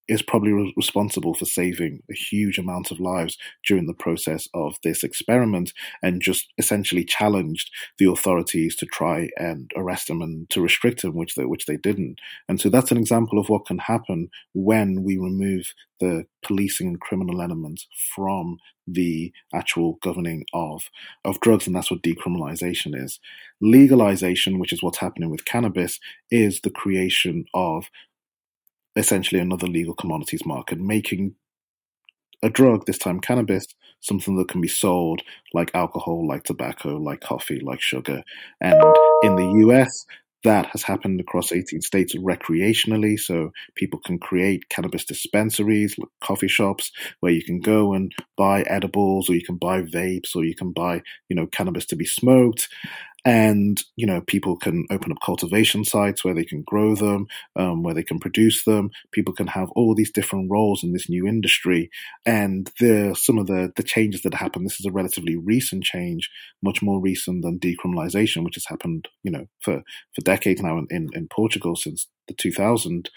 is 0.08 0.22
probably 0.22 0.52
re- 0.52 0.74
responsible 0.76 1.34
for 1.34 1.46
saving 1.46 2.02
a 2.10 2.14
huge 2.14 2.58
amount 2.58 2.92
of 2.92 3.00
lives 3.00 3.38
during 3.66 3.86
the 3.86 3.94
process 3.94 4.48
of 4.54 4.76
this 4.84 5.04
experiment 5.04 5.74
and 6.02 6.22
just 6.22 6.52
essentially 6.58 7.04
challenged 7.06 7.70
the 7.98 8.10
authorities 8.10 8.76
to 8.76 8.86
try 8.86 9.30
and 9.38 9.72
arrest 9.76 10.10
him 10.10 10.22
and 10.22 10.50
to 10.50 10.62
restrict 10.62 11.04
him, 11.04 11.16
which 11.16 11.36
they, 11.36 11.46
which 11.46 11.66
they 11.66 11.78
didn't. 11.78 12.20
And 12.50 12.60
so 12.60 12.70
that's 12.70 12.92
an 12.92 12.98
example 12.98 13.40
of 13.40 13.50
what 13.50 13.66
can 13.66 13.78
happen 13.78 14.30
when 14.54 15.04
we 15.04 15.18
remove 15.18 15.74
the 16.00 16.26
policing 16.44 16.88
and 16.88 17.00
criminal 17.00 17.42
elements 17.42 17.88
from 18.14 18.58
the 18.86 19.32
actual 19.54 19.98
governing 20.02 20.44
of 20.54 20.90
of 21.24 21.40
drugs 21.40 21.66
and 21.66 21.76
that's 21.76 21.90
what 21.90 22.02
decriminalization 22.02 23.02
is 23.02 23.20
legalization 23.62 24.60
which 24.60 24.74
is 24.74 24.84
what's 24.84 24.98
happening 24.98 25.30
with 25.30 25.46
cannabis 25.46 26.00
is 26.30 26.60
the 26.62 26.70
creation 26.70 27.46
of 27.54 27.86
essentially 28.96 29.42
another 29.42 29.68
legal 29.68 29.94
commodities 29.94 30.46
market, 30.46 30.80
making 30.80 31.36
a 32.44 32.50
drug, 32.50 32.86
this 32.86 32.98
time 32.98 33.20
cannabis, 33.20 33.66
something 34.02 34.36
that 34.36 34.50
can 34.50 34.62
be 34.62 34.68
sold 34.68 35.22
like 35.54 35.72
alcohol, 35.74 36.28
like 36.28 36.44
tobacco, 36.44 36.98
like 36.98 37.22
coffee, 37.22 37.60
like 37.62 37.82
sugar. 37.82 38.22
And 38.60 38.76
in 39.24 39.36
the 39.36 39.66
US, 39.68 40.06
that 40.44 40.66
has 40.68 40.84
happened 40.84 41.22
across 41.22 41.54
18 41.54 41.82
states 41.82 42.16
recreationally. 42.16 43.18
So 43.18 43.52
people 43.76 44.00
can 44.00 44.20
create 44.20 44.68
cannabis 44.70 45.06
dispensaries, 45.06 45.98
like 45.98 46.10
coffee 46.22 46.50
shops, 46.50 46.92
where 47.22 47.32
you 47.32 47.44
can 47.44 47.62
go 47.62 47.94
and 47.94 48.14
buy 48.38 48.64
edibles, 48.64 49.30
or 49.30 49.36
you 49.36 49.44
can 49.44 49.56
buy 49.56 49.82
vapes, 49.82 50.36
or 50.36 50.44
you 50.44 50.54
can 50.54 50.72
buy, 50.72 51.02
you 51.30 51.36
know, 51.36 51.48
cannabis 51.48 51.86
to 51.88 51.96
be 51.96 52.06
smoked 52.06 52.68
and 53.26 53.82
you 53.96 54.06
know 54.06 54.22
people 54.22 54.58
can 54.58 54.86
open 54.90 55.12
up 55.12 55.18
cultivation 55.24 55.86
sites 55.86 56.24
where 56.24 56.34
they 56.34 56.44
can 56.44 56.62
grow 56.64 56.96
them 56.96 57.28
um, 57.56 57.84
where 57.84 57.94
they 57.94 58.04
can 58.04 58.20
produce 58.20 58.64
them. 58.64 58.92
People 59.12 59.34
can 59.34 59.48
have 59.48 59.70
all 59.72 59.96
these 59.96 60.12
different 60.12 60.52
roles 60.52 60.84
in 60.84 60.92
this 60.94 61.10
new 61.10 61.28
industry. 61.28 61.90
And 62.26 62.72
the 62.80 63.16
some 63.20 63.38
of 63.38 63.48
the 63.48 63.72
the 63.76 63.84
changes 63.84 64.22
that 64.22 64.34
happen 64.34 64.64
this 64.64 64.80
is 64.80 64.86
a 64.86 64.92
relatively 64.92 65.36
recent 65.36 65.84
change 65.84 66.30
much 66.62 66.82
more 66.82 67.00
recent 67.00 67.44
than 67.44 67.60
decriminalization 67.60 68.44
which 68.44 68.56
has 68.56 68.66
happened 68.66 69.08
you 69.24 69.32
know 69.32 69.46
for 69.62 69.84
for 70.14 70.22
decades 70.22 70.62
now 70.62 70.78
in, 70.78 70.88
in, 70.90 71.10
in 71.14 71.28
portugal 71.28 71.76
since 71.76 72.08
the 72.28 72.34
2000 72.34 73.10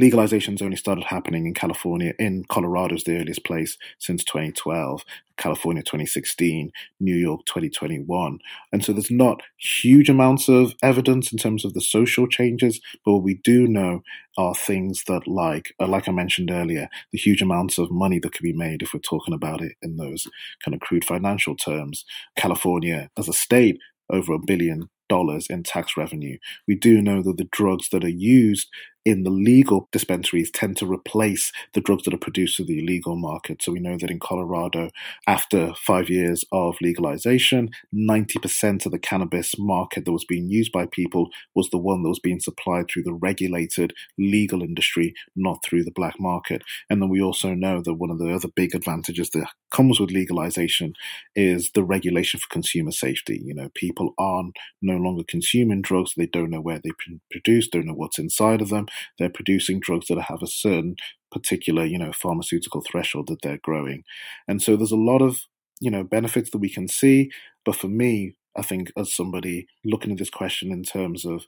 legalization's 0.00 0.62
only 0.62 0.76
started 0.76 1.04
happening 1.04 1.46
in 1.46 1.54
California, 1.54 2.14
in 2.18 2.44
Colorado's 2.48 3.04
the 3.04 3.18
earliest 3.18 3.44
place 3.44 3.76
since 3.98 4.24
2012, 4.24 5.04
California 5.36 5.82
2016, 5.82 6.72
New 7.00 7.14
York 7.14 7.44
2021. 7.46 8.38
And 8.72 8.84
so 8.84 8.92
there's 8.92 9.10
not 9.10 9.42
huge 9.58 10.08
amounts 10.08 10.48
of 10.48 10.74
evidence 10.82 11.32
in 11.32 11.38
terms 11.38 11.64
of 11.64 11.74
the 11.74 11.80
social 11.80 12.26
changes, 12.26 12.80
but 13.04 13.12
what 13.12 13.22
we 13.22 13.40
do 13.44 13.66
know 13.66 14.02
are 14.38 14.54
things 14.54 15.04
that 15.04 15.26
like, 15.26 15.74
uh, 15.78 15.86
like 15.86 16.08
I 16.08 16.12
mentioned 16.12 16.50
earlier, 16.50 16.88
the 17.12 17.18
huge 17.18 17.42
amounts 17.42 17.76
of 17.78 17.90
money 17.90 18.18
that 18.20 18.32
could 18.32 18.42
be 18.44 18.54
made 18.54 18.82
if 18.82 18.94
we're 18.94 19.00
talking 19.00 19.34
about 19.34 19.60
it 19.60 19.72
in 19.82 19.96
those 19.96 20.26
kind 20.64 20.74
of 20.74 20.80
crude 20.80 21.04
financial 21.04 21.54
terms. 21.54 22.04
California 22.36 23.10
as 23.18 23.28
a 23.28 23.32
state 23.32 23.78
over 24.10 24.32
a 24.32 24.38
billion 24.38 24.88
dollars 25.08 25.46
in 25.48 25.62
tax 25.62 25.94
revenue. 25.96 26.38
We 26.66 26.74
do 26.74 27.02
know 27.02 27.22
that 27.22 27.36
the 27.36 27.48
drugs 27.52 27.90
that 27.90 28.04
are 28.04 28.08
used 28.08 28.68
in 29.04 29.24
the 29.24 29.30
legal 29.30 29.88
dispensaries 29.90 30.50
tend 30.50 30.76
to 30.76 30.86
replace 30.86 31.52
the 31.74 31.80
drugs 31.80 32.04
that 32.04 32.14
are 32.14 32.18
produced 32.18 32.56
through 32.56 32.66
the 32.66 32.78
illegal 32.78 33.16
market. 33.16 33.62
So 33.62 33.72
we 33.72 33.80
know 33.80 33.96
that 33.98 34.10
in 34.10 34.20
Colorado, 34.20 34.90
after 35.26 35.74
five 35.74 36.08
years 36.08 36.44
of 36.52 36.76
legalization, 36.80 37.70
90% 37.94 38.86
of 38.86 38.92
the 38.92 38.98
cannabis 38.98 39.54
market 39.58 40.04
that 40.04 40.12
was 40.12 40.24
being 40.24 40.48
used 40.48 40.70
by 40.70 40.86
people 40.86 41.30
was 41.54 41.68
the 41.70 41.78
one 41.78 42.02
that 42.02 42.08
was 42.08 42.20
being 42.20 42.40
supplied 42.40 42.86
through 42.88 43.02
the 43.02 43.12
regulated 43.12 43.92
legal 44.18 44.62
industry, 44.62 45.14
not 45.34 45.58
through 45.64 45.82
the 45.82 45.90
black 45.90 46.14
market. 46.20 46.62
And 46.88 47.02
then 47.02 47.08
we 47.08 47.20
also 47.20 47.54
know 47.54 47.82
that 47.84 47.94
one 47.94 48.10
of 48.10 48.18
the 48.18 48.32
other 48.32 48.48
big 48.54 48.74
advantages 48.74 49.30
that 49.30 49.48
comes 49.70 49.98
with 49.98 50.10
legalization 50.10 50.92
is 51.34 51.70
the 51.74 51.82
regulation 51.82 52.38
for 52.38 52.46
consumer 52.52 52.92
safety. 52.92 53.40
You 53.44 53.54
know, 53.54 53.68
people 53.74 54.14
aren't 54.16 54.56
no 54.80 54.96
longer 54.96 55.24
consuming 55.26 55.82
drugs, 55.82 56.12
they 56.16 56.26
don't 56.26 56.50
know 56.50 56.60
where 56.60 56.80
they've 56.82 56.92
been 57.04 57.20
produced, 57.30 57.72
don't 57.72 57.86
know 57.86 57.94
what's 57.94 58.18
inside 58.18 58.60
of 58.60 58.68
them 58.68 58.86
they're 59.18 59.30
producing 59.30 59.80
drugs 59.80 60.06
that 60.08 60.20
have 60.20 60.42
a 60.42 60.46
certain 60.46 60.96
particular, 61.30 61.84
you 61.84 61.98
know, 61.98 62.12
pharmaceutical 62.12 62.82
threshold 62.82 63.28
that 63.28 63.42
they're 63.42 63.60
growing. 63.62 64.04
And 64.46 64.62
so 64.62 64.76
there's 64.76 64.92
a 64.92 64.96
lot 64.96 65.22
of, 65.22 65.46
you 65.80 65.90
know, 65.90 66.04
benefits 66.04 66.50
that 66.50 66.58
we 66.58 66.70
can 66.70 66.88
see. 66.88 67.30
But 67.64 67.76
for 67.76 67.88
me, 67.88 68.34
I 68.56 68.62
think 68.62 68.92
as 68.96 69.14
somebody 69.14 69.66
looking 69.84 70.12
at 70.12 70.18
this 70.18 70.30
question 70.30 70.70
in 70.70 70.82
terms 70.82 71.24
of 71.24 71.46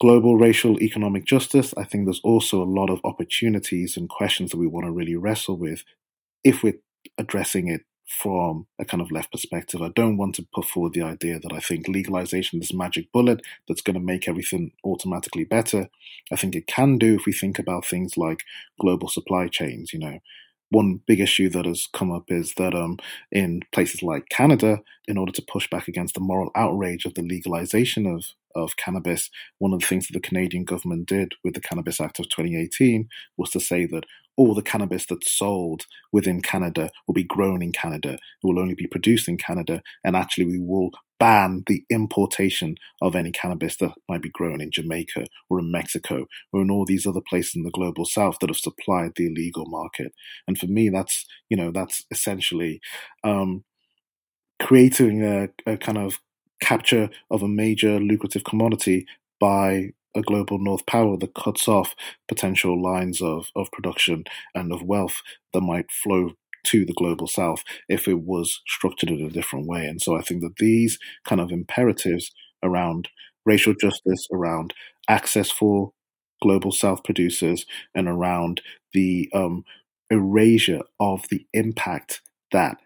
global 0.00 0.36
racial 0.36 0.80
economic 0.82 1.24
justice, 1.24 1.74
I 1.76 1.84
think 1.84 2.04
there's 2.04 2.20
also 2.24 2.62
a 2.62 2.64
lot 2.64 2.90
of 2.90 3.00
opportunities 3.04 3.96
and 3.96 4.08
questions 4.08 4.50
that 4.50 4.58
we 4.58 4.66
want 4.66 4.86
to 4.86 4.92
really 4.92 5.16
wrestle 5.16 5.56
with 5.56 5.84
if 6.42 6.62
we're 6.62 6.80
addressing 7.18 7.68
it 7.68 7.82
from 8.06 8.66
a 8.78 8.84
kind 8.84 9.00
of 9.00 9.10
left 9.10 9.32
perspective. 9.32 9.80
I 9.80 9.88
don't 9.88 10.16
want 10.16 10.34
to 10.36 10.46
put 10.54 10.66
forward 10.66 10.92
the 10.92 11.02
idea 11.02 11.38
that 11.40 11.52
I 11.52 11.60
think 11.60 11.88
legalization 11.88 12.60
is 12.60 12.72
magic 12.72 13.10
bullet 13.12 13.40
that's 13.66 13.82
going 13.82 13.94
to 13.94 14.00
make 14.00 14.28
everything 14.28 14.72
automatically 14.84 15.44
better. 15.44 15.88
I 16.32 16.36
think 16.36 16.54
it 16.54 16.66
can 16.66 16.98
do 16.98 17.14
if 17.14 17.26
we 17.26 17.32
think 17.32 17.58
about 17.58 17.86
things 17.86 18.16
like 18.16 18.42
global 18.80 19.08
supply 19.08 19.48
chains. 19.48 19.92
You 19.92 20.00
know, 20.00 20.18
one 20.70 21.00
big 21.06 21.20
issue 21.20 21.48
that 21.50 21.64
has 21.64 21.86
come 21.92 22.12
up 22.12 22.24
is 22.28 22.54
that 22.54 22.74
um, 22.74 22.98
in 23.30 23.62
places 23.72 24.02
like 24.02 24.28
Canada, 24.28 24.80
in 25.06 25.16
order 25.16 25.32
to 25.32 25.42
push 25.42 25.68
back 25.70 25.88
against 25.88 26.14
the 26.14 26.20
moral 26.20 26.50
outrage 26.54 27.04
of 27.04 27.14
the 27.14 27.22
legalization 27.22 28.06
of, 28.06 28.24
of 28.54 28.76
cannabis, 28.76 29.30
one 29.58 29.72
of 29.72 29.80
the 29.80 29.86
things 29.86 30.06
that 30.06 30.14
the 30.14 30.20
Canadian 30.20 30.64
government 30.64 31.06
did 31.06 31.32
with 31.42 31.54
the 31.54 31.60
Cannabis 31.60 32.00
Act 32.00 32.18
of 32.18 32.28
2018 32.28 33.08
was 33.36 33.50
to 33.50 33.60
say 33.60 33.86
that 33.86 34.04
all 34.36 34.54
the 34.54 34.62
cannabis 34.62 35.06
that's 35.06 35.32
sold 35.32 35.82
within 36.12 36.40
Canada 36.40 36.90
will 37.06 37.14
be 37.14 37.24
grown 37.24 37.62
in 37.62 37.72
Canada. 37.72 38.14
It 38.14 38.18
will 38.42 38.58
only 38.58 38.74
be 38.74 38.86
produced 38.86 39.28
in 39.28 39.36
Canada. 39.36 39.82
And 40.02 40.16
actually, 40.16 40.46
we 40.46 40.58
will 40.58 40.90
ban 41.20 41.62
the 41.66 41.84
importation 41.90 42.74
of 43.00 43.14
any 43.14 43.30
cannabis 43.30 43.76
that 43.76 43.92
might 44.08 44.22
be 44.22 44.30
grown 44.30 44.60
in 44.60 44.70
Jamaica 44.70 45.26
or 45.48 45.60
in 45.60 45.70
Mexico 45.70 46.26
or 46.52 46.62
in 46.62 46.70
all 46.70 46.84
these 46.84 47.06
other 47.06 47.20
places 47.20 47.54
in 47.54 47.62
the 47.62 47.70
global 47.70 48.04
south 48.04 48.36
that 48.40 48.50
have 48.50 48.56
supplied 48.56 49.12
the 49.16 49.26
illegal 49.26 49.64
market. 49.66 50.12
And 50.48 50.58
for 50.58 50.66
me, 50.66 50.88
that's, 50.88 51.24
you 51.48 51.56
know, 51.56 51.70
that's 51.70 52.04
essentially 52.10 52.80
um, 53.22 53.64
creating 54.60 55.22
a, 55.24 55.48
a 55.66 55.76
kind 55.76 55.98
of 55.98 56.20
capture 56.60 57.10
of 57.30 57.42
a 57.42 57.48
major 57.48 58.00
lucrative 58.00 58.44
commodity 58.44 59.06
by 59.40 59.90
a 60.14 60.22
global 60.22 60.58
north 60.58 60.86
power 60.86 61.16
that 61.16 61.34
cuts 61.34 61.68
off 61.68 61.94
potential 62.28 62.80
lines 62.80 63.20
of, 63.20 63.48
of 63.56 63.70
production 63.72 64.24
and 64.54 64.72
of 64.72 64.82
wealth 64.82 65.22
that 65.52 65.60
might 65.60 65.90
flow 65.90 66.32
to 66.64 66.84
the 66.84 66.94
global 66.94 67.26
south 67.26 67.62
if 67.88 68.08
it 68.08 68.20
was 68.20 68.62
structured 68.66 69.10
in 69.10 69.20
a 69.20 69.30
different 69.30 69.66
way. 69.66 69.86
And 69.86 70.00
so 70.00 70.16
I 70.16 70.22
think 70.22 70.40
that 70.42 70.56
these 70.56 70.98
kind 71.24 71.40
of 71.40 71.52
imperatives 71.52 72.30
around 72.62 73.08
racial 73.44 73.74
justice, 73.74 74.26
around 74.32 74.72
access 75.08 75.50
for 75.50 75.92
global 76.42 76.72
south 76.72 77.04
producers, 77.04 77.66
and 77.94 78.08
around 78.08 78.60
the 78.92 79.30
um, 79.34 79.64
erasure 80.10 80.82
of 80.98 81.24
the 81.30 81.46
impact 81.52 82.22
that 82.52 82.78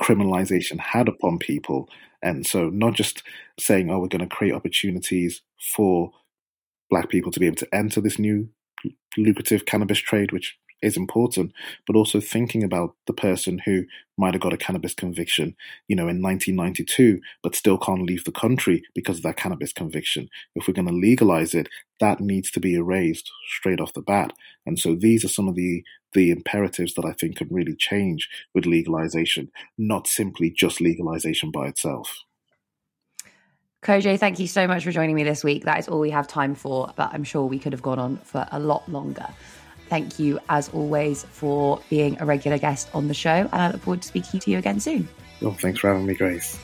criminalization 0.00 0.78
had 0.78 1.08
upon 1.08 1.38
people. 1.38 1.88
And 2.22 2.46
so 2.46 2.70
not 2.70 2.94
just 2.94 3.22
saying, 3.58 3.90
oh, 3.90 4.00
we're 4.00 4.08
going 4.08 4.26
to 4.26 4.34
create 4.34 4.54
opportunities 4.54 5.42
for 5.74 6.12
black 6.90 7.08
people 7.08 7.32
to 7.32 7.40
be 7.40 7.46
able 7.46 7.56
to 7.56 7.74
enter 7.74 8.00
this 8.00 8.18
new 8.18 8.48
lucrative 9.16 9.64
cannabis 9.66 9.98
trade, 9.98 10.32
which 10.32 10.58
is 10.82 10.96
important, 10.96 11.52
but 11.86 11.96
also 11.96 12.20
thinking 12.20 12.64
about 12.64 12.94
the 13.06 13.12
person 13.12 13.60
who 13.64 13.84
might 14.16 14.34
have 14.34 14.40
got 14.40 14.52
a 14.52 14.58
cannabis 14.58 14.94
conviction, 14.94 15.54
you 15.88 15.96
know, 15.96 16.08
in 16.08 16.22
1992, 16.22 17.20
but 17.42 17.54
still 17.54 17.78
can't 17.78 18.02
leave 18.02 18.24
the 18.24 18.32
country 18.32 18.82
because 18.94 19.18
of 19.18 19.22
that 19.22 19.36
cannabis 19.36 19.72
conviction. 19.72 20.28
If 20.54 20.66
we're 20.66 20.74
going 20.74 20.88
to 20.88 20.94
legalize 20.94 21.54
it, 21.54 21.68
that 22.00 22.20
needs 22.20 22.50
to 22.52 22.60
be 22.60 22.74
erased 22.74 23.30
straight 23.48 23.80
off 23.80 23.92
the 23.92 24.02
bat. 24.02 24.32
And 24.66 24.78
so 24.78 24.94
these 24.94 25.24
are 25.24 25.28
some 25.28 25.48
of 25.48 25.54
the 25.54 25.84
the 26.12 26.32
imperatives 26.32 26.94
that 26.94 27.04
I 27.04 27.12
think 27.12 27.36
can 27.36 27.46
really 27.52 27.76
change 27.76 28.28
with 28.52 28.66
legalization, 28.66 29.48
not 29.78 30.08
simply 30.08 30.50
just 30.50 30.80
legalization 30.80 31.52
by 31.52 31.68
itself. 31.68 32.24
Kojo, 33.82 34.18
thank 34.18 34.38
you 34.38 34.46
so 34.46 34.66
much 34.66 34.84
for 34.84 34.92
joining 34.92 35.16
me 35.16 35.24
this 35.24 35.42
week. 35.42 35.64
That 35.64 35.78
is 35.78 35.88
all 35.88 36.00
we 36.00 36.10
have 36.10 36.28
time 36.28 36.54
for, 36.54 36.92
but 36.96 37.10
I'm 37.14 37.24
sure 37.24 37.46
we 37.46 37.58
could 37.58 37.72
have 37.72 37.80
gone 37.80 37.98
on 37.98 38.18
for 38.18 38.46
a 38.52 38.60
lot 38.60 38.86
longer. 38.90 39.26
Thank 39.88 40.18
you, 40.18 40.38
as 40.50 40.68
always, 40.68 41.24
for 41.24 41.80
being 41.88 42.20
a 42.20 42.26
regular 42.26 42.58
guest 42.58 42.90
on 42.92 43.08
the 43.08 43.14
show, 43.14 43.30
and 43.30 43.54
I 43.54 43.70
look 43.70 43.80
forward 43.80 44.02
to 44.02 44.08
speaking 44.08 44.38
to 44.40 44.50
you 44.50 44.58
again 44.58 44.80
soon. 44.80 45.08
Well, 45.40 45.54
thanks 45.54 45.80
for 45.80 45.88
having 45.88 46.04
me, 46.04 46.14
Grace. 46.14 46.58